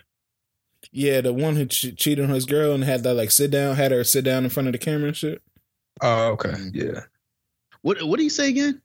[0.92, 3.76] Yeah, the one who che- cheated on his girl and had that like sit down,
[3.76, 5.42] had her sit down in front of the camera and shit.
[6.01, 6.51] Oh, okay.
[6.51, 6.70] Mhm.
[6.74, 7.01] Yeah.
[7.82, 8.80] What what do you say again?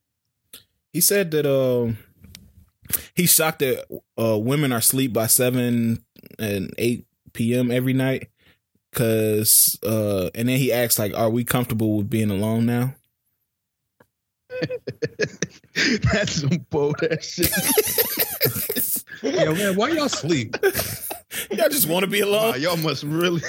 [0.92, 1.98] He said that um
[3.16, 3.86] he's shocked that
[4.20, 6.04] uh women are asleep by seven
[6.38, 7.72] and eight p.m.
[7.72, 8.30] every night.
[9.00, 12.96] Cause uh and then he asks like, are we comfortable with being alone now?
[16.12, 17.50] That's some bold ass shit.
[19.24, 20.58] Yo, man, why y'all sleep?
[21.52, 22.60] Y'all just want to be Wow, alone?
[22.62, 23.42] y'all must really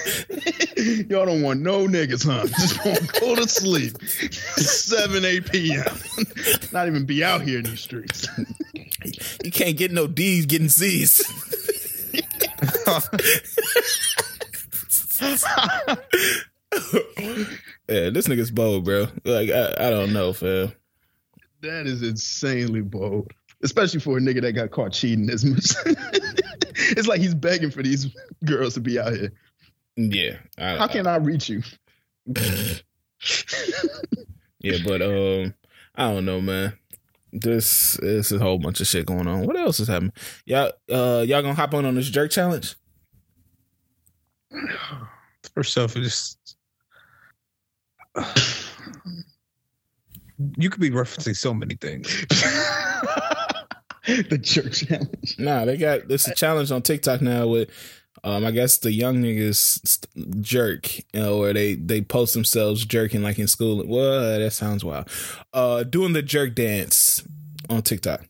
[1.08, 2.46] y'all don't want no niggas, huh?
[2.46, 4.00] Just want to go to sleep.
[4.02, 5.86] Seven, eight PM.
[6.72, 8.28] Not even be out here in these streets.
[9.42, 11.24] You can't get no D's getting C's.
[15.20, 15.96] Yeah,
[18.10, 19.08] this nigga's bold, bro.
[19.24, 20.72] Like I, I don't know, fam.
[21.62, 23.32] That is insanely bold.
[23.62, 25.74] Especially for a nigga that got caught cheating as much.
[26.76, 28.06] it's like he's begging for these
[28.44, 29.32] girls to be out here.
[29.96, 30.36] Yeah.
[30.56, 31.62] I, How can I reach you?
[34.60, 35.54] Yeah, but um,
[35.94, 36.74] I don't know, man.
[37.32, 39.46] This this is a whole bunch of shit going on.
[39.46, 40.12] What else is happening?
[40.44, 42.76] Y'all, uh, y'all gonna hop on on this jerk challenge?
[45.54, 46.36] First off, it's
[50.56, 52.06] you could be referencing so many things.
[54.06, 55.36] the church challenge.
[55.38, 57.70] Nah, they got this a challenge on TikTok now with,
[58.24, 60.06] um, I guess the young niggas
[60.40, 63.84] jerk, you know, where they they post themselves jerking like in school.
[63.86, 65.08] Well, that sounds wild.
[65.52, 67.22] Uh, doing the jerk dance
[67.68, 68.26] on TikTok.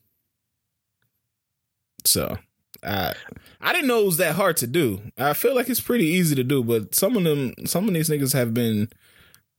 [2.05, 2.37] So,
[2.83, 3.13] I
[3.59, 5.01] I didn't know it was that hard to do.
[5.17, 8.09] I feel like it's pretty easy to do, but some of them, some of these
[8.09, 8.89] niggas have been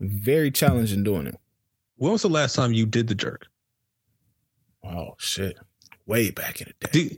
[0.00, 1.38] very challenging doing it.
[1.96, 3.46] When was the last time you did the jerk?
[4.84, 5.56] Oh shit!
[6.06, 7.08] Way back in the day.
[7.08, 7.16] Do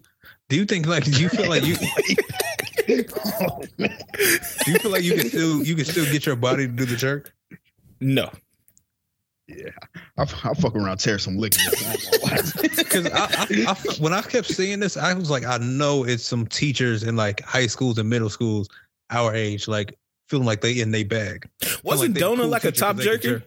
[0.50, 1.76] do you think like do you feel like you
[3.40, 6.72] oh, do you feel like you can still you can still get your body to
[6.72, 7.32] do the jerk?
[8.00, 8.30] No.
[9.46, 9.70] Yeah,
[10.16, 11.58] I'll, I'll fuck around, tear some liquor.
[12.76, 16.24] Because I, I, I, when I kept seeing this, I was like, I know it's
[16.24, 18.68] some teachers in like high schools and middle schools
[19.10, 19.96] our age, like
[20.28, 21.48] feeling like they in their bag.
[21.82, 23.22] Wasn't they Donut cool like a top jerker?
[23.22, 23.42] jerk.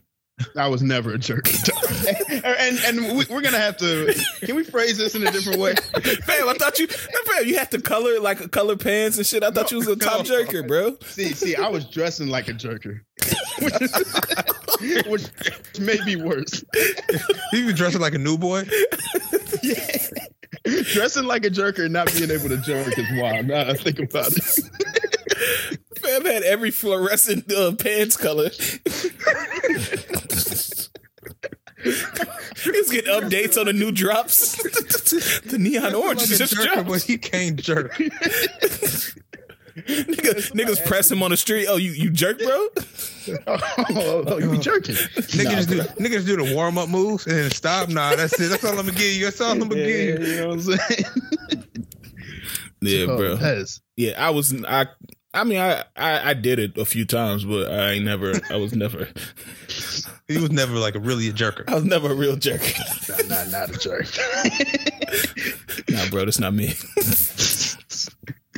[0.55, 1.47] I was never a jerk.
[2.45, 4.13] and and we, we're gonna have to.
[4.41, 5.73] Can we phrase this in a different way?
[6.03, 9.41] Fam, I thought you, fam, you had to color like color pants and shit.
[9.43, 10.31] I thought you was a top No.
[10.31, 10.97] jerker, bro.
[11.07, 12.99] See, see, I was dressing like a jerker,
[14.79, 16.63] which, which may be worse.
[17.53, 18.63] You be dressing like a new boy.
[19.63, 19.97] Yeah.
[20.93, 23.47] Dressing like a jerker and not being able to jerk is wild.
[23.47, 24.43] Now that I think about it.
[25.99, 28.49] Fam had every fluorescent uh, pants color.
[31.83, 34.57] He's getting updates on the new drops.
[35.43, 36.89] the neon orange like is a just jerker, dropped.
[36.89, 37.97] but he can't jerk.
[39.77, 41.67] Nigga, niggas press him on the street.
[41.69, 42.67] Oh, you you jerk, bro?
[43.45, 44.95] Oh, oh, you be jerking.
[44.95, 47.89] Niggas, do, niggas do the warm up moves and then stop.
[47.89, 48.47] Nah, that's it.
[48.49, 49.25] That's all I'm gonna give you.
[49.25, 50.27] That's all I'm gonna Yeah, give you.
[50.27, 51.03] you know what I'm saying?
[52.81, 53.35] Yeah, Oh, bro.
[53.37, 53.81] Pez.
[53.97, 54.53] Yeah, I was.
[54.63, 54.85] I.
[55.33, 58.33] I mean, I, I I did it a few times, but I ain't never.
[58.49, 59.09] I was never.
[60.29, 61.69] He was never like a really a jerker.
[61.69, 62.61] I was never a real jerk.
[63.09, 64.07] Not, not, not a jerk.
[65.89, 66.73] nah, bro, that's not me.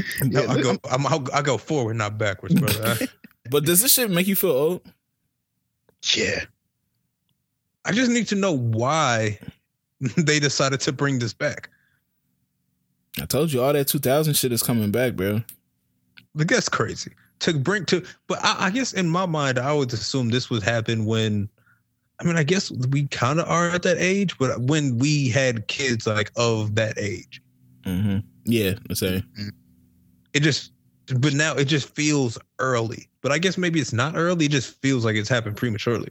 [0.23, 2.97] No, I go, I'm, I'll, I go forward, not backwards, brother.
[3.51, 4.81] But does this shit make you feel old?
[6.15, 6.43] yeah.
[7.83, 9.39] I just need to know why
[10.17, 11.69] they decided to bring this back.
[13.19, 15.41] I told you all that 2000 shit is coming back, bro.
[16.35, 18.05] Like that's crazy to bring to.
[18.27, 21.49] But I, I guess in my mind, I would assume this would happen when.
[22.19, 25.67] I mean, I guess we kind of are at that age, but when we had
[25.67, 27.41] kids like of that age,
[27.85, 28.19] Mm-hmm.
[28.45, 29.23] Yeah, the same.
[30.33, 30.71] It just.
[31.17, 33.09] But now it just feels early.
[33.21, 34.45] But I guess maybe it's not early.
[34.45, 36.09] It just feels like it's happened prematurely.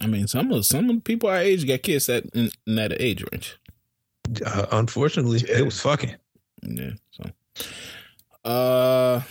[0.00, 2.74] I mean, some of some of the people our age got kids at in, in
[2.76, 3.56] that age range.
[4.44, 5.58] Uh, unfortunately, Yeah.
[5.58, 6.16] it was fucking.
[6.62, 6.90] Yeah.
[7.12, 7.24] So,
[8.44, 9.22] uh,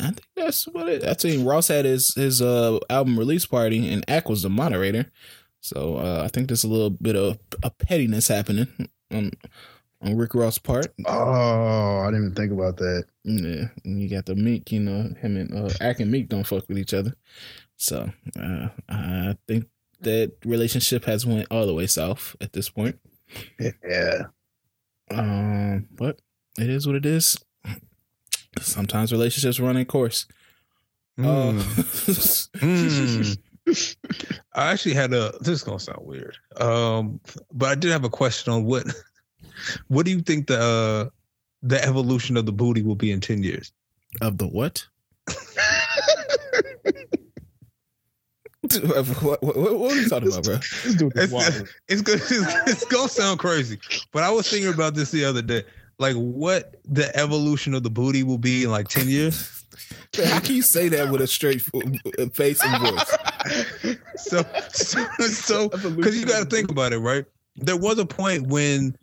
[0.00, 1.04] I think that's what it.
[1.04, 5.10] I think Ross had his his uh album release party, and Ack was the moderator.
[5.60, 8.68] So uh, I think there's a little bit of a pettiness happening
[9.12, 9.32] on
[10.02, 10.92] on Rick Ross' part.
[11.06, 13.04] Oh, I didn't even think about that.
[13.24, 14.72] Yeah, and you got the Meek.
[14.72, 17.14] You know, him and uh, Ack and Meek don't fuck with each other.
[17.76, 19.66] So uh, I think
[20.00, 22.98] that relationship has went all the way south at this point.
[23.58, 24.24] Yeah.
[25.10, 26.20] Um, but
[26.58, 27.36] it is what it is.
[28.60, 30.26] Sometimes relationships run in course.
[31.18, 31.60] Mm.
[31.60, 31.62] Uh,
[32.60, 33.38] Mm.
[34.54, 35.32] I actually had a.
[35.40, 37.20] This is gonna sound weird, um,
[37.52, 38.84] but I did have a question on what.
[39.88, 41.10] What do you think the uh,
[41.62, 43.72] the evolution of the booty will be in ten years?
[44.20, 44.84] of the what?
[48.82, 50.56] what, what, what, what are you talking about, bro?
[50.56, 51.68] This dude is It's, wild.
[51.88, 53.78] it's gonna it's, it's gonna sound crazy,
[54.12, 55.64] but I was thinking about this the other day.
[55.98, 59.64] Like what the evolution of the booty will be in like ten years.
[60.24, 61.62] How can you say that with a straight
[62.34, 63.98] face and voice?
[64.16, 64.42] So
[64.72, 67.24] so so because you got to think about it, right?
[67.56, 68.96] There was a point when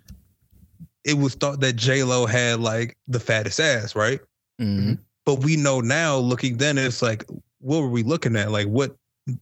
[1.04, 4.20] it was thought that J Lo had like the fattest ass, right?
[4.60, 4.94] Mm-hmm.
[5.26, 7.26] But we know now, looking then, it's like,
[7.60, 8.52] what were we looking at?
[8.52, 8.96] Like, what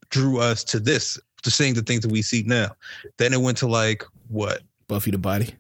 [0.10, 2.76] drew us to this, to seeing the things that we see now?
[3.18, 5.54] Then it went to like what Buffy the body.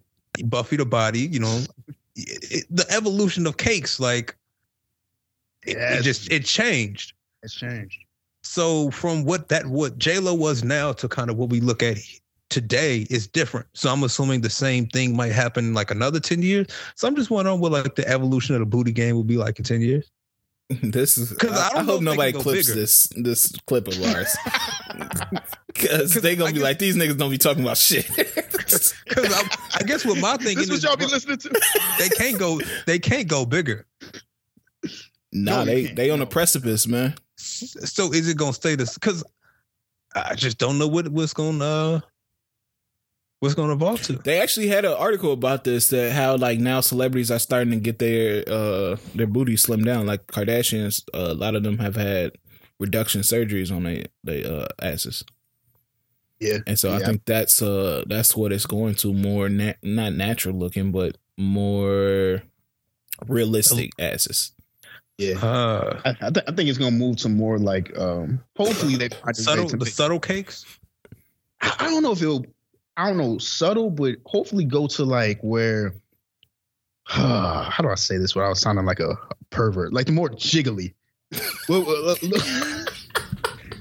[0.45, 1.61] Buffy the Body, you know,
[2.15, 4.35] it, it- the evolution of cakes, like
[5.65, 5.99] it, Yes.
[5.99, 7.13] it just it changed.
[7.43, 7.97] It's changed.
[8.43, 11.81] So from what that what J Lo was now to kind of what we look
[11.81, 11.97] at
[12.49, 13.67] today is different.
[13.73, 16.67] So I'm assuming the same thing might happen in like another ten years.
[16.95, 19.57] So I'm just wondering what like the evolution of the booty game will be like
[19.59, 20.09] in ten years.
[20.81, 22.79] This is 'Cause I I, I hope nobody clips bigger.
[22.79, 24.35] this this clip of ours
[25.67, 28.09] Because they gonna I be guess- like these niggas don't be talking about shit.
[28.65, 28.95] Because
[29.31, 31.61] I, I guess what my thinking This what y'all be listening to?
[31.99, 33.85] they can't go they can't go bigger.
[35.31, 37.13] nah, No, they they on the precipice, man.
[37.37, 38.95] So is it gonna stay this?
[38.95, 39.23] Because
[40.15, 41.99] I just don't know what what's gonna uh,
[43.45, 44.13] what's gonna evolve to.
[44.13, 47.79] They actually had an article about this that how like now celebrities are starting to
[47.79, 50.05] get their uh their booty slimmed down.
[50.07, 52.33] Like Kardashians, uh, a lot of them have had
[52.79, 55.23] reduction surgeries on their they uh asses.
[56.39, 56.57] Yeah.
[56.67, 60.55] And so I think that's uh that's what it's going to more na- not natural
[60.55, 62.41] looking, but more
[63.27, 64.51] realistic asses.
[65.17, 65.37] Yeah.
[65.37, 69.09] Uh, I, I, th- I think it's gonna move to more like um hopefully they
[69.09, 70.65] find a subtle the subtle cakes.
[71.61, 72.45] I, I don't know if it'll
[72.97, 75.95] I don't know subtle, but hopefully go to like where
[77.05, 79.15] how do I say this without I was sounding like a
[79.49, 79.93] pervert?
[79.93, 80.93] Like the more jiggly.
[81.69, 82.41] well, well, uh, look-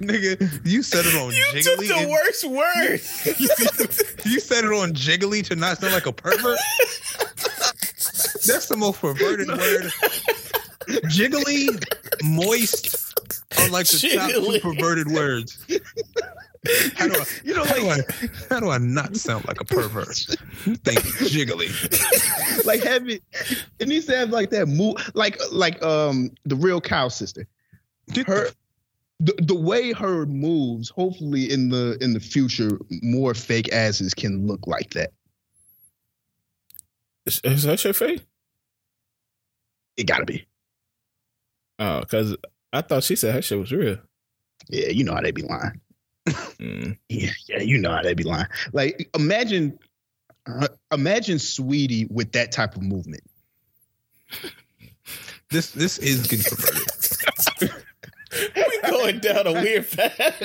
[0.00, 2.02] Nigga, you said it on jiggly.
[2.02, 3.00] and- worst word.
[4.26, 6.58] you said it on jiggly to not sound like a pervert.
[8.46, 9.92] That's the most perverted word.
[11.08, 11.68] Jiggly,
[12.24, 13.14] moist
[13.58, 15.64] are like the top two perverted words.
[16.96, 17.98] How do I, you know, how do I,
[18.48, 20.16] how do I not sound like a pervert?
[20.16, 21.68] Think jiggly.
[22.64, 23.22] like have it.
[23.78, 27.46] It needs to have like that move, like like um the real cow sister.
[28.26, 28.48] Her
[29.20, 30.88] the- the, way her moves.
[30.90, 35.10] Hopefully in the in the future, more fake asses can look like that.
[37.26, 38.20] Is, is that your face?
[39.96, 40.46] It gotta be.
[41.78, 42.36] Oh, because
[42.72, 43.98] I thought she said her shit was real.
[44.68, 45.80] Yeah, you know how they be lying.
[46.26, 46.96] Mm.
[47.08, 48.46] Yeah, yeah, you know how they be lying.
[48.72, 49.78] Like imagine,
[50.46, 53.22] uh, imagine Saweetie with that type of movement.
[55.50, 56.30] this this is
[57.60, 57.68] we
[59.04, 60.38] going down a weird path.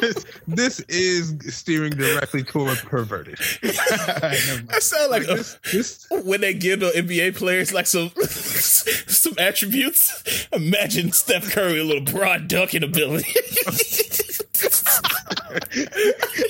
[0.00, 3.38] this, this is steering directly toward perverted.
[3.62, 9.34] I sound like a, this, this when they give the NBA players like some some
[9.38, 10.46] attributes.
[10.52, 13.32] Imagine Steph Curry a little broad dunking ability.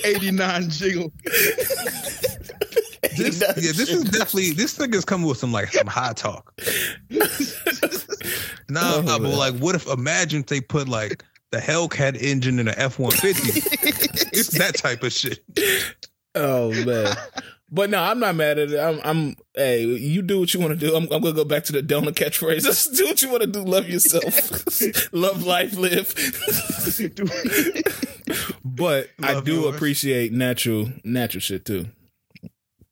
[0.05, 1.11] 89 jiggle.
[3.17, 6.53] this yeah, this is definitely this thing nigga's coming with some like some high talk.
[7.09, 11.23] nah, Oh, nah, but oh, like, what if imagine if they put like
[11.53, 13.61] the Hellcat engine in an F one fifty?
[14.35, 15.43] It's that type of shit.
[16.33, 17.15] oh man.
[17.71, 18.79] But no, I'm not mad at it.
[18.79, 20.95] I'm, I'm hey, you do what you want to do.
[20.95, 22.61] I'm, I'm gonna go back to the donut catchphrase.
[22.63, 23.61] Just do what you want to do.
[23.61, 25.13] Love yourself.
[25.13, 26.13] Love life, live.
[28.65, 29.75] but I do yours.
[29.75, 31.85] appreciate natural, natural shit too.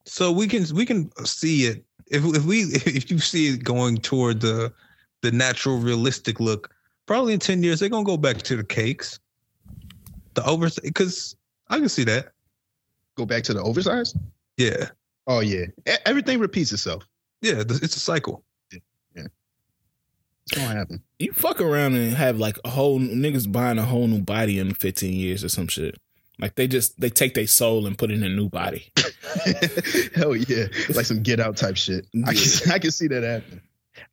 [0.05, 3.97] So we can we can see it if if we if you see it going
[3.97, 4.71] toward the
[5.21, 6.71] the natural realistic look.
[7.06, 9.19] Probably in ten years they're gonna go back to the cakes,
[10.34, 11.36] the over because
[11.69, 12.32] I can see that.
[13.15, 14.15] Go back to the oversized.
[14.57, 14.90] Yeah,
[15.28, 17.03] Oh yeah, E- everything repeats itself.
[17.41, 18.44] Yeah, th- it's a cycle.
[20.44, 21.03] It's gonna happen.
[21.19, 24.73] You fuck around and have like a whole niggas buying a whole new body in
[24.73, 25.99] 15 years or some shit.
[26.40, 28.91] Like they just they take their soul and put it in a new body.
[30.15, 30.65] Hell yeah,
[30.95, 32.07] like some Get Out type shit.
[32.26, 33.61] I can I can see that happen.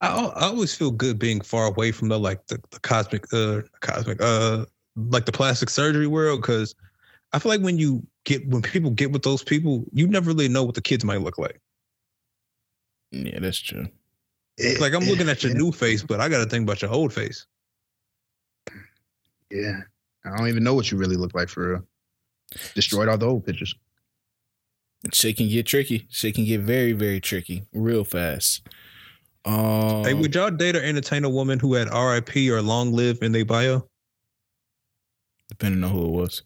[0.00, 3.62] I, I always feel good being far away from the like the, the cosmic uh
[3.80, 4.64] cosmic uh
[4.96, 6.74] like the plastic surgery world because
[7.32, 10.48] I feel like when you get when people get with those people, you never really
[10.48, 11.60] know what the kids might look like.
[13.10, 13.86] Yeah, that's true.
[14.56, 16.82] It- Like I'm looking at your yeah, new face, but I got to think about
[16.82, 17.46] your old face.
[19.50, 19.80] Yeah,
[20.24, 21.82] I don't even know what you really look like for real.
[22.74, 23.74] Destroyed all the old pictures.
[25.12, 26.06] Shit can get tricky.
[26.10, 28.66] Shit can get very, very tricky real fast.
[29.48, 32.50] Um, hey, would y'all date or entertain a woman who had R.I.P.
[32.50, 33.88] or long live in their bio?
[35.48, 36.42] depending on who it was.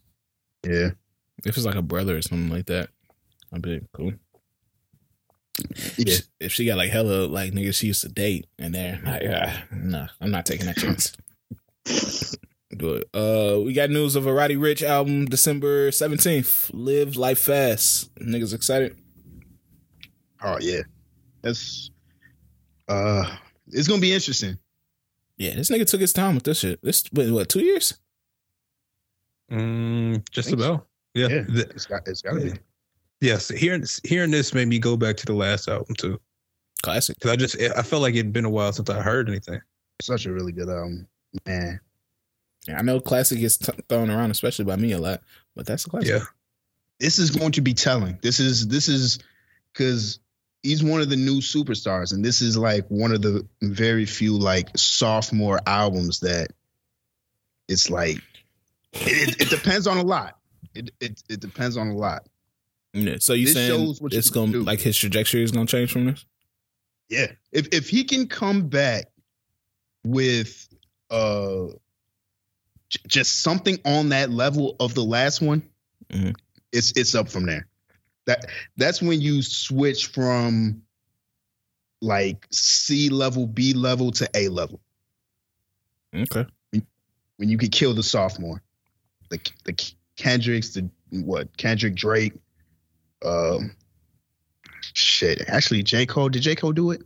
[0.65, 0.91] Yeah,
[1.45, 2.87] If it's like a brother or something like that,
[3.51, 4.13] I'd be like, cool.
[5.97, 6.15] yeah.
[6.39, 9.63] If she got like hella like niggas she used to date and they're like, ah,
[9.73, 11.17] nah, I'm not taking that chance.
[12.77, 13.03] Good.
[13.13, 16.71] Uh, we got news of a Roddy Ricch album December 17th.
[16.73, 18.15] Live Life Fast.
[18.15, 18.95] Niggas excited?
[20.41, 20.81] Oh yeah,
[21.41, 21.91] that's
[22.93, 23.35] uh,
[23.67, 24.57] it's gonna be interesting.
[25.37, 26.79] Yeah, this nigga took his time with this shit.
[26.83, 27.97] This wait, what, two years?
[29.51, 30.65] Mm, just Think so.
[30.73, 30.87] about.
[31.13, 31.27] Yeah.
[31.27, 32.53] Yeah, Th- it's got it's gotta be.
[33.21, 33.49] yes.
[33.49, 36.19] Hearing hearing this made me go back to the last album too,
[36.81, 37.15] Classic.
[37.17, 39.61] because I just I felt like it'd been a while since I heard anything.
[40.01, 41.07] Such a really good album,
[41.45, 41.79] man.
[42.67, 45.21] Yeah, I know classic gets t- thrown around, especially by me a lot,
[45.55, 46.09] but that's a classic.
[46.09, 46.23] Yeah.
[46.99, 48.17] This is going to be telling.
[48.21, 49.19] This is this is
[49.71, 50.19] because
[50.63, 54.37] he's one of the new superstars, and this is like one of the very few
[54.37, 56.47] like sophomore albums that
[57.67, 58.17] it's like
[58.93, 60.37] it, it, depends on a lot.
[60.73, 62.27] It, it it depends on a lot.
[62.93, 64.63] Yeah, So you This saying it's gonna do.
[64.63, 66.25] like his trajectory is gonna change from this?
[67.09, 67.31] Yeah.
[67.51, 69.05] If if he can come back
[70.03, 70.67] with
[71.09, 71.67] uh
[72.89, 75.63] j- just something on that level of the last one,
[76.11, 76.35] Mhm.
[76.71, 77.67] it's it's up from there.
[78.25, 78.45] That
[78.77, 80.81] that's when you switch from
[82.01, 84.79] like C level, B level to A level.
[86.15, 86.45] Okay.
[87.37, 88.61] When you could kill the sophomore.
[89.29, 92.33] The the Kendricks, the what, Kendrick Drake,
[93.25, 93.75] um
[94.93, 95.41] shit.
[95.47, 96.05] Actually, J.
[96.05, 96.55] Cole, did J.
[96.55, 97.01] Cole do it?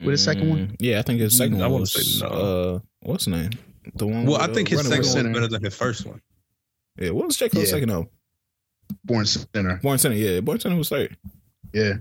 [0.00, 0.58] With his second one?
[0.68, 2.28] Mm, Yeah, I think his second I one wanna was say no.
[2.30, 3.50] uh what's the name?
[3.94, 5.28] The one Well, with, I think uh, his second one Sinner.
[5.30, 6.20] was better than his first one.
[6.98, 7.48] Yeah, what was J.
[7.48, 7.70] Cole's Yeah.
[7.70, 8.10] second album?
[9.04, 9.78] Born Sinner.
[9.82, 10.40] Born Sinner, yeah.
[10.40, 11.16] Born Sinner was third.
[11.72, 11.94] Yeah.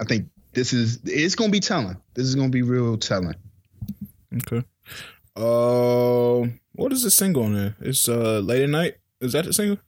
[0.00, 1.96] I think this is it's gonna be telling.
[2.14, 3.34] This is gonna be real telling.
[4.36, 4.64] Okay.
[5.36, 7.76] Uh, what is the single on there?
[7.80, 8.96] It's uh Late at Night.
[9.20, 9.78] Is that the single?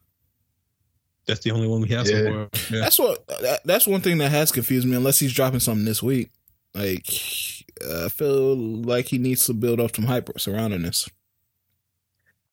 [1.27, 2.16] That's the only one we have Yeah.
[2.19, 2.48] so far.
[2.70, 2.81] Yeah.
[2.81, 3.27] That's what.
[3.28, 4.97] That, that's one thing that has confused me.
[4.97, 6.31] Unless he's dropping something this week,
[6.74, 7.07] like
[7.89, 11.09] I feel like he needs to build up some hype surrounding this.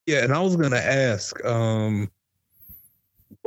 [0.05, 2.09] Yeah, and I was gonna ask, um,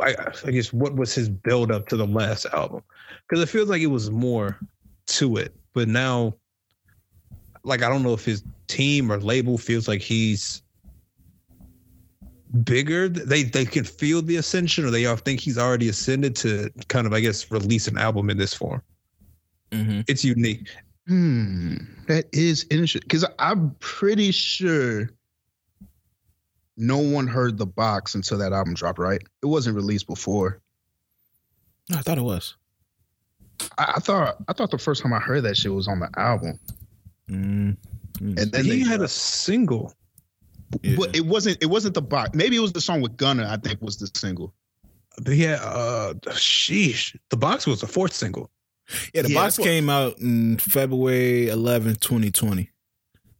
[0.00, 2.82] I, I guess what was his build up to the last album?
[3.28, 4.58] Because it feels like it was more
[5.06, 6.34] to it, but now,
[7.62, 10.62] like I don't know if his team or label feels like he's
[12.64, 13.08] bigger.
[13.08, 17.06] They they can feel the ascension, or they all think he's already ascended to kind
[17.06, 18.82] of, I guess, release an album in this form.
[19.70, 20.00] Mm-hmm.
[20.08, 20.68] It's unique.
[21.06, 21.76] Hmm.
[22.08, 23.02] That is interesting.
[23.08, 25.10] Cause I'm pretty sure
[26.76, 29.22] no one heard the box until that album dropped, right?
[29.42, 30.60] It wasn't released before.
[31.94, 32.56] I thought it was.
[33.78, 36.08] I, I thought I thought the first time I heard that shit was on the
[36.16, 36.58] album.
[37.28, 37.76] Mm.
[38.20, 39.92] And then he they had a single.
[40.82, 40.94] Yeah.
[40.96, 42.30] but it wasn't it wasn't the box.
[42.34, 44.54] Maybe it was the song with Gunna, I think was the single.
[45.20, 47.16] But yeah, uh, sheesh.
[47.30, 48.50] The box was the fourth single.
[49.12, 52.70] yeah, the Yeah, box that's what- came out in February 11, 2020.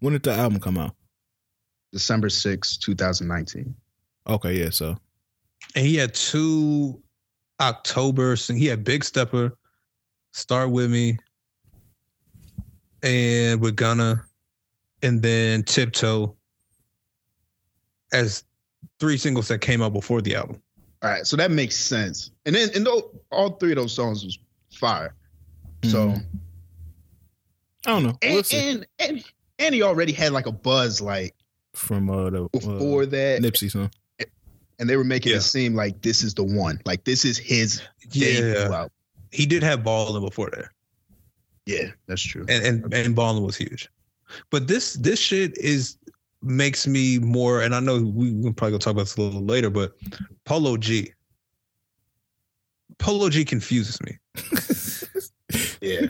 [0.01, 0.97] When did the album come out?
[1.93, 3.75] December 6, 2019.
[4.29, 4.97] Okay, yeah, so
[5.75, 7.03] and he had two
[7.61, 8.37] October.
[8.37, 9.57] sing- He had Big Stepper,
[10.33, 11.19] Start with Me,
[13.03, 14.25] and with Gunna,
[15.03, 16.37] and then Tiptoe
[18.13, 18.45] as
[18.99, 20.61] three singles that came out before the album.
[21.03, 22.31] All right, so that makes sense.
[22.45, 24.39] And then and though all three of those songs was
[24.73, 25.15] fire.
[25.85, 26.27] So Mhm.
[27.87, 28.19] I don't know.
[28.23, 29.25] We'll and, and and
[29.59, 31.35] and he already had like a buzz like
[31.75, 33.91] From uh, the before uh, that, Nipsey song.
[34.79, 35.39] and they were making Yeah.
[35.39, 36.81] it seem like this is the one.
[36.85, 37.81] Like this is his
[38.13, 38.91] Yeah, album.
[39.31, 40.69] he did have Ballin' before that,
[41.67, 42.45] Yeah, that's true.
[42.49, 43.89] and and and Ballin' was huge.
[44.51, 45.97] But this this shit is
[46.43, 49.23] makes me more, and I know we we can probably go talk about this a
[49.23, 49.93] little later, but
[50.45, 51.13] Polo G.
[52.99, 54.19] Polo G confuses me.
[55.81, 56.07] yeah,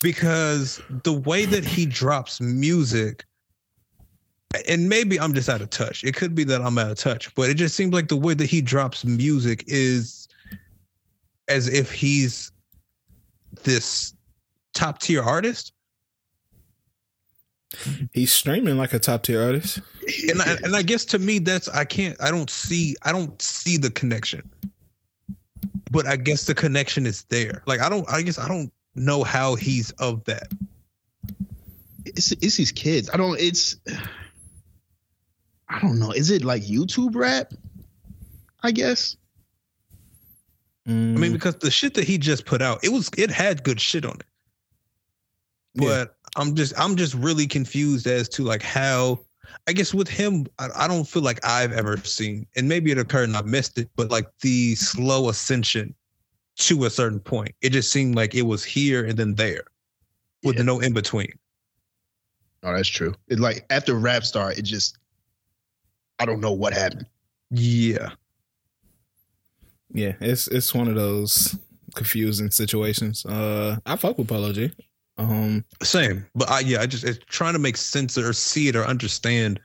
[0.00, 3.24] because the way that he drops music
[4.68, 6.04] and maybe I'm just out of touch.
[6.04, 8.34] It could be that I'm out of touch, but it just seems like the way
[8.34, 10.28] that he drops music is
[11.48, 12.52] as if he's
[13.62, 14.14] this
[14.72, 15.72] top tier artist.
[18.12, 19.80] He's streaming like a top tier artist.
[20.28, 23.40] And I, and I guess to me that's I can't I don't see I don't
[23.40, 24.48] see the connection.
[25.92, 27.62] But I guess the connection is there.
[27.66, 30.52] Like I don't I guess I don't know how he's of that.
[32.04, 33.08] It's it's these kids.
[33.12, 33.76] I don't it's
[35.70, 36.10] I don't know.
[36.10, 37.52] Is it like YouTube rap?
[38.62, 39.16] I guess.
[40.86, 41.16] Mm.
[41.16, 43.80] I mean, because the shit that he just put out, it was it had good
[43.80, 44.26] shit on it.
[45.76, 46.04] But yeah.
[46.42, 49.20] I'm just I'm just really confused as to like how
[49.66, 52.98] I guess with him, I, I, don't feel like I've ever seen, and maybe it
[52.98, 55.94] occurred and I missed it, but like the slow ascension
[56.56, 57.54] to a certain point.
[57.62, 59.64] It just seemed like it was here and then there
[60.42, 60.62] with yeah.
[60.62, 61.32] no in between.
[62.62, 63.14] Oh, that's true.
[63.28, 64.98] It like after rap star, it just
[66.20, 67.06] I don't know what happened.
[67.50, 68.10] Yeah.
[69.92, 71.56] Yeah, it's it's one of those
[71.96, 73.24] confusing situations.
[73.26, 74.70] Uh I fuck with Polo G.
[75.16, 76.26] Um same.
[76.34, 79.60] But I yeah, I just it's trying to make sense or see it or understand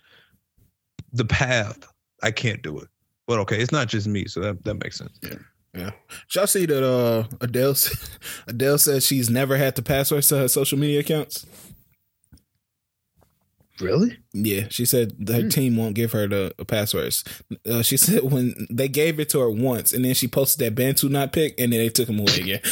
[1.11, 1.87] the path.
[2.23, 2.87] I can't do it.
[3.27, 5.19] But okay, it's not just me, so that that makes sense.
[5.21, 5.35] Yeah.
[5.75, 5.91] Yeah.
[6.27, 7.75] Should I see that uh Adele
[8.47, 11.45] Adele says she's never had the passwords to her social media accounts?
[13.81, 14.17] Really?
[14.33, 15.51] Yeah, she said her mm.
[15.51, 17.25] team won't give her the, the passwords.
[17.69, 20.75] Uh, she said when they gave it to her once, and then she posted that
[20.75, 22.63] Bantu knot pick, and then they took him away again.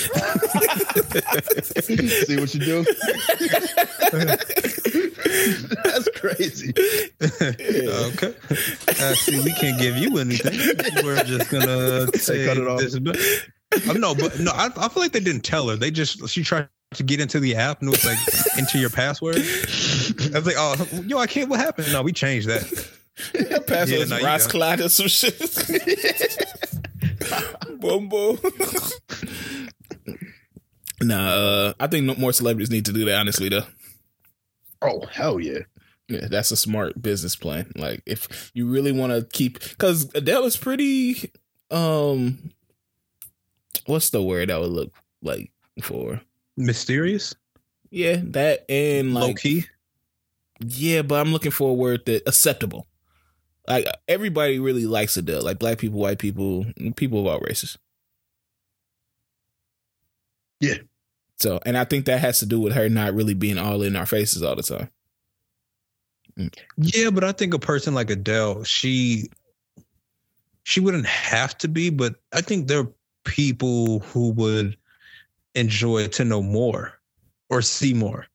[1.81, 2.85] See what you do?
[5.83, 6.73] That's crazy.
[7.19, 7.89] Yeah.
[8.13, 8.33] Okay.
[8.87, 10.57] Uh, see, we can't give you anything.
[11.03, 12.79] We're just gonna say cut it off.
[12.79, 13.17] This, but,
[13.89, 15.75] uh, no, but no, I, I feel like they didn't tell her.
[15.75, 18.89] They just she tried to get into the app and it was like into your
[18.89, 19.37] password.
[19.37, 20.75] I was like, oh,
[21.05, 21.49] yo, I can't.
[21.49, 21.91] What happened?
[21.91, 22.61] No, we changed that.
[23.67, 25.39] password yeah, is no, Ross Clyde or some shit.
[27.79, 28.37] Bumbo.
[31.01, 33.19] nah, uh, I think more celebrities need to do that.
[33.19, 33.65] Honestly, though.
[34.81, 35.59] Oh hell yeah.
[36.09, 37.71] Yeah, that's a smart business plan.
[37.75, 41.31] Like if you really want to keep cuz Adele is pretty
[41.71, 42.51] um
[43.85, 45.51] what's the word I would look like
[45.81, 46.21] for?
[46.57, 47.35] Mysterious.
[47.89, 49.65] Yeah, that and like low key.
[50.59, 52.87] Yeah, but I'm looking for a word that acceptable.
[53.67, 56.65] Like everybody really likes Adele, like black people, white people,
[56.95, 57.77] people of all races.
[60.59, 60.75] Yeah.
[61.39, 63.95] So, and I think that has to do with her not really being all in
[63.95, 64.89] our faces all the time.
[66.37, 66.53] Mm.
[66.77, 69.29] Yeah, but I think a person like Adele, she
[70.63, 72.93] she wouldn't have to be, but I think there are
[73.25, 74.77] people who would
[75.55, 76.93] enjoy to know more
[77.49, 78.25] or see more.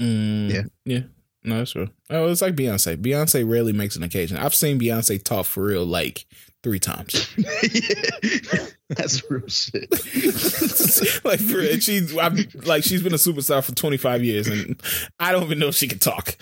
[0.00, 0.62] Mm, yeah.
[0.84, 1.02] Yeah.
[1.42, 1.88] No, that's true.
[2.10, 2.96] Oh, it's like Beyonce.
[2.96, 4.36] Beyonce rarely makes an occasion.
[4.36, 6.26] I've seen Beyonce talk for real like
[6.62, 7.34] three times.
[8.88, 9.90] That's real shit.
[11.24, 14.82] like for she's I'm, like she's been a superstar for 25 years and
[15.18, 16.36] I don't even know if she can talk.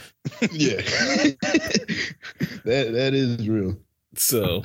[0.51, 0.77] Yeah.
[2.65, 3.77] that that is real.
[4.17, 4.63] So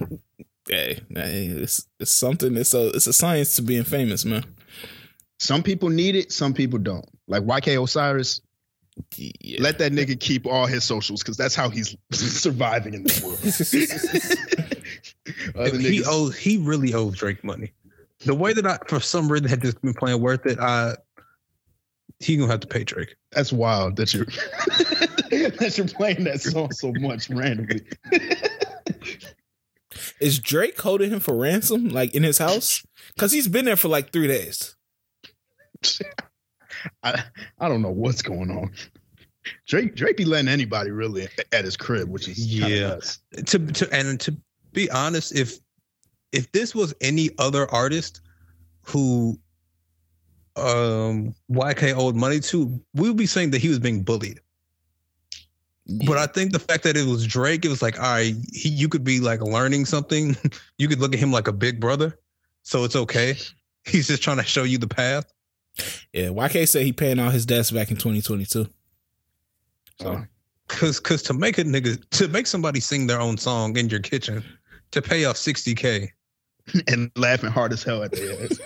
[0.67, 2.55] hey, hey, it's it's something.
[2.57, 4.43] It's a it's a science to being famous, man.
[5.39, 7.05] Some people need it, some people don't.
[7.27, 8.41] Like YK Osiris,
[9.17, 9.61] yeah.
[9.61, 13.39] let that nigga keep all his socials because that's how he's surviving in this world.
[15.81, 17.71] he owes he really owes Drake money.
[18.25, 20.95] The way that I for some reason had just been playing worth it, I
[22.19, 23.15] he gonna have to pay Drake.
[23.31, 24.25] That's wild that you're
[25.59, 27.81] that you're playing that song so much randomly.
[30.19, 32.85] Is Drake holding him for ransom, like in his house?
[33.15, 34.75] Because he's been there for like three days.
[37.03, 37.23] I
[37.59, 38.71] I don't know what's going on.
[39.67, 42.97] Drake Drake be letting anybody really at his crib, which is yeah.
[43.45, 44.35] To to and to
[44.71, 45.59] be honest, if
[46.31, 48.21] if this was any other artist
[48.81, 49.39] who
[50.55, 54.39] um YK owed money to, we would be saying that he was being bullied.
[55.85, 56.07] Yeah.
[56.07, 58.69] But I think the fact that it was Drake, it was like, all right, he,
[58.69, 60.35] you could be like learning something.
[60.77, 62.17] you could look at him like a big brother.
[62.63, 63.35] So it's okay.
[63.85, 65.31] He's just trying to show you the path.
[66.13, 68.67] Yeah, YK said he paying all his debts back in 2022.
[69.99, 70.23] So,
[70.67, 73.99] cause, cause to make a nigga to make somebody sing their own song in your
[73.99, 74.43] kitchen
[74.91, 76.09] to pay off 60k
[76.87, 78.59] and laughing hard as hell at the ass.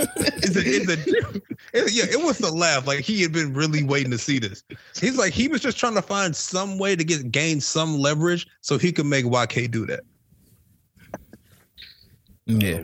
[0.43, 1.41] it's a, it's a,
[1.73, 2.87] it, yeah, it was a laugh.
[2.87, 4.63] Like he had been really waiting to see this.
[4.99, 8.47] He's like he was just trying to find some way to get gain some leverage
[8.61, 10.01] so he could make YK do that.
[12.45, 12.83] Yeah,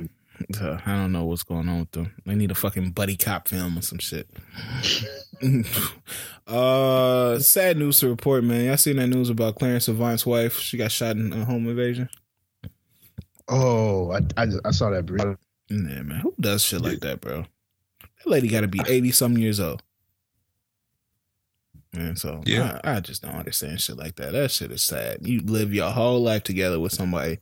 [0.60, 2.14] Uh, I don't know what's going on with them.
[2.26, 4.27] They need a fucking buddy cop film or some shit.
[6.47, 8.65] uh, sad news to report, man.
[8.65, 10.60] Y'all seen that news about Clarence Avant's wife?
[10.60, 12.10] She got shot in a home invasion.
[13.47, 15.05] Oh, I, I, I saw that.
[15.05, 15.38] Bro.
[15.69, 16.19] Yeah, man.
[16.19, 17.45] Who does shit like that, bro?
[18.23, 19.83] That lady got to be eighty some years old.
[21.95, 22.79] And so Yeah.
[22.83, 24.33] I, I just don't understand shit like that.
[24.33, 25.19] That shit is sad.
[25.27, 27.37] You live your whole life together with somebody,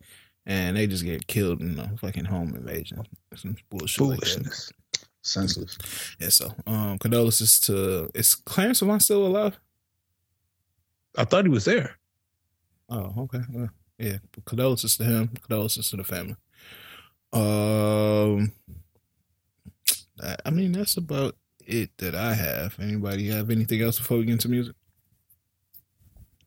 [0.46, 3.04] and they just get killed in a fucking home invasion.
[3.36, 4.20] Some bullshit like.
[4.20, 4.72] Foolishness.
[5.24, 5.78] Senseless.
[6.20, 6.30] Yeah.
[6.30, 9.58] So, um, condolences to is Clarence Avant still alive?
[11.18, 11.98] I thought he was there.
[12.90, 13.42] Oh, okay.
[13.54, 14.18] Well, yeah.
[14.46, 15.28] Condolences to him.
[15.30, 16.36] Condolences to the family.
[17.32, 18.52] Um,
[20.22, 21.36] I- I mean that's about
[21.66, 22.80] it that I have.
[22.80, 24.76] Anybody have anything else before we get into music?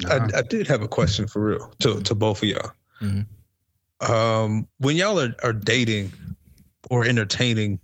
[0.07, 2.73] I, I did have a question for real to, to both of y'all.
[3.01, 3.27] Mhm.
[4.01, 6.13] Um, when y'all are, are dating
[6.91, 7.79] or entertaining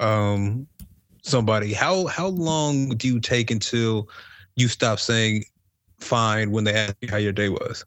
[0.00, 0.66] um,
[1.22, 4.08] somebody, how how long do you take until
[4.56, 5.44] you stop saying
[6.00, 7.84] fine when they ask you how your day was?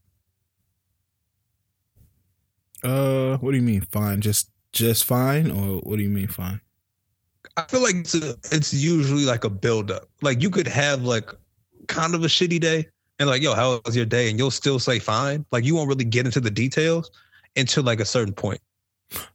[2.83, 4.21] Uh, what do you mean fine?
[4.21, 6.61] Just just fine, or what do you mean fine?
[7.57, 10.07] I feel like it's a, it's usually like a buildup.
[10.21, 11.31] Like you could have like
[11.87, 12.87] kind of a shitty day
[13.19, 14.29] and like, yo, how was your day?
[14.29, 15.45] And you'll still say fine.
[15.51, 17.09] Like you won't really get into the details
[17.55, 18.61] until like a certain point.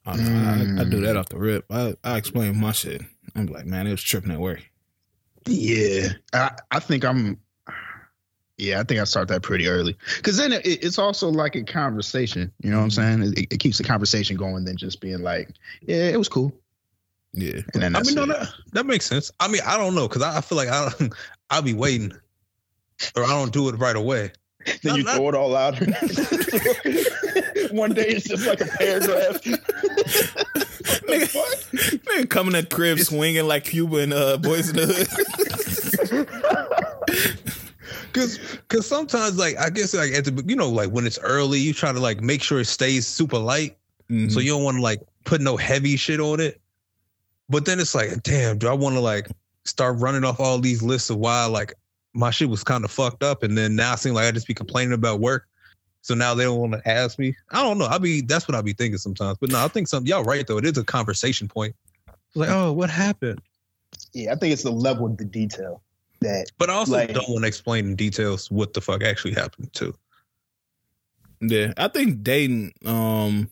[0.06, 1.18] I, don't I, I do that mm.
[1.18, 1.64] off the rip.
[1.70, 3.02] I I explain my shit.
[3.34, 4.62] I'm like, man, it was tripping at work.
[5.46, 7.38] Yeah, I, I think I'm.
[8.58, 11.64] Yeah, I think I start that pretty early because then it, it's also like a
[11.64, 12.52] conversation.
[12.62, 13.22] You know what I'm mm-hmm.
[13.22, 13.32] saying?
[13.36, 15.48] It, it keeps the conversation going than just being like,
[15.80, 16.52] "Yeah, it was cool,"
[17.34, 18.28] Yeah, and then I mean, no, it.
[18.28, 19.30] that, that makes sense.
[19.40, 20.90] I mean, I don't know because I, I feel like I
[21.50, 22.12] I'll be waiting,
[23.16, 24.32] or I don't do it right away.
[24.82, 25.78] then you not- throw it all out.
[27.72, 29.42] One day it's just like a paragraph.
[31.08, 36.28] nigga, nigga coming at crib swinging like Cuba and uh, Boys in the Hood.
[38.12, 38.38] Cause,
[38.68, 41.72] cause sometimes like I guess like at the you know like when it's early, you
[41.72, 43.78] try to like make sure it stays super light,
[44.10, 44.30] Mhm.
[44.30, 46.60] so you don't want to like put no heavy shit on it.
[47.48, 49.28] But then it's like, damn, do I want to like
[49.64, 51.74] start running off all these lists of why like
[52.14, 54.46] my shit was kind of fucked up, and then now it seems like I just
[54.46, 55.46] be complaining about work.
[56.04, 57.34] So now they don't want to ask me.
[57.52, 57.86] I don't know.
[57.86, 59.38] I be that's what I be thinking sometimes.
[59.38, 60.58] But no, I think some y'all right though.
[60.58, 61.74] It is a conversation point.
[62.08, 63.40] It's like, oh, what happened?
[64.14, 65.82] yeah, I think it's the level of the detail
[66.22, 69.34] that But I also Like- don't want to explain in details what the fuck actually
[69.34, 69.94] happened too.
[71.40, 72.72] Yeah, I think dating.
[72.84, 73.50] Um,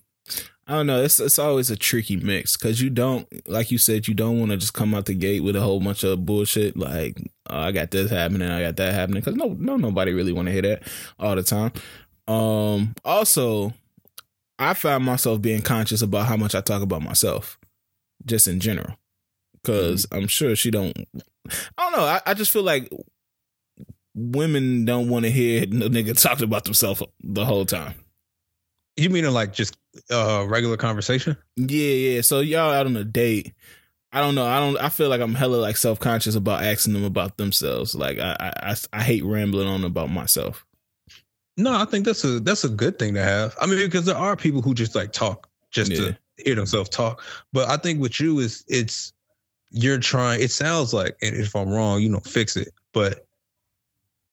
[0.71, 1.03] I don't know.
[1.03, 4.53] It's it's always a tricky mix because you don't, like you said, you don't want
[4.53, 7.73] to just come out the gate with a whole bunch of bullshit like oh, I
[7.73, 9.21] got this happening, I got that happening.
[9.21, 10.85] Because no, no, nobody really want to hear that
[11.19, 11.73] all the time.
[12.29, 13.75] Um, also,
[14.61, 17.59] I find myself being conscious about how much I talk about myself,
[18.25, 18.95] just in general.
[19.55, 20.97] Because I'm sure she don't.
[21.79, 22.05] I don't know.
[22.05, 22.89] I, I just feel like
[24.15, 27.95] women don't want to hear no nigga talking about themselves the whole time.
[28.97, 29.77] You mean like just
[30.11, 31.37] uh regular conversation?
[31.57, 32.21] Yeah, yeah.
[32.21, 33.55] So y'all out on a date.
[34.13, 34.47] I don't know.
[34.47, 34.77] I don't.
[34.79, 37.95] I feel like I'm hella like self conscious about asking them about themselves.
[37.95, 40.67] Like I, I, I, hate rambling on about myself.
[41.57, 43.55] No, I think that's a that's a good thing to have.
[43.61, 45.99] I mean, because there are people who just like talk just Yeah.
[45.99, 47.23] to hear themselves talk.
[47.53, 49.13] But I think with you is it's
[49.71, 50.43] you're trying.
[50.43, 52.73] It sounds like, and if I'm wrong, you know, fix it.
[52.93, 53.27] But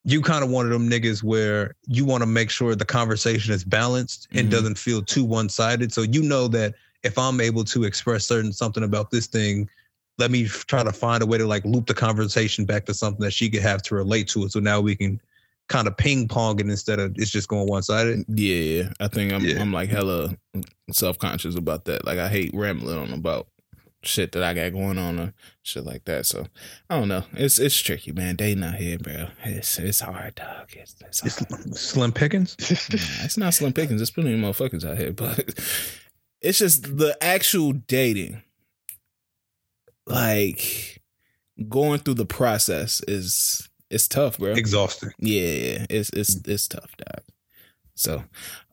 [0.08, 3.54] you kind of one of them niggas where you want to make sure the conversation
[3.54, 4.52] is balanced and Mhm.
[4.52, 5.92] doesn't feel too one sided.
[5.92, 9.70] So you know that if I'm able to express certain something about this thing,
[10.18, 13.22] let me try to find a way to like loop the conversation back to something
[13.22, 14.54] that she could have to relate to it.
[14.54, 15.20] So now we can
[15.68, 18.24] kind of ping pong it instead of it's just going one sided.
[18.30, 18.90] Yeah, yeah.
[19.02, 19.60] I think I'm Yeah.
[19.62, 20.38] I'm like hella
[20.94, 22.06] self conscious about that.
[22.06, 23.50] Like I hate rambling on about
[24.08, 26.26] shit that I got going on or shit like that.
[26.26, 26.48] So
[26.90, 27.24] I don't know.
[27.34, 28.36] It's it's tricky, man.
[28.36, 29.28] Dating out here, bro.
[29.44, 30.70] It's it's hard, dog.
[30.74, 31.76] It's it's It's hard.
[31.76, 32.56] slim pickings.
[32.92, 34.02] Nah, it's not slim pickings.
[34.02, 35.38] It's plenty of motherfuckers out here, but
[36.42, 38.42] it's just the actual dating.
[40.06, 41.02] Like
[41.68, 44.52] going through the process is it's tough, bro.
[44.54, 45.12] Exhausting.
[45.20, 47.24] Yeah, yeah, it's it's it's tough, dog.
[47.96, 48.24] So,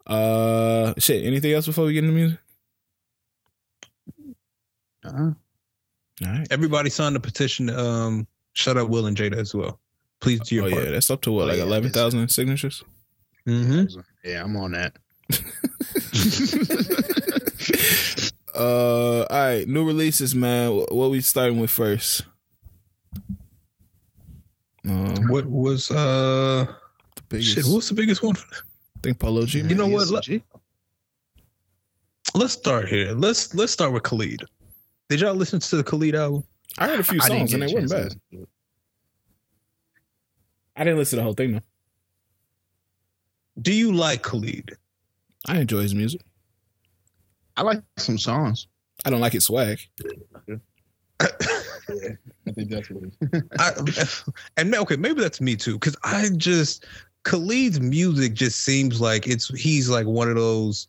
[0.06, 1.24] uh, shit.
[1.24, 2.38] Anything else before we get into music?
[5.04, 5.30] Uh-huh.
[6.26, 6.46] All right.
[6.50, 7.66] Everybody signed the petition.
[7.68, 9.78] to, Um, shut up, Will and Jada as well.
[10.20, 10.84] Please do your Oh part.
[10.84, 12.82] yeah, that's up to what, like yeah, eleven thousand signatures.
[13.46, 14.00] Mm-hmm.
[14.24, 14.96] Yeah, I'm on that.
[18.54, 19.66] uh, all right.
[19.68, 20.70] New releases, man.
[20.72, 22.22] Wh- What we starting with first?
[24.88, 26.66] Um, What was uh
[27.16, 27.54] the biggest.
[27.54, 27.64] shit?
[27.66, 28.36] What's the biggest one?
[28.36, 29.60] I think Polo G.
[29.60, 30.02] You know what?
[30.04, 30.42] EST Gee?
[32.34, 33.12] Let's start here.
[33.12, 34.42] Let's let's start with Khalid.
[35.08, 36.44] Did y'all listen to the Khalid album?
[36.78, 38.16] I heard a few songs and they weren't bad.
[40.76, 41.60] I didn't listen to the whole thing though.
[43.60, 44.76] Do you like Khalid?
[45.46, 46.22] I enjoy his music.
[47.56, 48.66] I like some songs.
[49.04, 49.78] I don't like his swag.
[51.20, 51.28] I
[52.52, 53.72] think that's what it I,
[54.56, 56.86] and ma- okay, maybe that's me too, because I just
[57.22, 60.88] Khalid's music just seems like it's he's like one of those,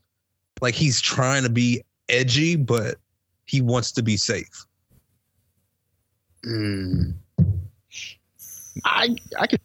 [0.61, 2.95] like he's trying to be edgy, but
[3.45, 4.65] he wants to be safe.
[6.45, 7.13] Mm.
[8.83, 9.61] I I could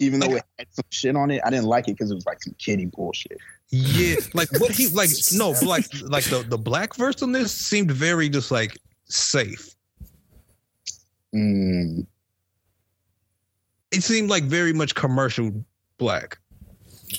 [0.00, 2.26] even though it had some shit on it, I didn't like it because it was
[2.26, 3.38] like some kiddie bullshit.
[3.70, 7.90] Yeah, like what he like no, like like the the black verse on this seemed
[7.90, 9.74] very just like safe.
[11.34, 12.06] Mm.
[13.90, 15.64] It seemed like very much commercial
[15.98, 16.38] black.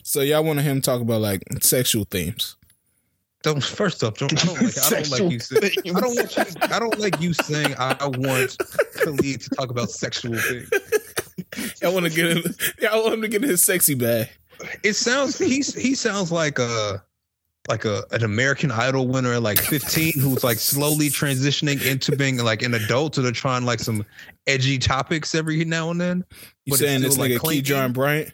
[0.03, 2.57] So y'all want him to talk about like sexual themes.
[3.45, 6.35] Don't first off, don't, I don't like I don't like you saying I don't want
[6.35, 8.57] you, I don't like you saying I want
[9.03, 10.67] Khalid to talk about sexual things.
[11.79, 12.55] Y'all want to get him?
[12.81, 14.29] Y'all want him to get his sexy bag.
[14.81, 17.03] It sounds he's he sounds like a
[17.69, 22.37] like a an American Idol winner at like 15 who's like slowly transitioning into being
[22.37, 24.03] like an adult to they're trying like some
[24.47, 26.25] edgy topics every now and then.
[26.65, 27.57] You But it's saying this like, nigga clean.
[27.59, 28.33] Key John Bryant?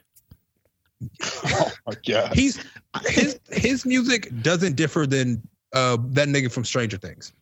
[1.43, 2.33] Oh my god.
[2.33, 2.63] He's
[3.07, 5.41] his his music doesn't differ than
[5.73, 7.33] uh that nigga from Stranger Things.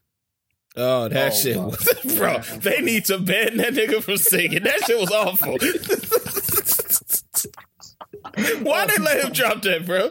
[0.75, 1.65] Oh, that Oh, shit wow.
[1.67, 2.39] was, bro.
[2.59, 4.63] They need to ban that nigga from singing.
[4.63, 5.57] That shit was awful.
[8.63, 10.09] Why they let him drop that, bro?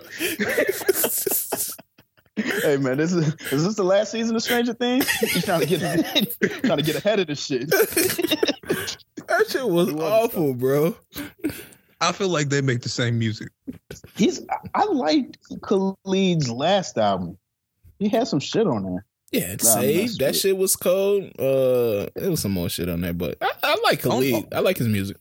[2.63, 5.09] Hey man, this is is this the last season of Stranger Things?
[5.11, 5.81] He's trying to get
[6.65, 7.69] trying to get ahead of this shit.
[7.71, 10.97] That shit was, awful, bro.
[12.01, 13.49] I feel like they make the same music.
[14.19, 14.40] He's
[14.74, 17.39] I liked Khalid's last album.
[17.99, 19.05] He had some shit on there.
[19.32, 20.19] Yeah, it's Nah, saved.
[20.20, 21.24] That shit was cold.
[21.39, 24.53] Uh, it was some more shit on there, but I, I like Khalid.
[24.53, 25.16] I like his music.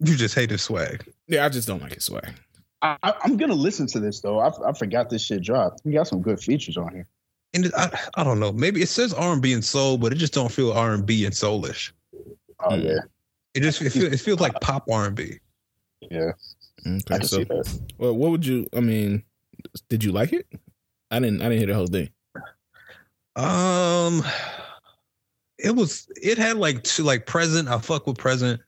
[0.00, 1.04] You just hate his swag.
[1.28, 2.34] Yeah, I just don't like his swag.
[2.82, 4.38] I, I, I'm gonna listen to this though.
[4.40, 5.80] I, I forgot this shit dropped.
[5.84, 7.06] He got some good features on here.
[7.54, 8.52] And I, I don't know.
[8.52, 11.06] Maybe it says R and B and soul, but it just don't feel R and
[11.06, 11.92] B and soulish.
[12.60, 12.84] Oh Mm.
[12.84, 12.98] yeah,
[13.54, 15.38] It just it, feel, it feels like pop R and B.
[16.10, 16.32] yeah.
[16.86, 17.80] I Okay, can so see that.
[17.98, 18.66] well, what would you?
[18.74, 19.22] I mean,
[19.88, 20.46] did you like it?
[21.10, 21.40] I didn't.
[21.42, 22.10] I didn't hear the whole thing.
[23.36, 24.22] Um,
[25.58, 27.68] it was it had like two like present.
[27.68, 28.60] I fuck with present.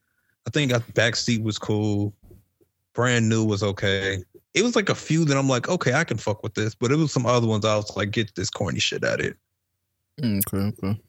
[0.45, 2.13] I think I, backseat was cool.
[2.93, 4.23] Brand new was okay.
[4.53, 6.73] It was like a few that I'm like, okay, I can fuck with this.
[6.73, 9.27] But it was some other ones I was like, get this corny shit out of
[9.27, 9.37] it.
[10.19, 10.99] Okay, okay.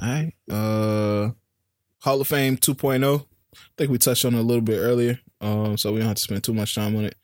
[0.00, 0.32] All right.
[0.50, 1.30] Uh,
[2.00, 3.20] Hall of Fame 2.0.
[3.54, 5.18] I think we touched on it a little bit earlier.
[5.42, 7.16] Um, so we don't have to spend too much time on it.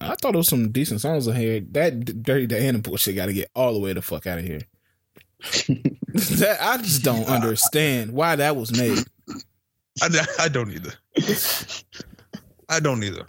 [0.00, 1.60] I thought it was some decent songs in here.
[1.72, 4.60] That Dirty Diana bullshit got to get all the way the fuck out of here.
[5.68, 8.98] that I just don't understand why that was made.
[10.02, 10.92] I, I don't either.
[12.68, 13.26] I don't either.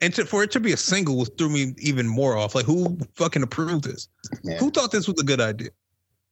[0.00, 2.54] And to, for it to be a single was threw me even more off.
[2.54, 4.08] Like, who fucking approved this?
[4.42, 4.58] Yeah.
[4.58, 5.70] Who thought this was a good idea?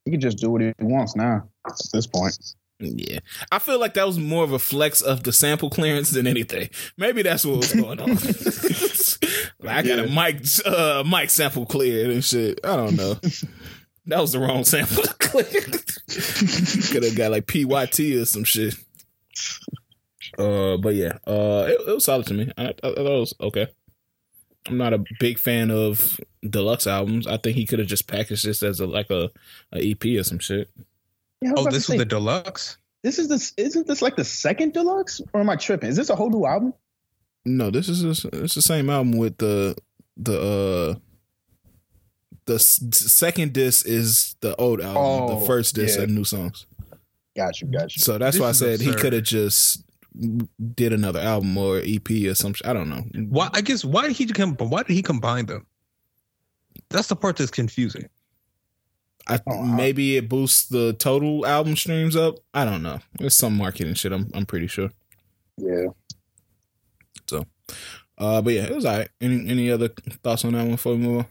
[0.05, 1.49] He can just do what he wants now.
[1.67, 2.39] At this point,
[2.79, 3.21] Yeah,
[3.51, 6.69] I feel like that was more of a flex of the sample clearance than anything.
[6.99, 8.19] Maybe that's what was going on.
[9.59, 12.61] Like, I got a mic, uh, mic sample cleared and shit.
[12.63, 13.17] I don't know.
[14.09, 15.45] That was the wrong sample to clear.
[16.93, 18.75] Could have got like PYT or some shit.
[20.39, 22.53] Uh, but yeah, uh, it, it was solid to me.
[22.57, 23.67] I, I, I thought it was okay.
[24.69, 27.27] I'm not a big fan of deluxe albums.
[27.27, 29.31] I think he could have just packaged this as a like a,
[29.73, 30.71] a EP or some shit.
[31.41, 32.79] Yeah, Oh, about to this was the deluxe.
[33.03, 35.89] this is this isn't this like the second deluxe or am I tripping?
[35.91, 36.73] Is this a whole new album?
[37.45, 39.77] No, this is it's the same album with the
[40.17, 40.99] the uh
[42.47, 44.97] the s- second disc is the old album.
[45.03, 46.05] Oh, the first disc yeah.
[46.05, 46.67] are new songs.
[47.37, 48.01] Got you, got you.
[48.03, 49.83] So that's This why I is said he could have just
[50.75, 52.67] did another album or EP or something.
[52.69, 53.05] I don't know.
[53.29, 53.51] Why?
[53.53, 54.55] I guess why did he come?
[54.57, 55.67] Why did he combine them?
[56.89, 58.09] That's the part that's confusing.
[59.29, 62.37] I, Oh, I- maybe it boosts the total album streams up.
[62.55, 63.01] I don't know.
[63.19, 64.13] There's some marketing shit.
[64.13, 64.91] I'm I'm pretty sure.
[65.57, 65.87] Yeah.
[67.27, 67.45] So,
[68.19, 69.09] uh, but yeah, it was alright.
[69.21, 69.89] Any any other
[70.23, 71.27] thoughts on that one before we move on?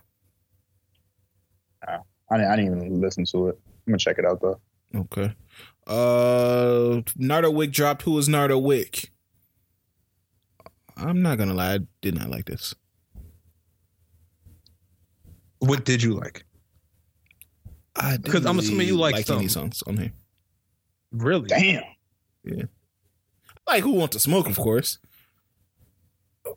[2.31, 3.59] I didn't, I didn't even listen to it.
[3.85, 4.59] I'm gonna check it out though.
[4.95, 5.33] Okay.
[5.87, 8.01] Uh Nardo Wick dropped.
[8.01, 9.11] Who is Nardo Wick?
[10.97, 12.73] I'm not gonna lie, I did not like this.
[15.59, 16.45] What did you like?
[17.95, 19.49] I didn't 'Cause I'm assuming you like any some.
[19.49, 20.11] songs on here.
[21.11, 21.47] Really?
[21.47, 21.83] Damn.
[22.43, 22.63] Yeah.
[23.67, 24.99] Like Who wants to Smoke, of course.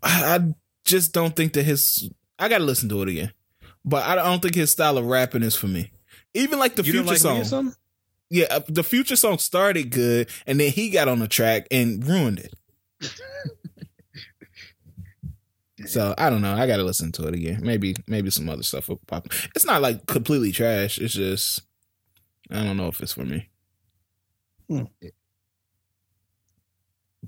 [0.02, 0.54] I, I
[0.84, 3.32] just don't think that his I gotta listen to it again.
[3.84, 5.90] but I don't think his style of rapping is for me.
[6.34, 7.66] Even like the you future didn't like song.
[7.66, 7.72] me?
[8.30, 12.06] Yeah, uh, the future song started good, and then he got on the track and
[12.06, 12.54] ruined it.
[15.88, 16.54] so I don't know.
[16.54, 17.60] I gotta listen to it again.
[17.62, 19.28] Maybe maybe some other stuff will pop.
[19.54, 20.98] It's not like completely trash.
[20.98, 21.62] It's just
[22.50, 23.48] I don't know if it's for me.
[24.68, 24.84] Hmm.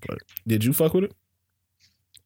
[0.07, 1.15] But did you fuck with it?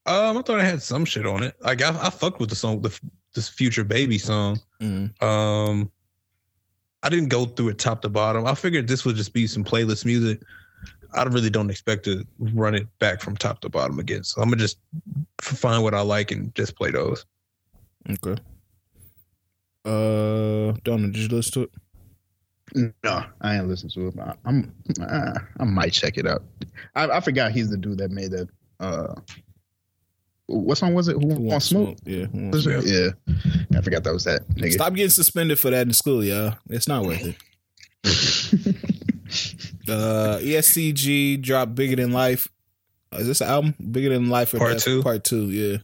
[0.07, 1.55] Um, I thought I had some shit on it.
[1.61, 2.99] Like I, I fucked with the song, the
[3.35, 4.61] this future baby song.
[4.81, 5.23] Mm.
[5.23, 5.91] Um,
[7.03, 8.47] I didn't go through it top to bottom.
[8.47, 10.41] I figured this would just be some playlist music.
[11.15, 14.25] I really don't expect to run it back from top to bottom again.
[14.25, 14.79] So I'm gonna just
[15.41, 17.25] find what I like and just play those.
[18.11, 18.41] Okay.
[19.85, 21.71] Uh, Donna, did you listen to it?
[23.05, 24.17] No, I ain't listened to it.
[24.17, 26.43] But I'm, I might check it out.
[26.95, 28.49] I, I forgot he's the dude that made that.
[28.81, 29.15] Uh,
[30.47, 31.15] what song was it?
[31.15, 31.97] Who, Who wants smoke?
[32.05, 32.27] Yeah.
[32.27, 33.11] Who Wants Yeah.
[33.77, 34.73] I forgot that was that nigga.
[34.73, 36.55] Stop getting suspended for that in school, y'all.
[36.69, 37.37] It's not worth it.
[39.89, 42.49] Uh, EST Gee dropped Bigger Than Life.
[43.13, 43.75] Uh, Is this an album?
[43.91, 44.85] Bigger Than Life or Part Death?
[44.85, 45.03] two?
[45.03, 45.79] Part two, yeah.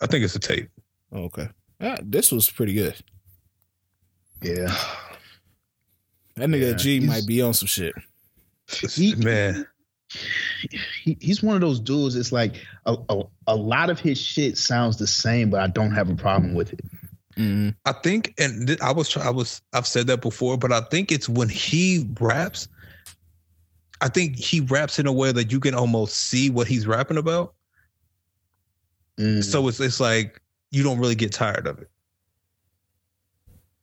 [0.00, 0.68] I think it's a tape.
[1.12, 1.48] Oh, okay.
[1.80, 2.94] Yeah, this was pretty good.
[4.42, 4.74] yeah,
[6.36, 7.94] That nigga Yeah, G might be on some shit.
[8.90, 9.66] He- Man,
[11.02, 12.16] he, he's one of those dudes.
[12.16, 12.54] It's like
[12.86, 16.14] a, a a lot of his shit sounds the same, but I don't have a
[16.14, 16.84] problem with it.
[17.36, 17.74] Mhm.
[17.86, 21.10] I think, and th- I was, I was, I've said that before, but I think
[21.10, 22.68] it's when he raps.
[24.02, 27.16] I think he raps in a way that you can almost see what he's rapping
[27.18, 27.54] about.
[29.18, 31.88] Mm, So it's it's like you don't really get tired of it.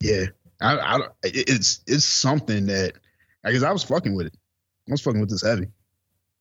[0.01, 0.25] yeah,
[0.61, 2.93] I, I it's it's something that
[3.43, 4.33] I guess I was fucking with it.
[4.87, 5.67] I was fucking with this heavy.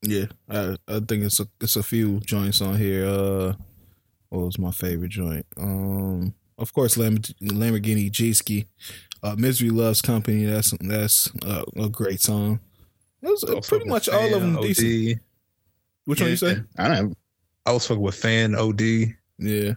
[0.03, 3.07] Yeah, I, I think it's a it's a few joints on here.
[3.07, 3.55] Uh,
[4.31, 5.47] what was my favorite joint?
[5.57, 8.67] Um, of course, Lam- Lamborghini G-Ski,
[9.23, 10.45] uh, Misery Loves Company.
[10.45, 12.61] That's that's uh, a great song.
[13.23, 15.13] It was uh, pretty much all of Fan, them decent.
[15.15, 15.21] OD.
[16.05, 16.57] Which one you say?
[16.79, 17.13] I don't have
[17.67, 18.81] I was fucking with fan OD.
[19.39, 19.75] Yeah.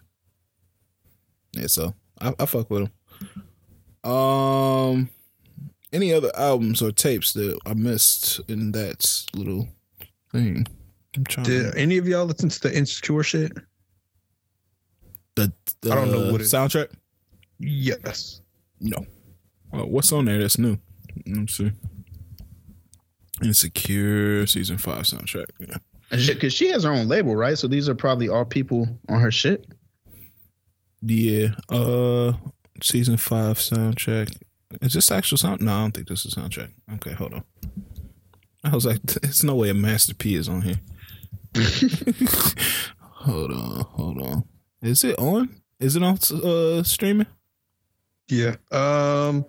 [1.54, 2.90] Yeah, so I, I fuck with
[4.04, 4.10] him.
[4.10, 5.10] Um,
[5.92, 9.68] any other albums or tapes that I missed in that little
[10.32, 10.66] thing?
[11.18, 11.46] I'm trying.
[11.46, 13.52] Did to, any of y'all listen to the insecure shit?
[15.36, 15.52] the,
[15.82, 16.90] the I don't know what it- soundtrack.
[17.60, 18.42] Yes.
[18.80, 19.06] No.
[19.74, 20.78] Uh, what's on there that's new?
[21.28, 21.72] Let me see.
[23.44, 25.46] Insecure season five soundtrack.
[25.60, 25.78] Yeah.
[26.34, 27.58] because she has her own label, right?
[27.58, 29.66] So these are probably all people on her shit.
[31.02, 31.50] Yeah.
[31.70, 32.34] Uh,
[32.84, 34.36] season five soundtrack.
[34.82, 35.62] Is this actual sound?
[35.62, 36.70] No, I don't think this is soundtrack.
[36.96, 37.44] Okay, hold on.
[38.64, 40.80] I was like, there's no way a Master P is on here.
[43.00, 44.44] hold on, hold on.
[44.82, 45.62] Is it on?
[45.80, 47.28] Is it on uh streaming?
[48.28, 48.56] Yeah.
[48.72, 49.46] Um.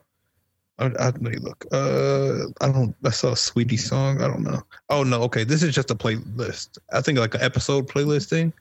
[0.79, 1.65] I, I let me look.
[1.73, 2.95] Uh, I don't.
[3.05, 4.23] I saw a Saweetie song.
[4.23, 4.63] I don't know.
[4.89, 5.23] Oh no.
[5.23, 6.79] Okay, this is just a playlist.
[6.93, 8.53] I think like an episode playlist thing.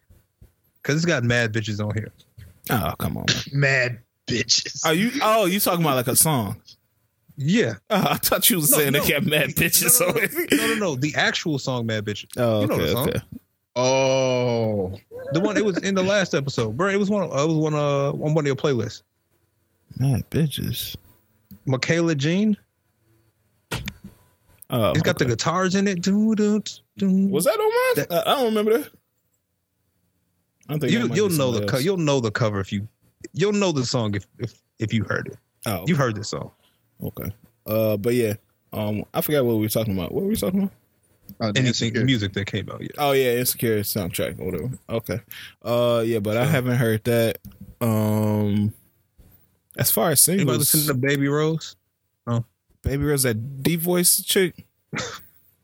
[0.83, 2.11] Cause it's got mad bitches on here.
[2.69, 3.25] Oh, come on.
[3.53, 3.59] Man.
[3.61, 4.85] Mad bitches.
[4.85, 5.11] Are you?
[5.21, 6.61] Oh, you talking about like a song?
[7.37, 7.75] Yeah.
[7.89, 9.01] Oh, I thought you was No, saying no.
[9.03, 10.51] they got mad bitches No, no, on no, it.
[10.51, 10.95] no, no, no.
[10.95, 13.09] The actual song, "Mad Bitches." Oh, You know okay, the song.
[13.09, 13.21] okay.
[13.75, 14.99] Oh,
[15.33, 16.89] The one it was in the last episode, bro.
[16.89, 17.23] It was one.
[17.23, 17.73] It was one.
[17.73, 19.01] Uh, on one of your playlists.
[19.97, 20.95] Mad bitches.
[21.71, 22.57] Michaela Jean.
[24.73, 26.01] Oh, It's got the guitars in it.
[26.01, 26.61] Doo, doo,
[26.97, 27.27] doo.
[27.27, 28.07] Was that on mine?
[28.09, 28.89] That- I I don't remember that.
[30.69, 31.07] I think you?
[31.07, 32.87] might You'll know the co- you'll know the cover if you
[33.33, 35.37] you'll know the song if if if you heard it.
[35.65, 36.51] Oh, You've heard this song.
[37.03, 37.31] okay.
[37.65, 38.33] Uh, but yeah.
[38.73, 40.13] Um, I forgot what we were talking about.
[40.13, 40.71] What were we talking about?
[41.41, 42.05] uh, Anything Insecure.
[42.05, 42.81] music that came out.
[42.81, 42.87] Yeah.
[42.97, 44.69] Oh yeah, insecure soundtrack or whatever.
[44.89, 45.19] Okay.
[45.61, 47.37] Uh, yeah, but I haven't heard that.
[47.81, 48.73] Um,
[49.81, 51.75] as far as Anybody singles, listen to Baby Rose?
[52.27, 52.45] Oh,
[52.83, 54.65] Baby Rose, that deep voice chick.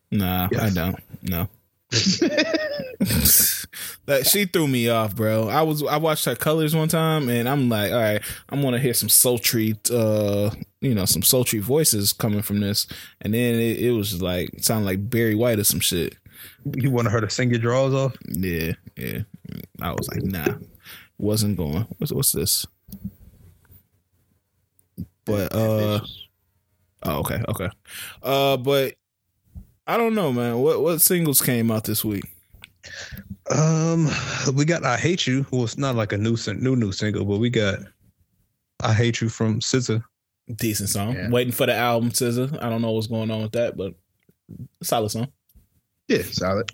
[0.09, 0.95] Nah, I don't.
[1.21, 1.49] No.
[4.05, 5.47] that she threw me off, bro.
[5.47, 8.79] I was I watched her colors one time and I'm like, all right, I'm gonna
[8.79, 10.49] hear some sultry uh
[10.81, 12.87] you know, some sultry voices coming from this.
[13.21, 16.15] And then it, it was like sounded like Barry White or some shit.
[16.75, 18.15] You want her to sing your drawers off?
[18.27, 19.19] Yeah, yeah.
[19.81, 20.55] I was like, nah.
[21.17, 21.87] Wasn't going.
[21.97, 22.65] What's what's this?
[25.27, 25.99] But uh
[27.03, 27.69] oh okay, okay.
[28.23, 28.95] Uh but
[29.85, 30.57] I don't know, man.
[30.59, 32.23] What what singles came out this week?
[33.49, 34.09] Um,
[34.55, 37.37] we got "I Hate You." Well, it's not like a new new new single, but
[37.37, 37.79] we got
[38.81, 40.03] "I Hate You" from SZA.
[40.55, 41.13] Decent song.
[41.15, 41.29] Yeah.
[41.29, 42.61] Waiting for the album, SZA.
[42.61, 43.93] I don't know what's going on with that, but
[44.83, 45.27] solid song.
[46.07, 46.69] yeah, solid.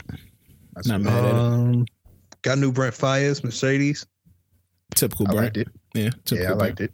[0.74, 1.36] That's Not what- mad at it.
[1.36, 1.86] Um,
[2.42, 4.06] got new Brent Faiyaz, Mercedes.
[4.96, 5.44] Typical I Brent.
[5.46, 5.68] liked it.
[5.96, 6.60] Yeah, typical Yeah, I Brent.
[6.60, 6.94] liked it.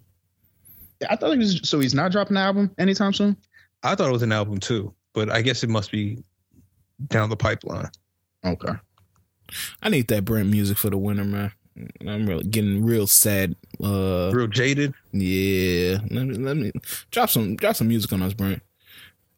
[1.07, 1.61] I thought he was.
[1.63, 3.37] So he's not dropping an album anytime soon.
[3.83, 6.23] I thought it was an album too, but I guess it must be
[7.07, 7.89] down the pipeline.
[8.45, 8.73] Okay.
[9.81, 11.51] I need that Brent music for the winter, man.
[12.05, 13.55] I'm really getting real sad.
[13.81, 14.93] Uh, Real jaded.
[15.13, 15.99] yeah.
[16.11, 16.71] Let me, let me
[17.11, 18.61] drop some drop some music on us, Brent.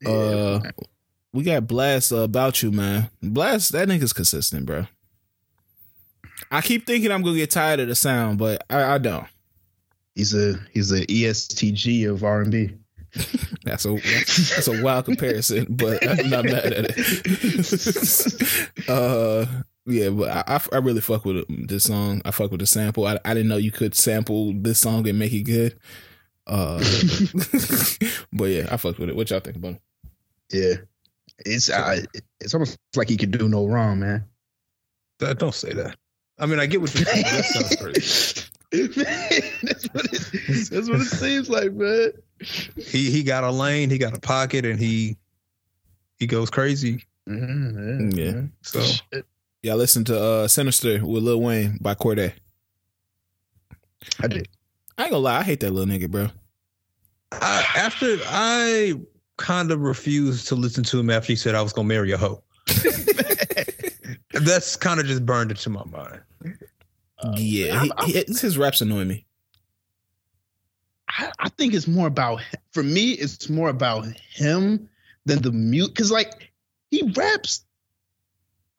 [0.06, 0.60] Uh,
[1.32, 3.10] we got Blxst uh, about you, man.
[3.24, 4.88] Blxst that nigga's consistent, bro.
[6.50, 9.28] I keep thinking I'm gonna get tired of the sound, but I, I don't.
[10.16, 12.74] He's a he's a EST Gee of R and B.
[13.64, 18.70] That's a that's a wild comparison, but I'm not mad at it.
[18.90, 19.46] uh,
[19.86, 22.22] yeah, but I, I I really fuck with this song.
[22.26, 23.06] I fuck with the sample.
[23.06, 25.78] I, I didn't know you could sample this song and make it good.
[26.48, 26.78] Uh,
[28.34, 29.16] but yeah, I fuck with it.
[29.16, 29.82] What y'all think about it?
[30.52, 30.74] Yeah,
[31.46, 32.02] it's uh,
[32.40, 34.24] it's almost like he could do no wrong, man.
[35.20, 35.98] That- Don't say that.
[36.40, 38.48] I mean, I get what you're saying.
[38.72, 39.04] That sounds crazy.
[39.04, 42.12] Man, that's what it, that's what it seems like, man.
[42.78, 45.18] He he got a lane, he got a pocket, and he
[46.18, 47.04] he goes crazy.
[47.30, 48.44] Mhm, Yeah.
[48.62, 49.26] So Shit.
[49.64, 52.34] Y'all listen to uh Sinister with Lil Wayne by Cordae.
[54.22, 54.48] I did.
[54.98, 56.30] I ain't gonna lie, I hate that little nigga, bro.
[57.34, 59.00] I, after I
[59.38, 62.18] kind of refused to listen to him after he said I was gonna marry a
[62.18, 62.44] hoe.
[64.34, 66.22] That's kind of just burned into my mind.
[67.24, 69.26] Um, yeah, he, he, his raps annoy me.
[71.08, 72.42] I, I think it's more about
[72.72, 73.12] for me.
[73.12, 74.90] It's more about him
[75.26, 76.52] than the mute because like
[76.90, 77.66] he raps.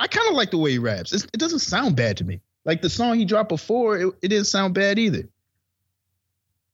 [0.01, 1.13] I kind of like the way he raps.
[1.13, 2.41] It's, it doesn't sound bad to me.
[2.65, 5.29] Like the song he dropped before, it, it didn't sound bad either.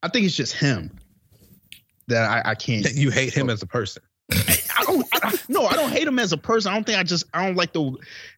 [0.03, 0.99] I think it's just him
[2.07, 2.87] that I, I can't.
[2.95, 4.03] You hate him as a person.
[4.33, 5.07] I don't.
[5.13, 6.71] I, no, I don't hate him as a person.
[6.71, 7.25] I don't think I just.
[7.35, 7.91] I don't like the.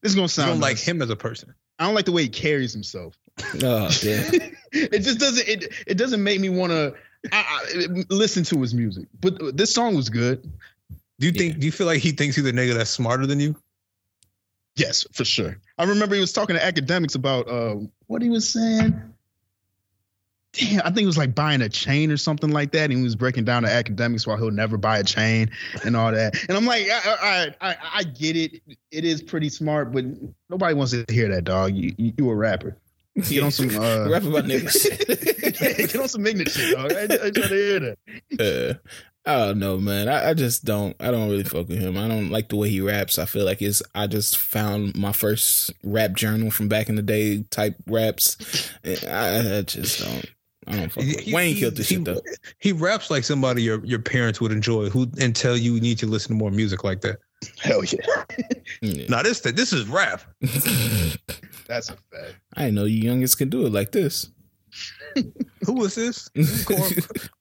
[0.02, 1.55] This is gonna You sound don't like him as a person.
[1.78, 3.16] I don't like the way he carries himself.
[3.62, 4.53] Oh damn.
[4.73, 5.49] it just doesn't.
[5.49, 6.95] It it doesn't make me want to
[7.33, 7.45] I,
[7.75, 9.09] I, listen to his music.
[9.21, 10.51] But this song was good.
[11.19, 11.59] Do you think?
[11.59, 13.55] Do you feel like he thinks he's a nigga that's smarter than you?
[14.77, 15.59] Yes, for sure.
[15.79, 17.77] I remember he was talking to academics about uh,
[18.07, 18.99] what he was saying.
[20.53, 22.85] Damn, I think it was like buying a chain or something like that.
[22.85, 25.51] And he was breaking down to academics why he'll never buy a chain
[25.85, 26.35] and all that.
[26.49, 28.62] And I'm like, I, I, I, I get it.
[28.91, 30.05] It is pretty smart, but
[30.49, 31.75] nobody wants to hear that, dog.
[31.75, 32.77] You, you, you a rapper.
[33.28, 35.89] Get on some uh, Rap about niggas.
[35.93, 36.93] Get on some ignorant shit, dog.
[36.93, 37.99] I, I try to hear that.
[38.39, 38.91] Uh,
[39.27, 40.09] I don't know, man.
[40.09, 40.97] I, I just don't.
[41.01, 41.99] I don't really fuck with him.
[41.99, 43.19] I don't like the way he raps.
[43.19, 43.82] I feel like it's.
[43.95, 48.70] I just found my first rap journal from back in the day type raps.
[48.85, 50.24] I, I just don't.
[50.66, 52.23] I don't fuck with He- Wayne he- killed this he- shit though.
[52.61, 55.99] He raps like somebody your your parents would enjoy, who and tell you you need
[55.99, 57.19] to listen to more music like that.
[57.61, 58.01] Hell yeah.
[58.82, 59.07] Yeah.
[59.09, 60.23] Now this this is rap.
[61.71, 62.35] That's a fact.
[62.57, 64.29] I didn't know you youngest can do it like this.
[65.65, 66.29] Who was this?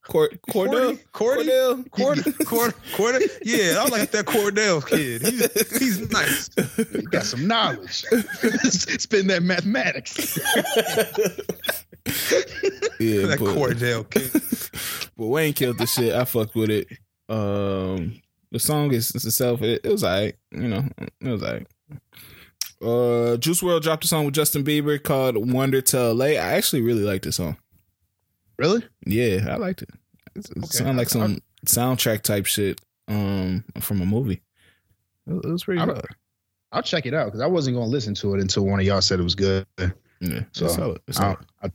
[0.04, 1.00] Cord- Cordell.
[1.12, 1.90] Cordell.
[1.90, 2.46] Cordell.
[2.46, 3.26] Cord, Cordy?
[3.42, 5.24] Yeah, I like that Cordell kid.
[5.24, 6.48] He's, he's nice.
[6.94, 8.04] You got some knowledge.
[8.70, 10.38] Spin that mathematics.
[13.00, 14.32] Yeah, that but, Cordell kid.
[15.18, 16.14] but Wayne killed the shit.
[16.14, 16.88] I fucked with it.
[17.30, 19.64] Um, the song is itself.
[19.64, 20.36] It, it was alright.
[20.52, 21.68] You know, it was alright.
[22.82, 26.82] Uh, Juice WRLD dropped a song with Justin Bieber called "Wonder to LA." I actually
[26.82, 27.58] really like this song.
[28.58, 28.84] Really?
[29.06, 29.90] Yeah, I liked it.
[30.36, 32.80] It, Okay, sounded like I- some soundtrack type shit.
[33.08, 34.42] Um, from a movie.
[35.26, 36.06] It, was pretty good.
[36.72, 38.86] I'll check it out because I wasn't going to listen to it until one of
[38.86, 39.66] y'all said it was good.
[40.22, 41.02] Yeah, So, it's solid.
[41.08, 41.38] It's solid.
[41.64, 41.72] I'll,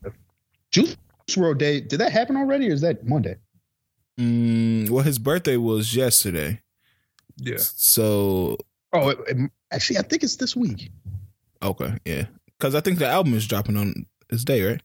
[0.70, 0.96] Juice
[1.28, 3.36] WRLD Day, did that happen already or is that Monday?
[4.20, 6.60] Mm, well, his birthday was yesterday,
[7.36, 7.56] Yeah.
[7.58, 8.56] so
[8.92, 10.90] Oh, it, it- actually, I think it's this week.
[11.62, 12.26] okay, yeah.
[12.58, 14.82] Because I think the album is dropping on this day, right?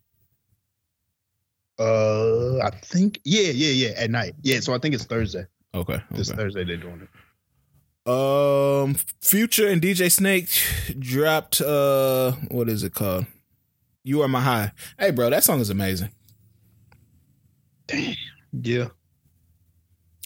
[1.80, 4.34] Uh, I think, yeah, yeah, yeah, at night.
[4.42, 5.46] Yeah, so I think it's Thursday.
[5.74, 6.02] Okay.
[6.12, 6.32] This.
[6.32, 7.10] Thursday they're doing it.
[8.12, 10.50] Um, Future and DJ Snake
[10.98, 11.62] dropped.
[11.62, 13.28] Uh, what is it called?
[14.04, 14.72] You are my high.
[14.98, 16.10] Hey, bro, that song is amazing.
[18.52, 18.88] Yeah.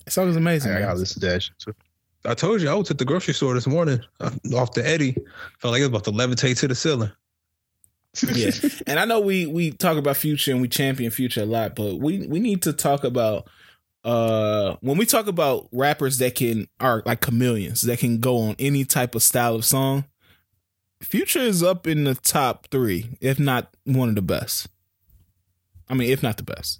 [0.06, 0.72] That song is amazing.
[0.72, 1.74] I, gotta listen to that too.
[2.26, 5.16] I told you I was at the grocery store this morning uh, off the Eddie.
[5.60, 7.12] Felt like it was about to levitate to the ceiling.
[8.34, 8.52] yeah,
[8.88, 11.96] and I know we we talk about Future and we champion Future a lot, but
[11.96, 13.50] we we need to talk about
[14.04, 18.56] uh when we talk about rappers that can are like chameleons that can go on
[18.60, 20.06] any type of style of song.
[21.02, 24.68] Future is up in the top three, if not one of the best.
[25.90, 26.80] I mean, if not the best.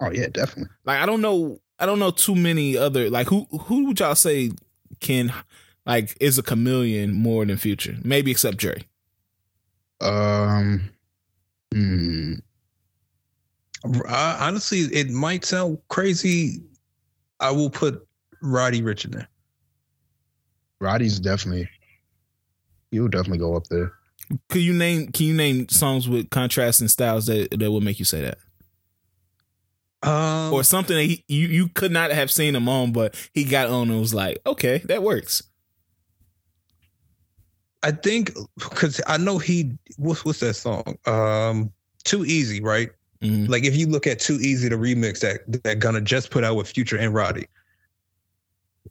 [0.00, 0.74] Oh yeah, definitely.
[0.84, 4.14] Like I don't know, I don't know too many other like who who would y'all
[4.14, 4.50] say
[5.00, 5.32] can
[5.86, 7.96] like is a chameleon more than Future?
[8.02, 8.84] Maybe except Dre.
[10.00, 10.90] Um,
[11.72, 12.34] hmm.
[13.84, 16.62] Uh, honestly, it might sound crazy.
[17.40, 18.06] I will put
[18.42, 19.28] Roddy Ricch in there.
[20.80, 21.68] Roddy's definitely
[22.90, 23.92] he'll definitely go up there.
[24.48, 28.04] Could you name can you name songs with contrasting styles that that would make you
[28.04, 28.38] say that?
[30.02, 33.44] Um, Or something that he, you you could not have seen him on, but he
[33.44, 35.42] got on and was like, okay, that works.
[37.82, 40.96] I think because I know he what's what's that song?
[41.06, 41.72] Um,
[42.04, 42.90] Too Easy, right?
[43.22, 43.48] Mhm.
[43.48, 46.56] Like if you look at Too Easy, the remix that that Gunna just put out
[46.56, 47.46] with Future and Roddy.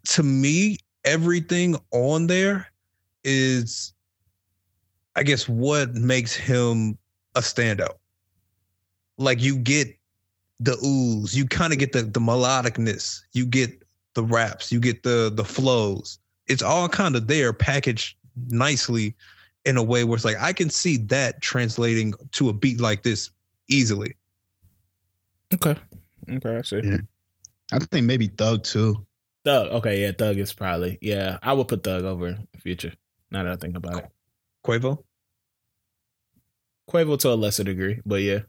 [0.10, 2.68] To me, everything on there
[3.24, 3.94] is,
[5.16, 6.98] I guess, what makes him
[7.36, 7.96] a standout.
[9.18, 9.97] Like you get
[10.60, 15.04] the ooze, you kind of get the the melodicness, you get the raps, you get
[15.04, 16.20] the the flows.
[16.48, 18.18] It's all kind of there, packaged
[18.50, 19.16] nicely
[19.66, 23.04] in a way where it's like I can see that translating to a beat like
[23.04, 23.30] this
[23.68, 24.16] easily.
[25.54, 25.76] Okay.
[26.30, 26.82] Okay, I see.
[26.84, 26.98] Yeah.
[27.72, 29.06] I think maybe Thug too.
[29.46, 29.72] Thug.
[29.72, 31.38] Okay, yeah, Thug is probably yeah.
[31.44, 32.94] I would put Thug over Future.
[33.32, 34.10] Now that I think about it,
[34.66, 35.04] Quavo.
[36.90, 38.40] Quavo to a lesser degree, but yeah.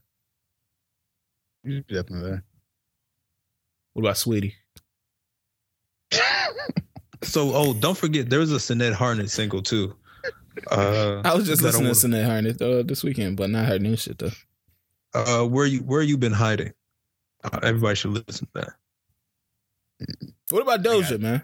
[1.89, 2.45] Definitely there.
[3.95, 4.55] What about Saweetie?
[7.25, 9.95] So, oh, don't forget, there was a Sinead Harnett single too.
[10.71, 13.79] Uh, I was just listening to would- Sinead Harnett uh, this weekend, but not her
[13.81, 14.31] new shit though.
[15.15, 16.73] uh, where you where you been hiding?
[17.43, 18.63] Uh, everybody should listen to
[19.99, 20.07] that.
[20.51, 21.43] What about Doja, man?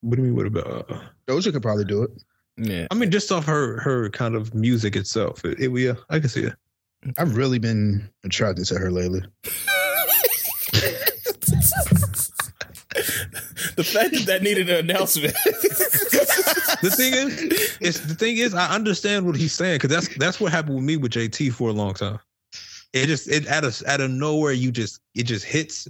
[0.00, 0.36] What do you mean?
[0.36, 0.90] What about?
[0.90, 2.10] Uh, Doja could probably do it.
[2.56, 2.86] Yeah.
[2.90, 6.28] I mean, just off her her kind of music itself, it, it, yeah, I can
[6.28, 6.54] see it.
[7.18, 9.22] I've really been attracted to her lately.
[13.76, 15.34] the fact that that needed an announcement.
[16.82, 20.40] The thing is, it's the thing is, I understand what he's saying because that's that's
[20.40, 22.18] what happened with me with JT for a long time.
[22.92, 25.88] It just it out of out of nowhere, you just it just hits,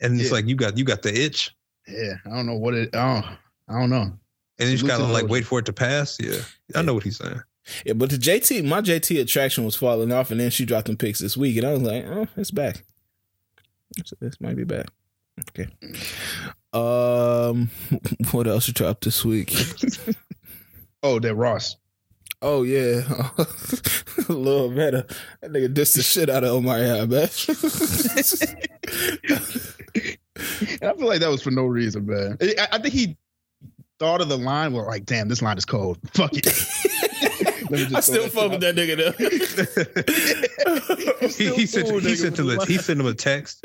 [0.00, 0.34] and it's Yeah.
[0.36, 1.50] like you got you got the itch,
[1.86, 2.94] Yeah, I don't know what it.
[2.94, 3.26] I don't,
[3.74, 4.12] I don't know.
[4.58, 6.16] and you just gotta like wait for it to pass.
[6.20, 6.40] Yeah,
[6.74, 7.40] I know what he's saying.
[7.84, 10.96] Yeah, but the JT, my JT attraction was falling off, and then she dropped them
[10.96, 12.84] pics this week, and I was like, oh, it's back.
[13.96, 14.86] This, this might be back.
[15.50, 15.68] Okay.
[16.72, 17.70] Um,
[18.32, 19.54] what else you dropped this week?
[21.02, 21.76] Oh, that Ross.
[22.42, 23.02] Oh yeah,
[24.28, 25.06] a little better.
[25.40, 27.12] That nigga dissed the shit out of Omar man.
[30.82, 32.38] I feel like that was for no reason, man.
[32.40, 33.16] I, I think he
[33.98, 34.72] thought of the line.
[34.72, 35.98] Well, like, damn, this line is cold.
[36.14, 36.46] Fuck it.
[37.62, 39.14] Let me just I throw still that fuck with that nigga
[41.20, 43.64] he, Still he sent cool, he sent him a, he sent him a text.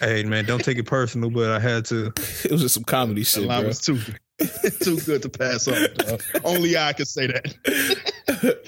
[0.00, 2.06] Hey man, don't take it personal, but I had to.
[2.44, 3.68] it was just some comedy That shit, line bro.
[3.68, 3.98] was too
[4.82, 5.76] too good to pass on.
[6.44, 8.58] Only I could say that.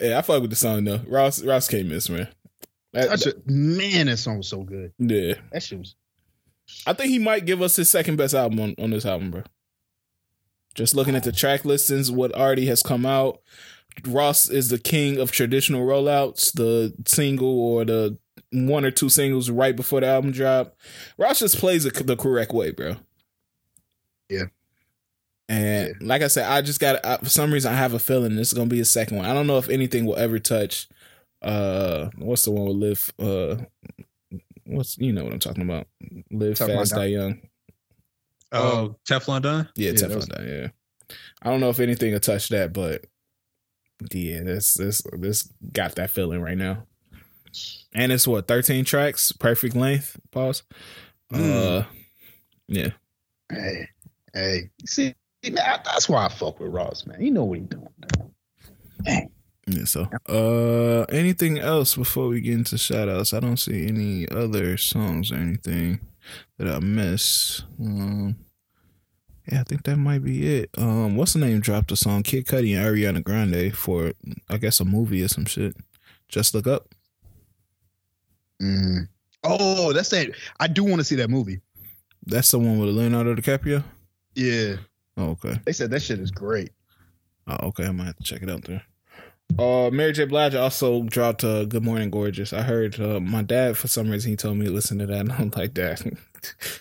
[0.00, 1.00] yeah, I fuck with the song though.
[1.06, 2.28] Ross Ross can't miss, man.
[2.92, 4.92] That- That shit- man, that song was so good.
[4.98, 5.94] yeah, That shit was.
[6.86, 9.42] I think he might give us his second best album on, on this album, bro.
[10.74, 13.40] Just looking at the track listings, what already has come out,
[14.06, 16.52] Ross is the king of traditional rollouts.
[16.52, 18.18] The single or the
[18.52, 20.76] one or two singles right before the album drop,
[21.18, 22.96] Ross just plays it the correct way, bro.
[24.28, 24.44] Yeah.
[25.48, 28.34] And like I said, I just got I, for some reason I have a feeling
[28.36, 29.26] this is gonna be a second one.
[29.26, 30.88] I don't know if anything will ever touch.
[31.42, 33.12] Uh, what's the one with Live?
[33.18, 33.56] Uh,
[34.64, 35.86] what's you know what I'm talking about?
[36.32, 37.00] Live Teflon fast, Don.
[37.00, 37.40] die young.
[38.52, 39.68] Oh, Teflon Don.
[39.76, 40.68] Yeah, Yeah, Teflon was- Don, yeah.
[41.42, 43.04] I don't know if anything will touch that, but
[44.12, 46.86] yeah, this this this got that feeling right now.
[47.94, 50.18] And it's what thirteen tracks, perfect length.
[50.30, 50.62] Pause.
[51.32, 51.80] Mm.
[51.80, 51.84] Uh,
[52.68, 52.90] yeah.
[53.50, 53.88] Hey,
[54.34, 54.70] hey.
[54.84, 57.20] See, that's why I fuck with Ross, man.
[57.20, 57.88] You know what he doing.
[59.04, 59.30] Man.
[59.68, 63.34] Yeah, so uh anything else before we get into shout outs?
[63.34, 66.00] I don't see any other songs or anything
[66.58, 67.62] that I miss.
[67.80, 68.36] Um
[69.50, 70.70] yeah, I think that might be it.
[70.76, 72.22] Um what's the name dropped a song?
[72.22, 74.12] Kid Cudi and Ariana Grande for
[74.48, 75.76] I guess a movie or some shit.
[76.28, 76.88] Just look up.
[78.62, 79.08] Mm.
[79.44, 80.30] Oh, that's that.
[80.58, 81.60] I do want to see that movie.
[82.26, 83.84] That's the one with Leonardo DiCaprio?
[84.34, 84.76] Yeah,
[85.16, 85.60] Oh, okay.
[85.64, 86.70] they said that shit is great.
[87.46, 87.86] Oh, okay.
[87.86, 88.82] I might have to check it out there.
[89.58, 90.24] Uh, Mary J.
[90.24, 94.30] Blige also dropped uh, "Good Morning Gorgeous." I heard uh, my dad for some reason
[94.30, 96.18] he told me to listen to that, and I'm like, "Dad,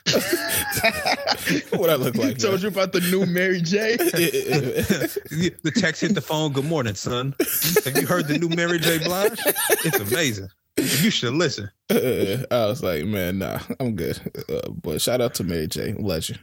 [1.71, 3.95] what I look like?" Told man?" you about the new Mary J.
[3.97, 6.51] the text hit the phone.
[6.53, 7.35] Good morning, son.
[7.85, 8.99] Have you heard the new Mary J.
[8.99, 9.39] Blige?
[9.83, 10.49] It's amazing.
[10.77, 11.69] You should listen.
[11.89, 14.19] I was like, "Man, nah, I'm good."
[14.49, 15.93] Uh, but shout out to Mary J.
[15.93, 16.39] Legend.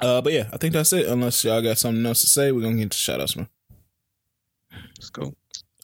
[0.00, 1.06] Uh, but yeah, I think that's it.
[1.06, 3.48] Unless y'all got something else to say, we're gonna get into shout outs, man.
[4.98, 5.32] Let's go.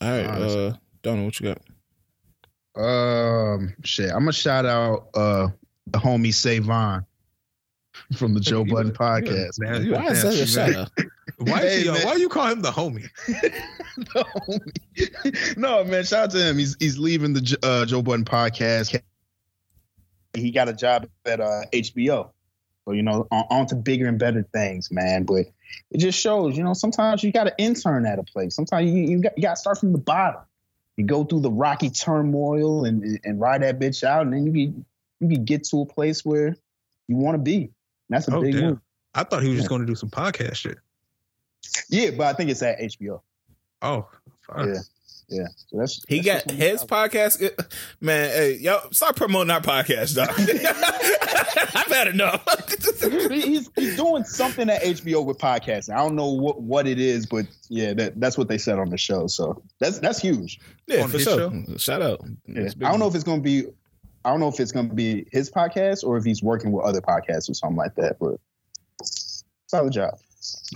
[0.01, 0.67] All right, Honestly.
[0.67, 1.61] uh, Donald, what you got?
[2.83, 4.09] Um, shit.
[4.09, 5.47] I'm gonna shout out uh
[5.87, 7.05] the homie Savon
[8.17, 9.59] from the Joe Budden podcast.
[9.59, 10.49] man, you Why is that a shit.
[10.49, 10.91] shout?
[11.37, 12.05] Why, Hey, is he, man.
[12.05, 13.07] why you call him the homie?
[13.27, 15.57] the homie.
[15.57, 16.57] No, man, shout out to him.
[16.57, 18.99] He's he's leaving the uh, Joe Budden podcast.
[20.33, 22.29] He got a job at uh, HBO.
[22.85, 25.23] So, you know, on, on to bigger and better things, man.
[25.23, 25.45] But
[25.91, 28.55] it just shows, you know, sometimes you got to intern at a place.
[28.55, 30.41] Sometimes you, you got, you got to start from the bottom.
[30.97, 34.45] You go through the rocky turmoil and, and, and ride that bitch out, and then
[34.47, 34.85] you can,
[35.21, 36.55] you can get to a place where
[37.07, 37.71] you want to be.
[38.09, 38.63] That's a Oh, big damn.
[38.65, 38.79] move.
[39.13, 40.77] I thought he was just going to do some podcast shit.
[41.89, 43.21] Yeah, but I think it's at HBO.
[43.81, 44.07] Oh,
[44.41, 44.69] fine.
[44.73, 44.79] Yeah.
[45.29, 45.47] Yeah.
[45.67, 47.41] So that's He that's got his podcast.
[48.01, 50.29] Man, hey, yo, start promoting our podcast, dog.
[51.73, 52.29] I better know.
[52.29, 53.31] enough.
[53.31, 55.93] he's, he's doing something at HBO with podcasting.
[55.93, 58.89] I don't know what, what it is, but yeah, that, that's what they said on
[58.89, 59.27] the show.
[59.27, 60.59] So that's that's huge.
[60.87, 61.51] yeah, On for his sure.
[61.77, 62.21] Shout out.
[62.47, 62.69] Yeah.
[62.83, 63.67] I don't know if it's gonna be
[64.23, 67.01] I don't know if it's gonna be his podcast or if he's working with other
[67.01, 68.17] podcasts or something like that.
[68.19, 68.35] But
[69.67, 70.17] solid job.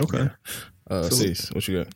[0.02, 0.30] Okay.
[0.90, 1.94] Uh, So- Cease, what you got?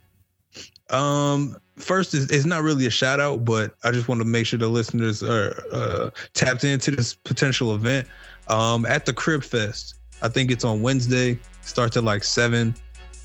[0.91, 4.47] Um, first is it's not really a shout out, but I just want to make
[4.47, 8.07] sure the listeners are uh, tapped into this potential event.
[8.47, 11.37] Um, at the Crib Fest, I think it's on Wednesday.
[11.61, 12.73] Starts at like seven,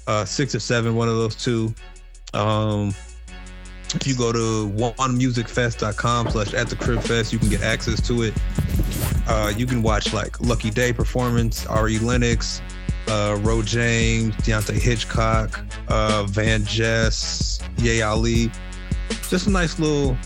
[0.07, 1.75] uh, six or seven, one of those two.
[2.35, 2.95] Um,
[3.95, 8.23] if you go to onemusicfest.com slash at the crib fest, you can get access to
[8.23, 8.35] it.
[9.27, 12.61] Uh, you can watch like Lucky Daye performance, Ari Lennox,
[13.09, 18.51] uh, Ro James, Deante' Hitchcock, uh, Van Jess, Ye Ali.
[19.29, 20.17] Just a nice little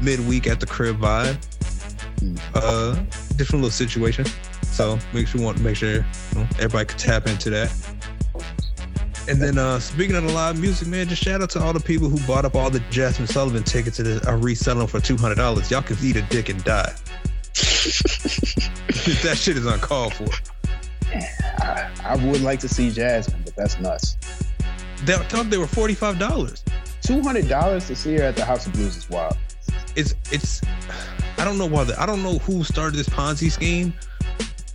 [0.00, 1.38] midweek at the crib vibe.
[2.54, 2.94] Uh,
[3.36, 4.26] different little situation.
[4.62, 6.04] So make sure you want make sure you
[6.34, 7.95] know, everybody can tap into that.
[9.28, 11.80] And then uh speaking of the live music, man, just shout out to all the
[11.80, 15.16] people who bought up all the Jazmine Sullivan tickets and are reselling them for two
[15.16, 15.70] hundred dollars.
[15.70, 16.94] Y'all can eat a dick and die.
[19.22, 20.28] that shit is uncalled for.
[21.12, 24.16] I, I would like to see Jazmine, but that's nuts.
[25.04, 26.64] They thought they were forty five dollars.
[27.02, 29.36] Two hundred dollars to see her at the House of Blues is wild.
[29.96, 30.62] It's it's.
[31.38, 31.84] I don't know why.
[31.84, 33.92] The, I don't know who started this Ponzi scheme,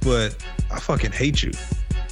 [0.02, 0.36] but
[0.70, 1.52] I fucking hate you.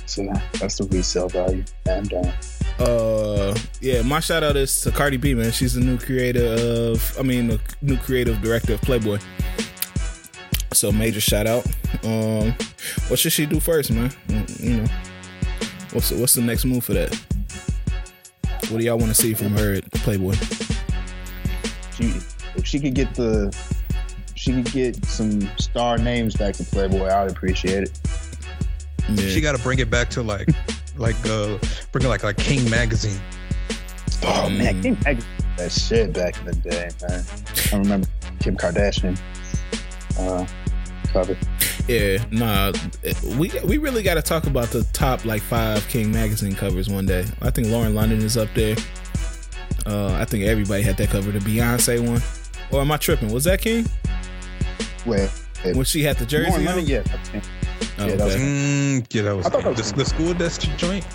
[0.10, 0.26] So
[0.60, 1.64] that's the resale value.
[1.88, 2.34] I'm done.
[2.80, 5.52] Uh, yeah, my shout out is to Cardi B, man.
[5.52, 9.19] She's the new creator of, I mean, the new creative director of Playboy.
[10.73, 11.65] So major shout out.
[12.03, 12.56] Um,
[13.07, 14.10] what should she do first, man?
[14.27, 14.86] Mm, You know,
[15.91, 17.14] what's the, what's the next move for that?
[18.69, 20.34] What do y'all want to see from her at Playboy?
[21.95, 22.14] She,
[22.56, 23.56] if she could get the,
[24.36, 27.99] she could get some star names back to Playboy, I would appreciate it.
[29.15, 29.30] Yeah.
[29.30, 30.48] She got to bring it back to like,
[30.98, 31.57] like uh,
[31.91, 33.19] bring it like like King magazine.
[34.23, 34.57] Oh Mm.
[34.57, 35.26] man, Kim Kardashian
[35.57, 37.23] that shit back in the day, man.
[37.73, 38.07] I remember
[38.40, 39.19] Kim Kardashian
[40.19, 40.45] uh,
[41.14, 41.38] cover.
[41.88, 42.72] Yeah, nah,
[43.38, 47.06] we we really got to talk about the top like five King magazine covers one
[47.06, 47.26] day.
[47.41, 48.76] I think Lauren London is up there.
[49.86, 51.31] Uh, I think everybody had that cover.
[51.31, 52.22] The Beyonce one,
[52.72, 53.31] or am I tripping?
[53.34, 53.86] Was that King
[55.06, 55.27] Where
[55.73, 56.49] when she had the jersey?
[56.52, 56.65] Lauren?
[56.65, 57.41] London, yeah, that's him.
[58.00, 60.34] Oh, Yeah, that was- Mm, yeah, that was, I thought that was the, the school
[60.34, 61.06] desk joint.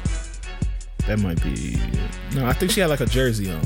[1.07, 1.79] that might be.
[2.35, 3.61] No, I think she had like a jersey on.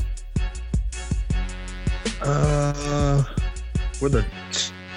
[2.21, 3.23] Uh,
[4.01, 4.25] were the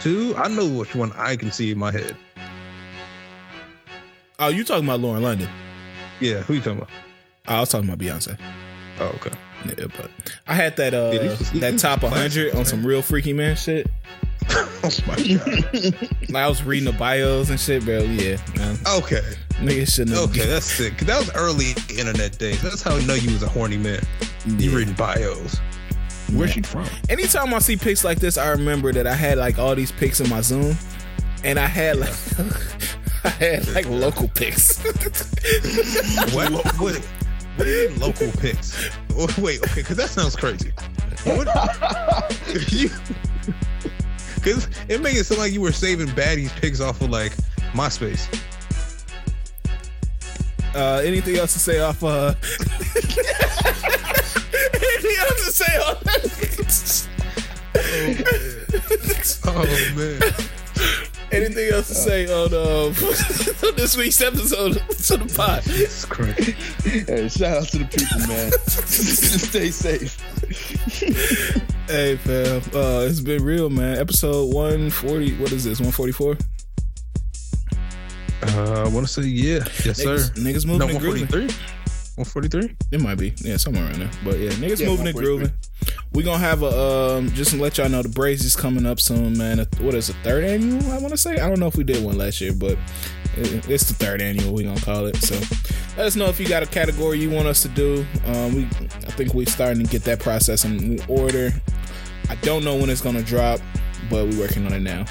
[0.00, 0.34] two?
[0.36, 2.16] I know which one I can see in my head.
[4.38, 5.48] Oh, you talking about Lauren London?
[6.20, 6.90] Yeah, who you talking about?
[7.48, 8.38] Oh, I was talking about Beyonce.
[8.98, 9.30] Oh, okay.
[9.66, 10.10] Yeah, but
[10.48, 13.54] I had that uh Yeah, these that top these 100 on some real freaky man
[13.56, 13.86] shit.
[14.54, 16.08] Oh my god.
[16.28, 18.00] Like I was reading the bios and shit, bro.
[18.00, 18.78] Yeah, man.
[18.86, 19.22] Okay.
[19.60, 20.30] Niggas shouldn't have.
[20.30, 20.98] Okay, that's sick.
[20.98, 22.60] That was early internet days.
[22.62, 24.00] That's how I know you was a horny man.
[24.46, 25.58] You reading bios.
[26.32, 26.86] Where's she from?
[27.10, 30.20] anytime I see pics like this, I remember that I had like all these pics
[30.20, 30.76] in my Zoom,
[31.44, 32.14] and I had like
[33.24, 34.82] I had like local pics.
[36.32, 36.52] What?
[36.52, 36.96] what,
[37.56, 38.90] what do you mean local pics?
[39.38, 40.72] Wait, okay, because that sounds crazy.
[41.24, 41.48] What?
[42.72, 42.90] you?
[44.42, 47.32] Because it makes it sound like you were saving baddies pics off of like
[47.72, 48.26] MySpace.
[50.74, 52.02] uh, anything else to say off?
[52.02, 52.34] Uh,
[54.74, 56.02] anything else to say off?
[59.44, 59.64] Oh
[59.96, 60.20] man.
[61.32, 62.86] anything else to say on uh,
[63.66, 65.62] on this week's episode of the pod?
[65.66, 66.52] It's crazy.
[66.82, 68.52] Hey, shout out to the people, man.
[68.66, 70.20] Stay safe.
[71.88, 73.98] Hey fam, uh, it's been real, man.
[73.98, 75.34] Episode one forty.
[75.36, 75.80] What is this?
[75.80, 76.36] One forty four.
[78.42, 80.16] Uh, I want to say yeah, yes sir.
[80.16, 81.54] Niggas, niggas moving No, and
[82.16, 82.24] one grooving.
[82.24, 82.60] forty three.
[82.60, 82.76] One forty three.
[82.92, 84.10] It might be, yeah, somewhere around there.
[84.24, 85.52] But yeah, niggas Yeah, moving and grooving.
[86.12, 89.00] we're gonna have a um, just to let y'all know the Braves is coming up
[89.00, 89.66] soon, man.
[89.80, 90.90] What is the third annual?
[90.92, 92.76] I want to say I don't know if we did one last year, but
[93.36, 94.52] it's the third annual.
[94.52, 95.16] We gonna call it.
[95.16, 95.34] So
[95.96, 98.04] let us know if you got a category you want us to do.
[98.26, 101.50] Um, we I think we're starting to get that process in order.
[102.28, 103.60] I don't know when it's gonna drop,
[104.10, 105.04] but we're working on it now.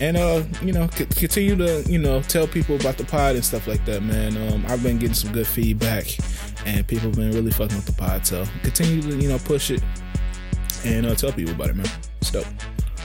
[0.00, 3.44] And uh, you know, c- continue to you know tell people about the pod and
[3.44, 4.36] stuff like that, man.
[4.52, 6.06] Um, I've been getting some good feedback,
[6.66, 8.26] and people have been really fucking with the pod.
[8.26, 9.82] So continue to you know push it
[10.84, 11.86] and uh, tell people about it, man.
[12.20, 12.46] It's dope.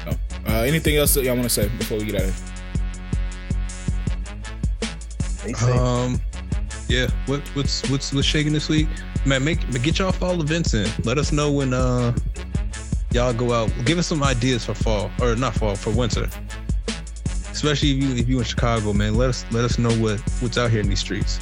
[0.04, 0.12] So,
[0.48, 2.36] uh, anything else that y'all want to say before we get out of
[5.46, 5.72] here?
[5.72, 6.20] Um,
[6.88, 7.08] yeah.
[7.28, 8.88] What what's what's what's shaking this week,
[9.26, 9.44] man?
[9.44, 10.90] Make get y'all fall events in.
[11.04, 12.16] Let us know when uh
[13.12, 13.72] y'all go out.
[13.86, 16.28] Give us some ideas for fall or not fall for winter.
[17.52, 19.16] Especially if you if you in Chicago, man.
[19.16, 21.40] Let us let us know what what's out here in these streets.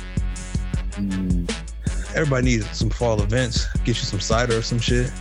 [0.92, 1.69] Mm.
[2.16, 3.66] Everybody needs some fall events.
[3.80, 5.12] Get you some cider or some shit.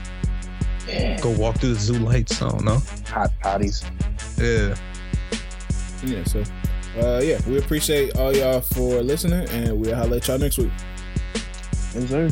[0.89, 1.20] Yeah.
[1.20, 2.40] Go walk through the zoo lights.
[2.40, 2.81] I don't know.
[3.09, 3.85] Hot potties.
[4.39, 4.74] Yeah.
[6.02, 6.24] Yeah.
[6.24, 6.43] So,
[7.01, 10.70] uh, yeah, we appreciate all y'all for listening, and we'll holler at y'all next week.
[11.94, 12.31] Yes, sir.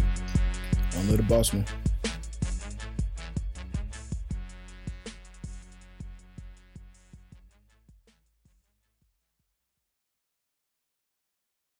[0.97, 1.67] On Little Boss Man.